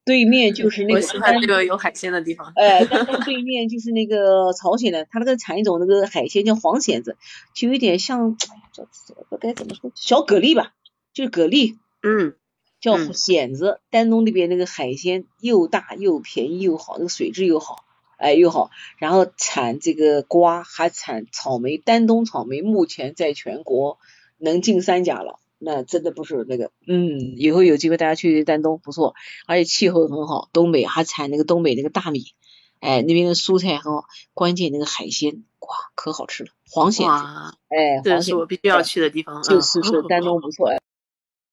[0.05, 2.51] 对面就是那个我喜欢那个有海鲜的地方。
[2.55, 7.17] 哎， 但是对面就是那个朝鲜的，他那个产一种那个海鲜叫黄蚬子，
[7.53, 9.91] 就有点像，这这该怎么说？
[9.95, 10.73] 小蛤蜊吧，
[11.13, 11.75] 就是蛤蜊。
[12.01, 12.35] 嗯，
[12.79, 13.79] 叫蚬子。
[13.89, 17.83] 丹东那边那个海鲜又大又便宜又好，那个水质又好，
[18.17, 18.69] 哎又好。
[18.97, 21.77] 然后产这个瓜，还产草莓。
[21.77, 23.97] 丹东草莓目前在全国
[24.37, 29.15] 能进三甲了，那真的不是那个，嗯，以后有机会大家去丹东不错，
[29.45, 30.49] 而且气候很好。
[30.53, 32.33] 东北还产那个东北那个大米。
[32.79, 34.05] 哎，那边的蔬菜很好，
[34.35, 40.77] 关键那个海鲜哇，可好吃了，黄蚬子，哎，这是我必须要去的地方，就是是丹东不错，哎，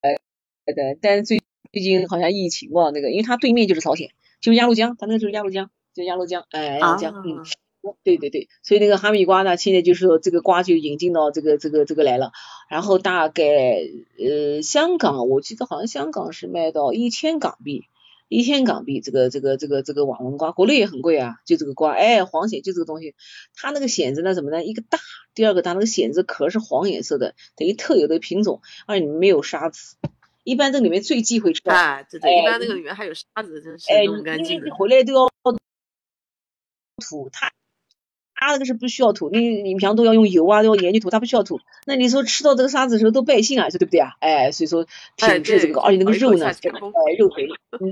[0.02, 1.40] 哎，对，但是最
[1.72, 4.10] 最近好像疫情嘛，那个，因为它对面就是朝鲜，
[4.42, 7.42] 就是鸭绿江，它那就是鸭绿江，就是鸭绿江，哎，鸭绿江，嗯，
[8.02, 12.32] 对对对，所以那个哈密瓜呢，现在就是说这个瓜就引进到这个这个这个来了，
[12.68, 13.44] 然后大概
[14.18, 17.84] 呃香港，我记得好像香港是卖到一千港币。
[18.28, 23.14] 一千港币，这个这个这个这个网纹瓜，国内也很贵啊，就这个瓜，哎，黄蚬就这个东西，
[23.54, 24.64] 它那个蚬子呢，怎么呢？
[24.64, 24.98] 一个大，
[25.34, 29.96] 第二个它那个蚬子壳是黄颜色的，等于特有的品种，而且没有沙子，
[30.42, 31.60] 一般这里面最忌讳吃。
[31.68, 34.74] 啊，对对，一般那个里面还有沙子，真是弄不干净的。
[34.74, 35.28] 回来都要
[37.06, 37.52] 吐它。
[38.46, 41.60] 它那个是不需要土，你你平常都要用油啊，都要盐去涂，它不需要土。
[41.86, 44.10] 那你说吃到这个沙子的时候都败兴啊，说对不对啊？
[44.20, 47.46] 哎，所以说品质这个，而且那个肉呢，哎，肉肥，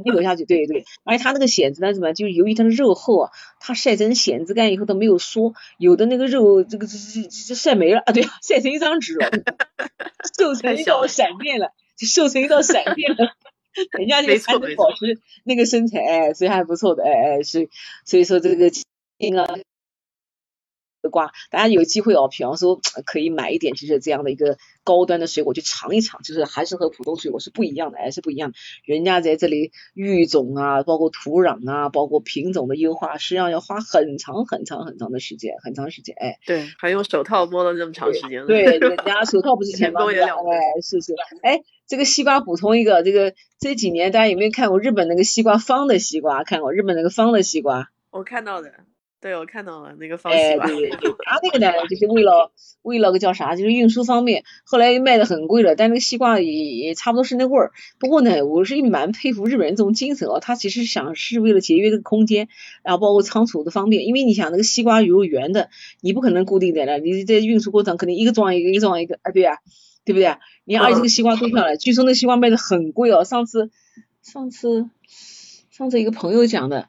[0.04, 0.84] 一口下去，对对。
[1.04, 2.12] 而且它那个蚬子呢，什么？
[2.12, 3.30] 就是由于它的肉厚啊，
[3.60, 9.30] 它晒成蚬子干以后它没有缩，有的那个肉这个这这这晒没了啊，对，晒成一张纸了，
[10.36, 13.34] 瘦成一道闪电了，就瘦成一道闪电了，
[13.98, 17.68] 人家就还能保持那个身材，哎，所以还不错的，哎哎，是，
[18.04, 18.70] 所以说这个
[19.18, 19.60] 那个。
[21.10, 28.56] 瓜，大家有机会哦，比方说可以买一点，就是这样的一个高端的水果去尝一尝，就是还是和普通水果是不一样的，还是不一样的。
[28.84, 36.14] 人家在这里育种啊，包括土壤啊，包括品种的优化，实际上要花很长很长很长的时间，很长时间。
[36.18, 38.46] 哎，对，还用手套摸了这么长时间。
[38.46, 41.14] 对，人家手套不是 钱包的，哎，是是。
[41.42, 46.44] 哎，这个西瓜补充一个，这个这几年大家有没有看过日本那个西瓜方的西瓜？
[46.44, 47.90] 看过日本那个方的西瓜？
[48.10, 48.72] 我看到的。
[49.22, 50.64] 对，我看到了那个方西瓜。
[50.64, 52.50] 哎，对对对， 他那个呢，就是为了
[52.82, 57.70] 为了个叫啥，就是运输方便，后来卖的很贵了，但那个西瓜也也差不多是那味儿。
[58.00, 62.48] 不过呢，我是蛮佩服日本人这种精神哦，他其实想是为了节约这个空间，
[62.82, 65.70] 然后包括仓储的方便，因为你想那个西瓜如果圆的，
[66.00, 69.58] 你不可能固定在那，你在运输过程肯定一个装一个，一个装一个，啊，对呀，
[70.04, 70.26] 对不对？
[70.26, 73.70] 啊你而且这个西瓜多漂亮，据说那西瓜卖的很贵哦，上次
[74.20, 74.90] 上次
[75.70, 76.88] 上次一个朋友讲的。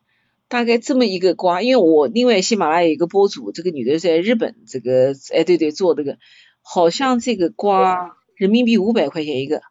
[0.54, 6.20] 大概这么一个瓜，因为我另外喜马拉雅一个博主，这个女的在日本，这个哎对对做这个，
[6.62, 9.64] 好像这个瓜人民币五百块钱一个，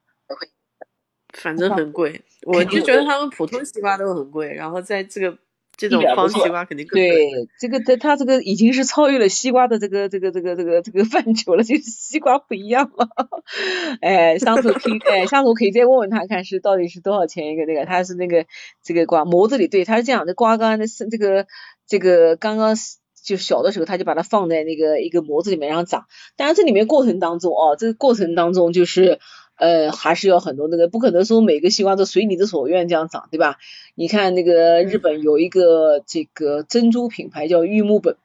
[1.32, 5.38] 反正很贵，我就觉得他们普通西瓜都很贵，然后在这个。
[5.76, 13.08] 这种方西瓜肯定更对，这个它它这个已经是超越了西瓜的这个这个这个这个这个范畴了，就是西瓜不一样了。
[14.00, 18.46] 哎，上次可以哎，下次我可以再问问他看是到底是多少钱一个那个，他是那个
[18.82, 21.46] 这个瓜模子里，对，他是这样的，瓜刚的是这个
[21.86, 22.76] 这个刚刚
[23.24, 26.04] 就小的时候，他就把它放在那个一个模子里面让长，
[26.36, 29.18] 当然这里面过程当中哦，这个过程当中就是。
[29.56, 33.58] 呃，还是要很多那个，不可能说每个西瓜都随你的所愿这样长，对吧？
[33.94, 38.16] 你看那个日本有一个这个珍珠品牌叫玉木本，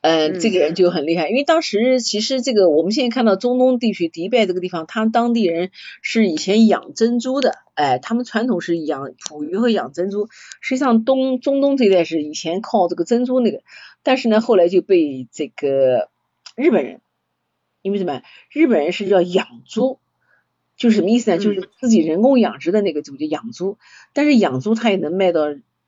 [0.00, 10.28] 嗯，这个人就很厉害，因为当时其实这个我们现在看到中东地区迪拜这个地方，他们当地人是以前养珍珠的，哎，他们传统是养捕鱼和养珍珠，
[10.60, 13.60] 实际上东中东这一带是以前靠这个珍珠那个，
[14.02, 16.08] 但是呢，后来就被这个
[16.56, 17.00] 日本人。
[17.82, 18.22] 因为什么？
[18.50, 19.98] 日本人是叫养猪，
[20.76, 21.38] 就是什么意思呢？
[21.38, 23.78] 就是自己人工养殖的那个猪叫养猪。
[24.12, 25.42] 但是养猪它也能卖到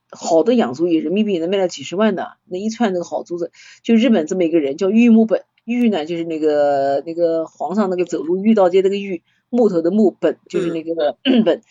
[0.09, 3.51] 好的养猪，也人民币能卖到几十万的那一串那个好猪子。
[3.81, 11.61] 就日本这么一个人叫玉木本，玉呢就是那个那个皇上那个走路遇到街那个玉，木头的木本就是那个 本。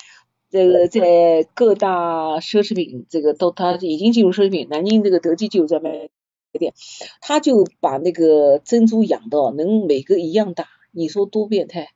[0.50, 6.10] 这个在各大奢侈品这个都他已经进入奢侈品，南京这个德基就有在卖。
[6.58, 6.74] 店，
[7.20, 11.92] 他就把那个珍珠养到能每个一样大，你说多变态？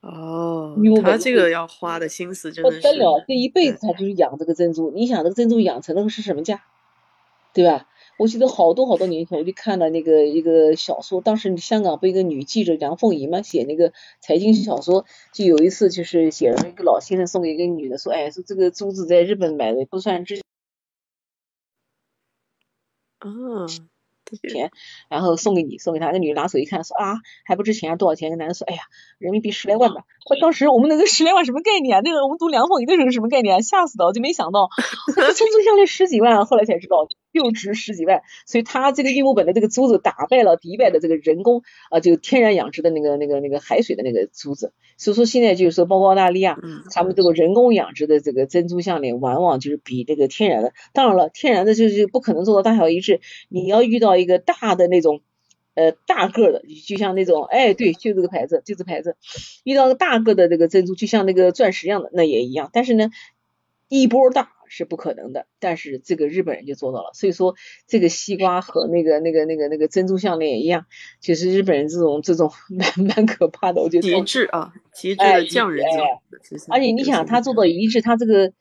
[0.00, 4.92] 哦，他这个要花的心思真的是不得了，这一辈子他就是养这个珍珠。
[4.92, 6.62] 你想这个珍珠养成那个是什么价，
[7.52, 7.88] 对吧？
[8.18, 15.04] 我记得好多好多年前我就看了那个一个小说，当时香港不一个女记者梁凤仪嘛，写那个财经小说，
[15.34, 20.40] 就有一次就是写了一个老先生送给一个女的，说，哎，说这个珠子在日本买的不算值。
[23.24, 23.66] 嗯，
[24.48, 24.70] 钱，
[25.08, 26.10] 然后送给你，送给他。
[26.10, 28.30] 那女的拿手一看，说啊，还不值钱，多少钱？
[28.30, 28.82] 那男的说，哎呀，
[29.18, 30.02] 人民币十来万吧。
[30.28, 32.00] 我当时我们那个十来万什么概念啊？
[32.04, 33.60] 那个我们读梁凤仪的时候什么概念啊？
[33.60, 34.68] 吓死的，我就没想到，
[35.14, 37.06] 珍珠项链十几万，后来才知道，
[37.36, 44.72] 就值十几万，所以它这个玉木本的这个珠子打败了迪拜的这个人工啊，就天然养殖的那个那个那个海水的那个珠子。
[44.96, 46.58] 所以说现在就是说，包括澳大利亚，
[46.92, 50.72] 他们这个人工养殖的这个珍珠项链，往往就是比这个天然的。
[50.92, 55.20] 当然了，天然的就是不可能做到大小一致，你要遇到一个大的那种。
[55.78, 59.18] 呃，大个的，就像那种，哎，对，就这个牌子，就这牌子，
[59.62, 62.70] 遇到个大个的这个珍珠，就像那个钻石一样的，那也一样。
[62.72, 63.10] 但是呢，
[63.90, 67.10] 一波大是不可能的，但是这个日本人就做到了。
[67.14, 67.54] 所以说，
[67.86, 70.86] 这个西瓜和那个那个那个那个珍珠项链也一样，
[71.20, 74.08] 其实日本人这种这种 蛮蛮可怕的，我觉得。
[74.08, 75.86] 极致啊，极致的匠人
[76.68, 78.52] 而且你想，他做到一致，他这个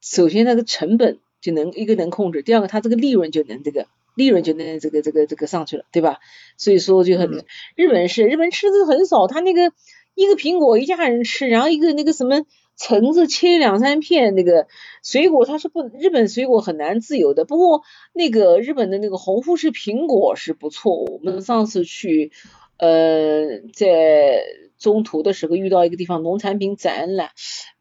[0.00, 3.86] 首先那个成本就能一个能控制，第二个他这个利润就能这个。
[4.14, 6.18] 利润就能这个这个这个上去了，对吧？
[6.58, 7.30] 所以说就很
[7.76, 9.72] 日本是日本吃的很少，他那个
[10.14, 12.44] 一个苹果一家人吃，然后一个那个什么
[12.76, 14.66] 橙子切两三片，那个
[15.02, 17.44] 水果它是不日本水果很难自由的。
[17.44, 17.82] 不过
[18.12, 22.32] 那个日本的那个红富士苹果是不错，我们上次去
[22.78, 24.42] 呃在
[24.78, 27.30] 中途的时候遇到一个地方农产品展览，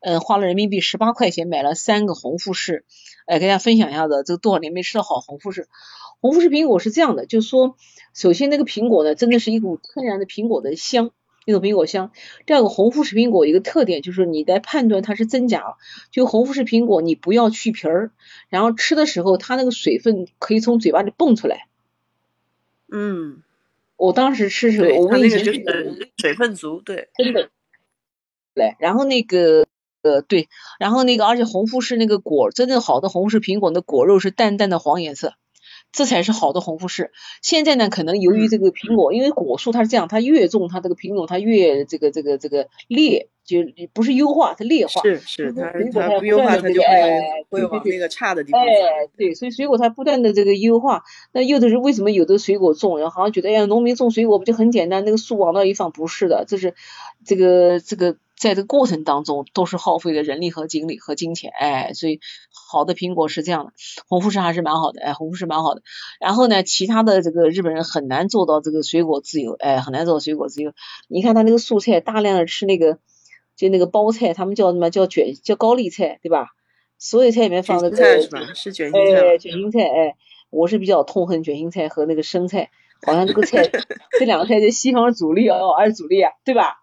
[0.01, 2.85] 嗯花了人民币十八块钱买了三个红富士，
[3.25, 5.67] 哎跟大家分享一下子，这多少年没吃到好红富士。
[6.19, 7.75] 红富士苹果是这样的，就是说，
[8.13, 11.09] 首先那个苹果呢，真的是一股天然的苹果的香，
[11.45, 12.11] 一种苹果香。
[12.45, 15.75] 第二个，红富士苹果一个特点就是你在判断它是真假，
[16.11, 18.11] 就红富士苹果你不要去皮儿，
[18.49, 21.67] 然后吃的时候它那个水分可以从嘴巴里蹦出来。
[22.91, 23.41] 嗯，
[23.97, 25.37] 我当时吃时候，我问一下，
[26.17, 27.49] 水分足，对，真的。
[28.53, 29.65] 来，然后那个
[30.01, 35.35] 呃对，然后那个而且红富士那个果，真正好的红富士苹果的果肉是淡淡的黄颜色。
[35.91, 37.11] 这才是好的红富士。
[37.41, 43.57] 现在呢，可能由于这个苹果，因为果树它是这样，它越种它这个品种它越这个这个这个劣，就
[43.93, 45.01] 不是优化，它劣化。
[45.01, 48.61] 是是，它它不优化它就会会往那个差的地 方。
[48.61, 48.67] 哎，
[49.17, 51.03] 对，所以水果它不断的这个优化。
[51.33, 56.73] 那有的人为什么有的水果种，然后好像觉得哎呀，农民种水果不就很简单，那个树往那一放，不是的，这是
[57.25, 58.17] 这个这个。
[58.41, 62.19] 在这个过程当中，都是耗费的人力和精力和金钱，哎，所以
[62.71, 63.73] 好的苹果是这样的，
[64.07, 65.83] 红富士还是蛮好的，哎，红富士蛮好的。
[66.19, 70.73] 然后呢，其他的这个日本人很难做到这个水果自由，哎，很难做到水果自由。
[71.07, 72.97] 你看他那个素菜，大量的吃那个，
[73.55, 76.49] 就那个包菜，他们叫什么叫卷，叫高丽菜，对吧？
[76.97, 78.39] 所有菜里面放的菜是吧？
[78.53, 79.37] 是卷心菜。
[79.37, 80.15] 卷心菜，哎，
[80.49, 82.69] 我是比较痛恨卷心菜和那个生菜，
[83.05, 83.69] 好像这个菜，
[84.19, 86.77] 这两个菜在西方主力哦，还是主力啊，对吧？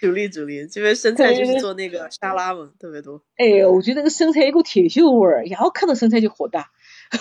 [0.00, 3.22] 主力主力，这边生菜就是做那个沙拉嘛，特别多。
[3.36, 6.70] 哎呦，我觉得那个生菜一股铁锈味儿，然后看到生菜就火大。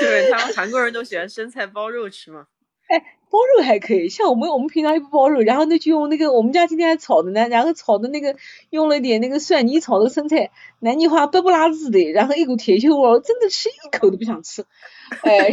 [0.00, 2.46] 对，他们韩国人都喜欢生菜包肉吃嘛。
[2.90, 3.16] 哎。
[3.32, 8.34] 包肉还可以，像我们我们平常也不包肉，然后那就用那个我们家今天还炒的呢，然后炒的那个
[8.70, 10.50] 用了点那个蒜泥炒的生菜，
[10.80, 14.64] 南京话白不拉子的，然后一股铁锈味，真的吃一口都不想吃。
[15.22, 15.50] 哎，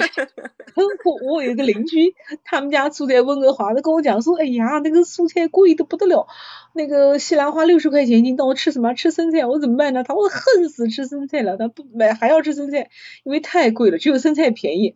[0.76, 6.28] 我我有个邻居，他们家住在温哥华，他跟我讲说，哎呀，那个蔬菜贵的不得了，
[6.74, 10.04] 那个西兰花六十块钱一斤，那我吃什么吃生菜，我怎么办呢？
[10.04, 12.90] 他我恨死吃生菜了，他不买还要吃生菜，
[13.24, 14.96] 因为太贵了，只有生菜便宜。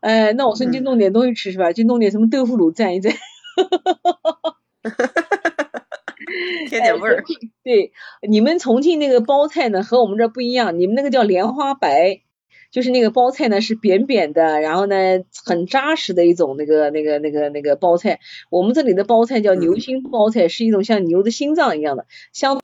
[0.00, 1.72] 哎，那我说你就弄点东西吃是吧？
[1.72, 3.14] 就弄点什么豆腐乳蘸一蘸，
[6.68, 7.24] 添点味儿。
[7.64, 7.92] 对，
[8.28, 12.20] 你们重庆那个包菜呢和我们这不一样，你们那个叫莲花白，
[12.70, 14.96] 就是那个包菜呢是扁扁的，然后呢
[15.44, 18.20] 很扎实的一种那个那个那个那个包菜。
[18.50, 22.60] 我们这里的包菜叫牛心包菜，是一种像牛的心脏一样的，相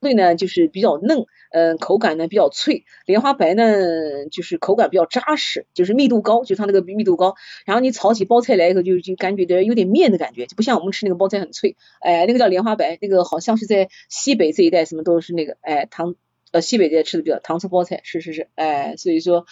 [0.00, 1.24] 对呢就是比较嫩。
[1.50, 7.36] 嗯，口感呢比较脆，莲花白呢就是口感比较扎实，就是密度高，就它那个密度高。
[7.64, 11.76] 然后你炒起包菜来以后，就就感觉的有点面的感觉，就不像我们吃那个包菜很脆。
[12.00, 16.16] 哎，那个叫莲花白，那个好像是在西北这一带，什么都是那个哎糖。
[16.54, 19.44] 呃，西北这吃的比较糖醋包菜，是是是，哎，所以说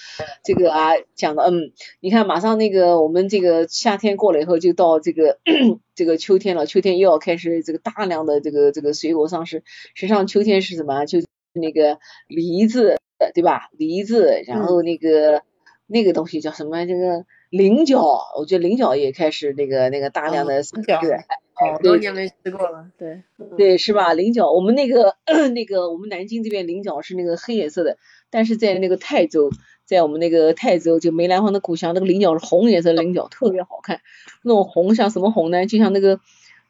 [0.45, 5.41] 这个啊讲的，嗯，你看马上那个我们这个夏天过了以后，就到这个
[5.97, 9.65] 这个秋天了，秋天又要开始这个大量的这个这个水果上市。
[9.97, 11.05] 实际上秋天是什么？
[11.05, 11.19] 就
[11.55, 11.99] 那个
[12.29, 13.01] 梨子，
[13.35, 13.69] 对吧？
[13.73, 15.43] 梨子，然后那个
[15.89, 16.87] 那个东西叫什么？
[16.87, 18.01] 这个菱角，
[18.39, 21.19] 我觉得菱角也开始那个那个大量的对，
[21.53, 23.25] 好多年没吃过了，对
[23.59, 24.15] 对是吧？
[24.15, 25.17] 菱角，我们那个
[25.55, 27.99] 那个我们南京这边菱角是那个黑颜色的，
[28.31, 29.51] 但是在那个泰州，
[29.85, 34.01] 在我们那个泰州就梅兰芳的故乡，那个菱角是红颜色菱角，特别好看，
[34.43, 35.67] 那种红像什么红呢？
[35.67, 36.21] 就像那个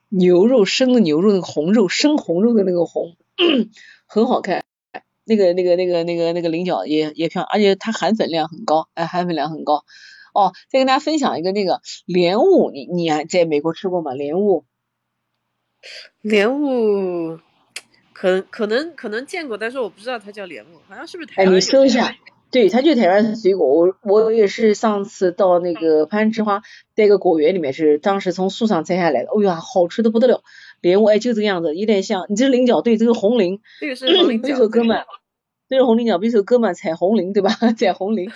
[0.08, 3.14] 牛肉生的牛肉那个红肉生红肉的那个红，
[4.06, 4.64] 很好看。
[5.24, 9.84] 那个那个那个那个那个菱角也也漂亮，而且它含粉量很高，哎，含粉量很高。
[10.32, 14.14] 哦，再跟大家分享一个那个莲雾，你你还在美国吃过吗？
[14.14, 14.64] 莲雾，
[16.20, 17.38] 莲雾
[18.12, 21.52] 可可能可能见过，但是我不知道它叫莲雾，好像是不是台湾？
[21.52, 22.14] 哎，你搜一下，
[22.50, 23.66] 对，它就台湾水果。
[23.68, 26.62] 我我也是上次到那个攀枝花，
[26.94, 30.42] 在一个果园里面，是当时从树上摘下来的，哎呀，好吃的不得了。
[30.80, 32.26] 莲雾哎，就这个样子，有点像。
[32.28, 33.60] 你这是菱角，对，这个红菱。
[33.80, 34.48] 这个是红菱 角。
[34.48, 34.68] 这首
[35.78, 37.50] 歌嘛，这是红菱角，这首歌嘛，采红菱，对吧？
[37.76, 38.30] 采红菱。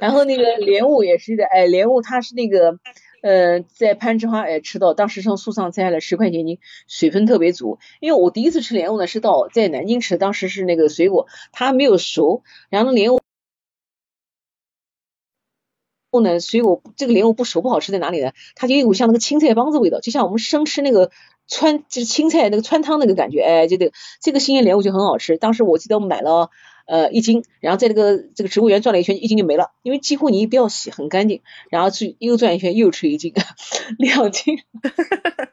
[0.00, 2.78] 然后那个莲雾也是的，哎，莲雾它是那个。
[3.22, 6.58] 呃，在攀枝花哎吃到，当时从树上摘下来十块钱一斤，
[6.88, 7.78] 水分特别足。
[8.00, 13.20] 因为我第一次吃莲雾呢，是到在南京吃，当时是那个水果它没有熟，然后莲雾
[16.12, 18.32] 后呢，水果这个莲雾不熟不好吃在哪里呢？
[18.54, 21.10] 它就有股像那个青菜帮子味道，就像我们生吃那个
[21.46, 23.92] 川就是青菜那个川汤那个感觉，哎，就这个
[24.22, 25.36] 这个新鲜莲雾就很好吃。
[25.36, 26.48] 当时我记得我买了。
[26.86, 31.40] 呃，一斤，然后在这个这个植物园转了一圈，一斤就没了，因为几乎你不要洗，很干净，
[31.70, 33.32] 然后去又转一圈，又吃一斤，
[33.98, 34.58] 两斤。
[34.82, 35.49] 哈哈哈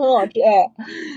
[0.00, 0.72] 很好吃哎，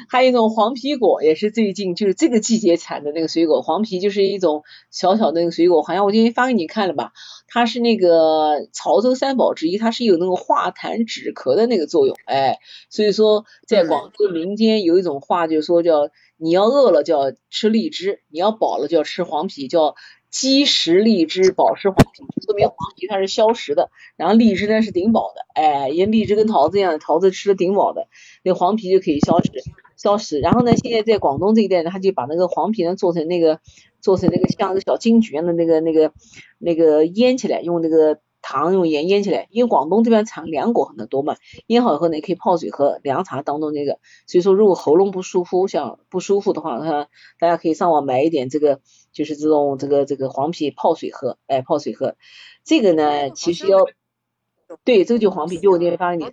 [0.09, 3.61] 还有一种黄皮果，也是最近就是这个季节产的那个水果。
[3.61, 7.11] 黄皮就是一种小小的那个水果，好像我今天发给你看了吧？
[7.47, 12.59] 它是那个潮州三宝之一，它是有那个化痰止咳的那个作用哎。
[12.89, 19.95] 所以说，在广州民间有一种话，就是说叫你要饿了就要吃荔枝，你要饱了就要吃黄皮，叫。
[20.29, 28.07] 积食荔枝，饱食黄皮，说明黄皮它是消食的，然后荔枝呢是顶饱的，哎，因为荔枝跟桃子一样，桃子吃的顶饱的，
[28.43, 29.51] 那黄皮就可以消食，
[29.95, 30.39] 消食。
[30.39, 33.59] 然后呢，现在在广东这一带呢，他就把那个黄皮呢做成那个，
[34.01, 36.11] 做成那个像个小金桔样的那个那个
[36.57, 38.19] 那个腌起来，用那个。
[38.39, 41.35] 糖用盐腌起来，因为广东这边产凉果很多嘛，
[41.65, 43.99] 腌好以后呢，可以泡水喝，凉茶当中那个。
[44.25, 47.07] 所以说，如果喉咙不舒服，像不舒服的话，哈，
[47.39, 48.79] 大家可以上网买一点这个，
[49.17, 52.15] 就是这种这个这个黄皮泡水喝，哎，泡水喝。
[52.63, 53.79] 这个呢，其实要，
[54.83, 56.25] 对，这个就黄皮，就我那天发给你。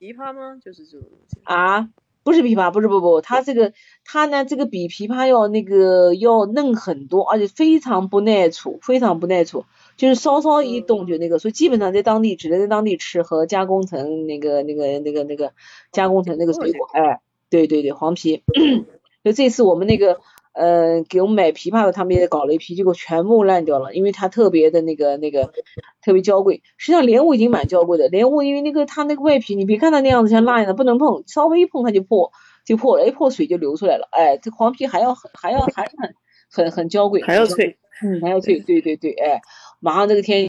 [0.00, 0.58] 枇杷吗？
[0.60, 1.38] 就是这种东西。
[1.44, 1.88] 啊，
[2.24, 3.72] 不是枇杷，不是不不，它这个
[4.04, 9.64] 它呢，这个比枇杷要那个要嫩很多，而且非常不耐储，非常不耐储。
[9.96, 15.52] 就是稍稍一冻就那个，所以基本上在当地只能在当地吃和加工成那个那个那个那个
[15.92, 18.42] 加工成那个水果，哎，对对对，黄皮。
[19.24, 20.20] 就这次我们那个
[20.56, 25.52] 呃给我们买枇杷的，他们也搞了一批，结果全部烂掉了，因为它特别的那个那个
[26.02, 26.62] 特别娇贵。
[26.76, 32.32] 实际上莲雾已经蛮娇贵的，莲雾因为那个它那个外皮，你别看它那样子像蜡一样的，不能碰，稍微一碰它就破
[32.64, 34.08] 就破了，一破水就流出来了。
[34.10, 36.14] 哎，这黄皮还要还要还是很
[36.50, 39.40] 很很娇贵，还要脆，嗯，还要脆，对对对，哎。
[39.78, 40.48] 马上这个天，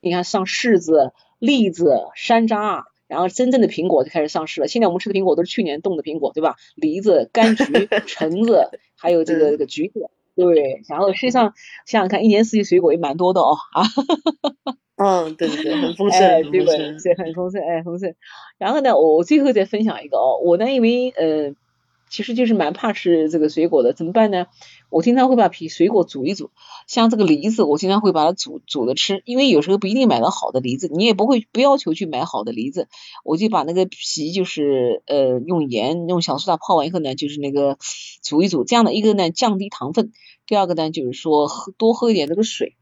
[0.00, 4.68] 你看上柿子、栗子、山楂，然后真正的苹果就开始上市了。
[4.68, 6.56] 现在我们吃的苹果都是去年冻的苹果，对吧？
[6.74, 10.82] 梨子、柑橘、 橙子，还有这个这个橘子，对。
[10.88, 11.54] 然后实际上
[11.86, 13.82] 想想看，一年四季水果也蛮多的哦，啊。
[14.96, 18.14] 嗯，对对对，很丰盛，哎，对对，很丰盛，哎，丰盛。
[18.58, 21.54] 然后呢，我最后再分享一个哦，我呢因为呃。
[22.08, 24.46] 其实就是蛮怕吃这个水果的，怎么办呢？
[24.90, 26.50] 我经常会把皮水果煮一煮，
[26.86, 32.88] 像这个梨子，我经常会把它煮煮着吃，因为有时候不一定买到好的梨子，你也不会不要求去买好的梨子，
[33.24, 37.78] 我就把那个皮就是呃用盐用小苏打泡完以后呢，就是那个
[38.22, 40.12] 煮一煮，这样的一个呢降低糖分，
[40.46, 42.76] 第二个呢就是说喝多喝一点这个水，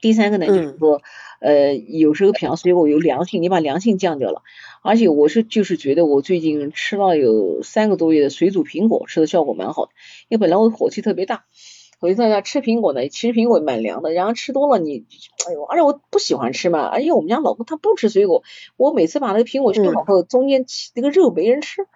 [0.00, 1.02] 第三个呢就是说
[1.40, 4.42] 呃有时候品尝水果有凉性，你把凉性降掉了。
[4.82, 9.90] 而且我是就是觉得我最近吃了有三个多月的水煮苹果，吃的效果蛮好的。
[10.28, 11.44] 因为本来我火气特别大，
[11.98, 14.12] 我就在家吃苹果呢，其实苹果蛮凉的。
[14.12, 15.04] 然后吃多了你，
[15.48, 16.86] 哎呦，而且我不喜欢吃嘛。
[16.86, 18.44] 而且我们家老公他不吃水果，
[18.76, 20.64] 我每次把那个苹果切好后，中间
[20.94, 21.86] 那个肉没人吃。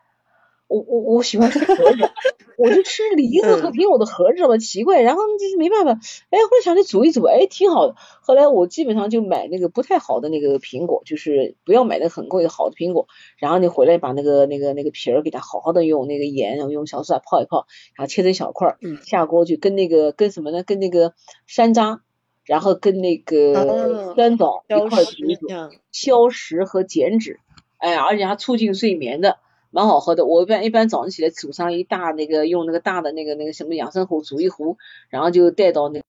[0.71, 2.11] 我我我喜欢吃盒子，
[2.57, 5.91] 我就吃梨子和苹果的盒子嘛，奇怪，然后就是没办法，
[6.31, 7.97] 哎，后来想着煮一煮，哎，挺好的。
[8.23, 17.67] 后来我基本上就买那个不太好的那个苹果，就是不要买那个很贵的好的苹果，然后你回来把那个那个那个皮儿给它好好的用那个盐，然后用小苏打泡一泡，
[17.97, 20.63] 然后切成小块儿，下锅就跟那个跟什么呢？
[20.63, 21.15] 跟那个
[21.49, 21.99] 山楂，
[22.45, 25.49] 然后跟那个酸枣一块煮一煮，
[25.91, 27.41] 消食和减脂，
[27.79, 29.39] 哎，而且还促进睡眠的。
[29.71, 34.79] 蛮好喝的，我一般一般早上起来煮上一大那个用那个大的那个那个什么养生壶煮一壶，
[35.09, 36.03] 然后就带到那，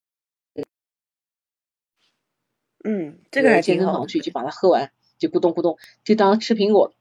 [2.84, 6.94] 嗯，这个还健身房去就把它喝完，就咕咚咕咚，就当吃苹果。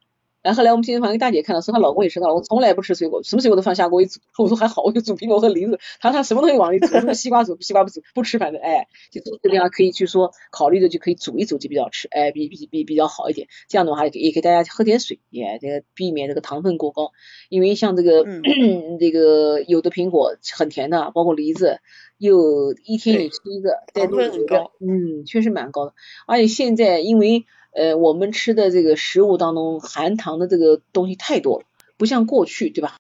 [0.43, 4.21] 然后后来我们健身房一个大姐看到说她老公也吃，她老公从来不吃水果，什么水果都放下锅一煮。
[4.39, 5.79] 我说还好， 我就煮苹果和梨子。
[6.01, 13.49] 她说她什么东西往里煮，什么西瓜煮西瓜不煮，不吃反正哎，就这个地方可以去说考虑的就可以煮一煮就比较吃，哎比比比比较好一点。
[13.69, 17.13] 这样的话也也给大家喝点水，也这个避免这个糖分过高。
[17.49, 18.43] 因为像这个嗯
[18.99, 21.81] 这个有的苹果很甜的，包括梨子，
[22.19, 25.95] 又一天也吃一个，糖分很高，嗯，确实蛮高的。
[26.27, 31.67] 而且现在因为呃，我们吃的这个食物当中含糖的这个东西太多了，
[31.97, 32.97] 不像过去，对吧？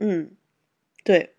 [0.00, 0.36] 嗯，
[1.04, 1.34] 对。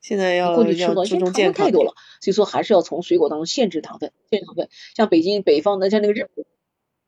[0.00, 4.68] 现在要过去吃的现在糖分太多了，所以说还是要从水果当中限制糖分，限制糖分。
[4.94, 6.44] 像北京北方的，像那个日本。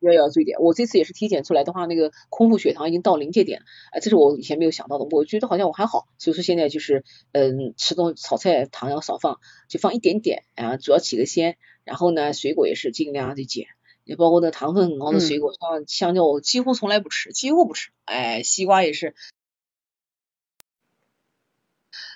[0.01, 7.03] 要要注意点，我这次也是体检出来的话，那个空腹血糖已经到临界点了，哎，这是我以前没有想到的，我觉得好像我还好，所以说现在就是
[7.33, 13.67] 嗯，吃东炒菜糖要少放，就放一点点，啊，主要起个鲜，然后呢，水果也是尽量的减，
[14.09, 19.15] 也包括那糖分很高的水果，像香蕉我几乎从来不吃，几乎不吃，哎，西瓜也是。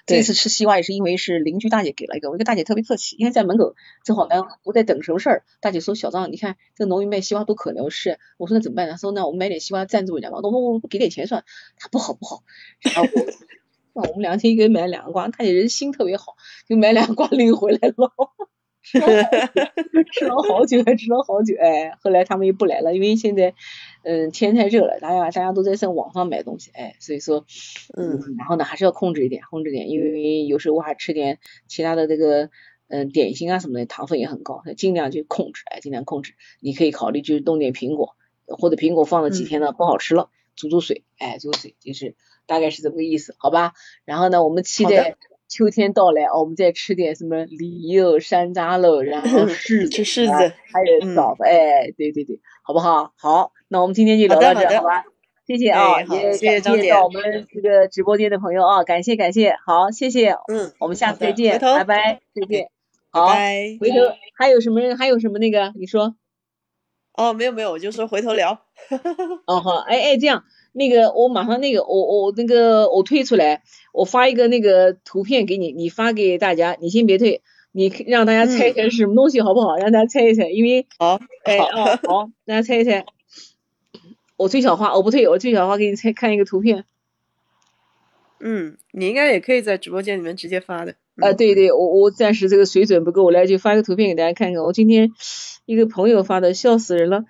[0.07, 8.97] 这次吃西瓜也是因为是邻居大姐给了一个，我一个大姐特别客气，因为在门口正好呢，我在等什么事儿，大姐说小张，你看这农民卖西瓜多可怜，我是，我说那怎么办呢？
[8.97, 11.45] 说那我们买点西瓜赞助人家吧，我说我给点钱算，
[11.77, 12.43] 她不好不好，
[12.81, 13.03] 然后
[13.93, 16.37] 那我们两天一个人买了两个瓜，大姐人心特别好，
[16.67, 18.13] 就买两个瓜领回来了。
[18.83, 23.55] 吃了好久，还吃了好久， 哎，后来他们又不来了，因为现在，
[24.03, 27.47] 嗯，天太热了，大家大家都在上网上买东西，哎，所以说，
[27.97, 31.39] 嗯，然后呢，还是要控制一点，控制点，因为有时候我还吃点
[31.69, 32.51] 其他的这个，
[32.89, 36.35] 嗯，点心啊什么的，糖分也很高，尽量去控制，哎，尽量控制。
[36.61, 43.75] 你可以考虑就是冻点苹果，或者苹果放了几天呢不好吃了，煮煮水，哎，煮水，就是大概是这么个意思，好吧？
[44.05, 45.17] 然后呢，我们期待。
[45.53, 53.13] 秋天到来，我们再吃点什么梨柚、山楂喽，然后柿子， 柿子，还有枣子，哎，对对对，好不好？
[53.19, 55.05] 好，那我们今天就聊到这，好吧？
[55.47, 56.07] 谢谢啊，也
[56.39, 62.71] 感谢到我们这个直播间的朋友啊，感谢感谢，好，谢谢，嗯，我们下次再见，拜拜，再见，
[63.11, 63.97] 好，回头
[64.39, 66.17] 还有什么还有什么那个你说？
[67.13, 68.59] 哦，没有没有，我就说回头聊，
[69.47, 70.45] 哦好，哎哎这样。
[70.73, 73.63] 那个，我马上那个，我我那个我退出来，
[73.93, 77.43] 我发一个那个图片给你，你发给大家，你先别退，
[77.73, 79.77] 你让大家猜一猜是什么东西好不好？
[79.77, 83.05] 让大家猜一猜，因为好，哎哦好，大家猜一猜，
[84.37, 86.85] 我最小化，我不退，我最小化给你猜看一个图片。
[88.41, 90.97] 嗯，你应该也可以在直播间里面直接发的。
[91.17, 94.63] 啊，对对，我我暂时这个水准不够，我来就发个图片给大家看看。
[94.65, 95.11] 我今天
[95.67, 97.25] 一个朋友发的，笑死人了。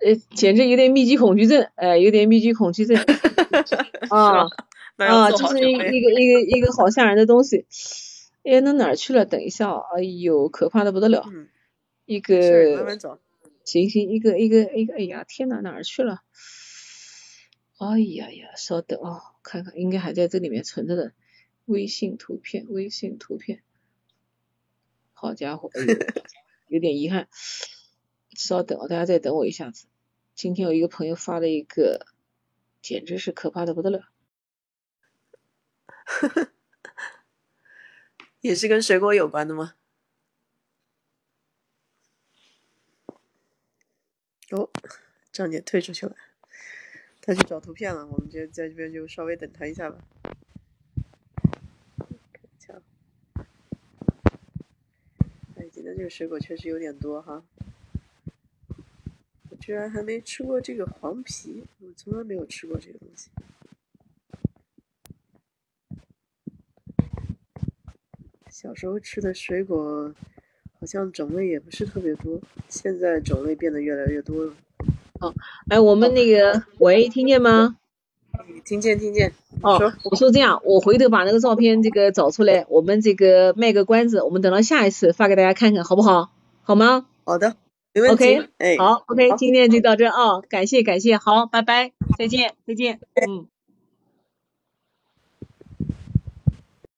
[0.00, 2.96] 呃，简直有点密集恐惧症，哎，有点密集恐惧症，
[4.10, 4.46] 啊
[4.96, 7.66] 啊，就是一一个一个一个好吓人的东西，
[8.44, 9.24] 哎，那哪儿去了？
[9.24, 11.24] 等一下，哎呦，可怕的不得了，
[12.04, 12.36] 一个，
[13.64, 16.20] 行行，一个一个一个，哎呀，天哪，哪儿去了？
[17.78, 21.12] 哎呀呀，稍等啊，看看，应该还在这里面存着的，
[21.64, 23.62] 微信图片，微信图片，
[25.14, 25.70] 好家伙，
[26.68, 27.28] 有点遗憾。
[28.36, 29.86] 稍等，大家再等我一下子。
[30.34, 32.06] 今天有一个朋友发了一个，
[32.82, 34.10] 简直是可怕的不得了。
[38.40, 39.74] 也是跟水果有关的吗？
[44.52, 44.70] 哦，
[45.32, 46.14] 张姐退出去了，
[47.22, 48.06] 她去找图片了。
[48.06, 50.04] 我们就在这边就稍微等她一下吧。
[55.56, 57.42] 哎，今天这个水果确实有点多哈。
[59.60, 63.30] 居然还没吃过这个黄皮，我从来没有吃过这个东西。
[68.50, 70.14] 小时候吃的水果
[70.80, 74.54] 好像种类也不是特别多，现在种类变得越来越多了。
[75.20, 75.34] 哦，
[75.68, 77.76] 哎，我们那个，喂，听见吗？
[78.64, 79.32] 听见，听见。
[79.62, 86.30] 哦，我说这样，我回头把那个照片这个找出来，我们这个卖个关子，我们等到下一次发给大家看看，好不好？
[86.62, 87.06] 好吗？
[87.24, 87.56] 好的。
[88.12, 88.48] OK，
[88.78, 93.48] 好，OK，今天就到这啊，感谢感谢，好，拜拜，再见再见，嗯。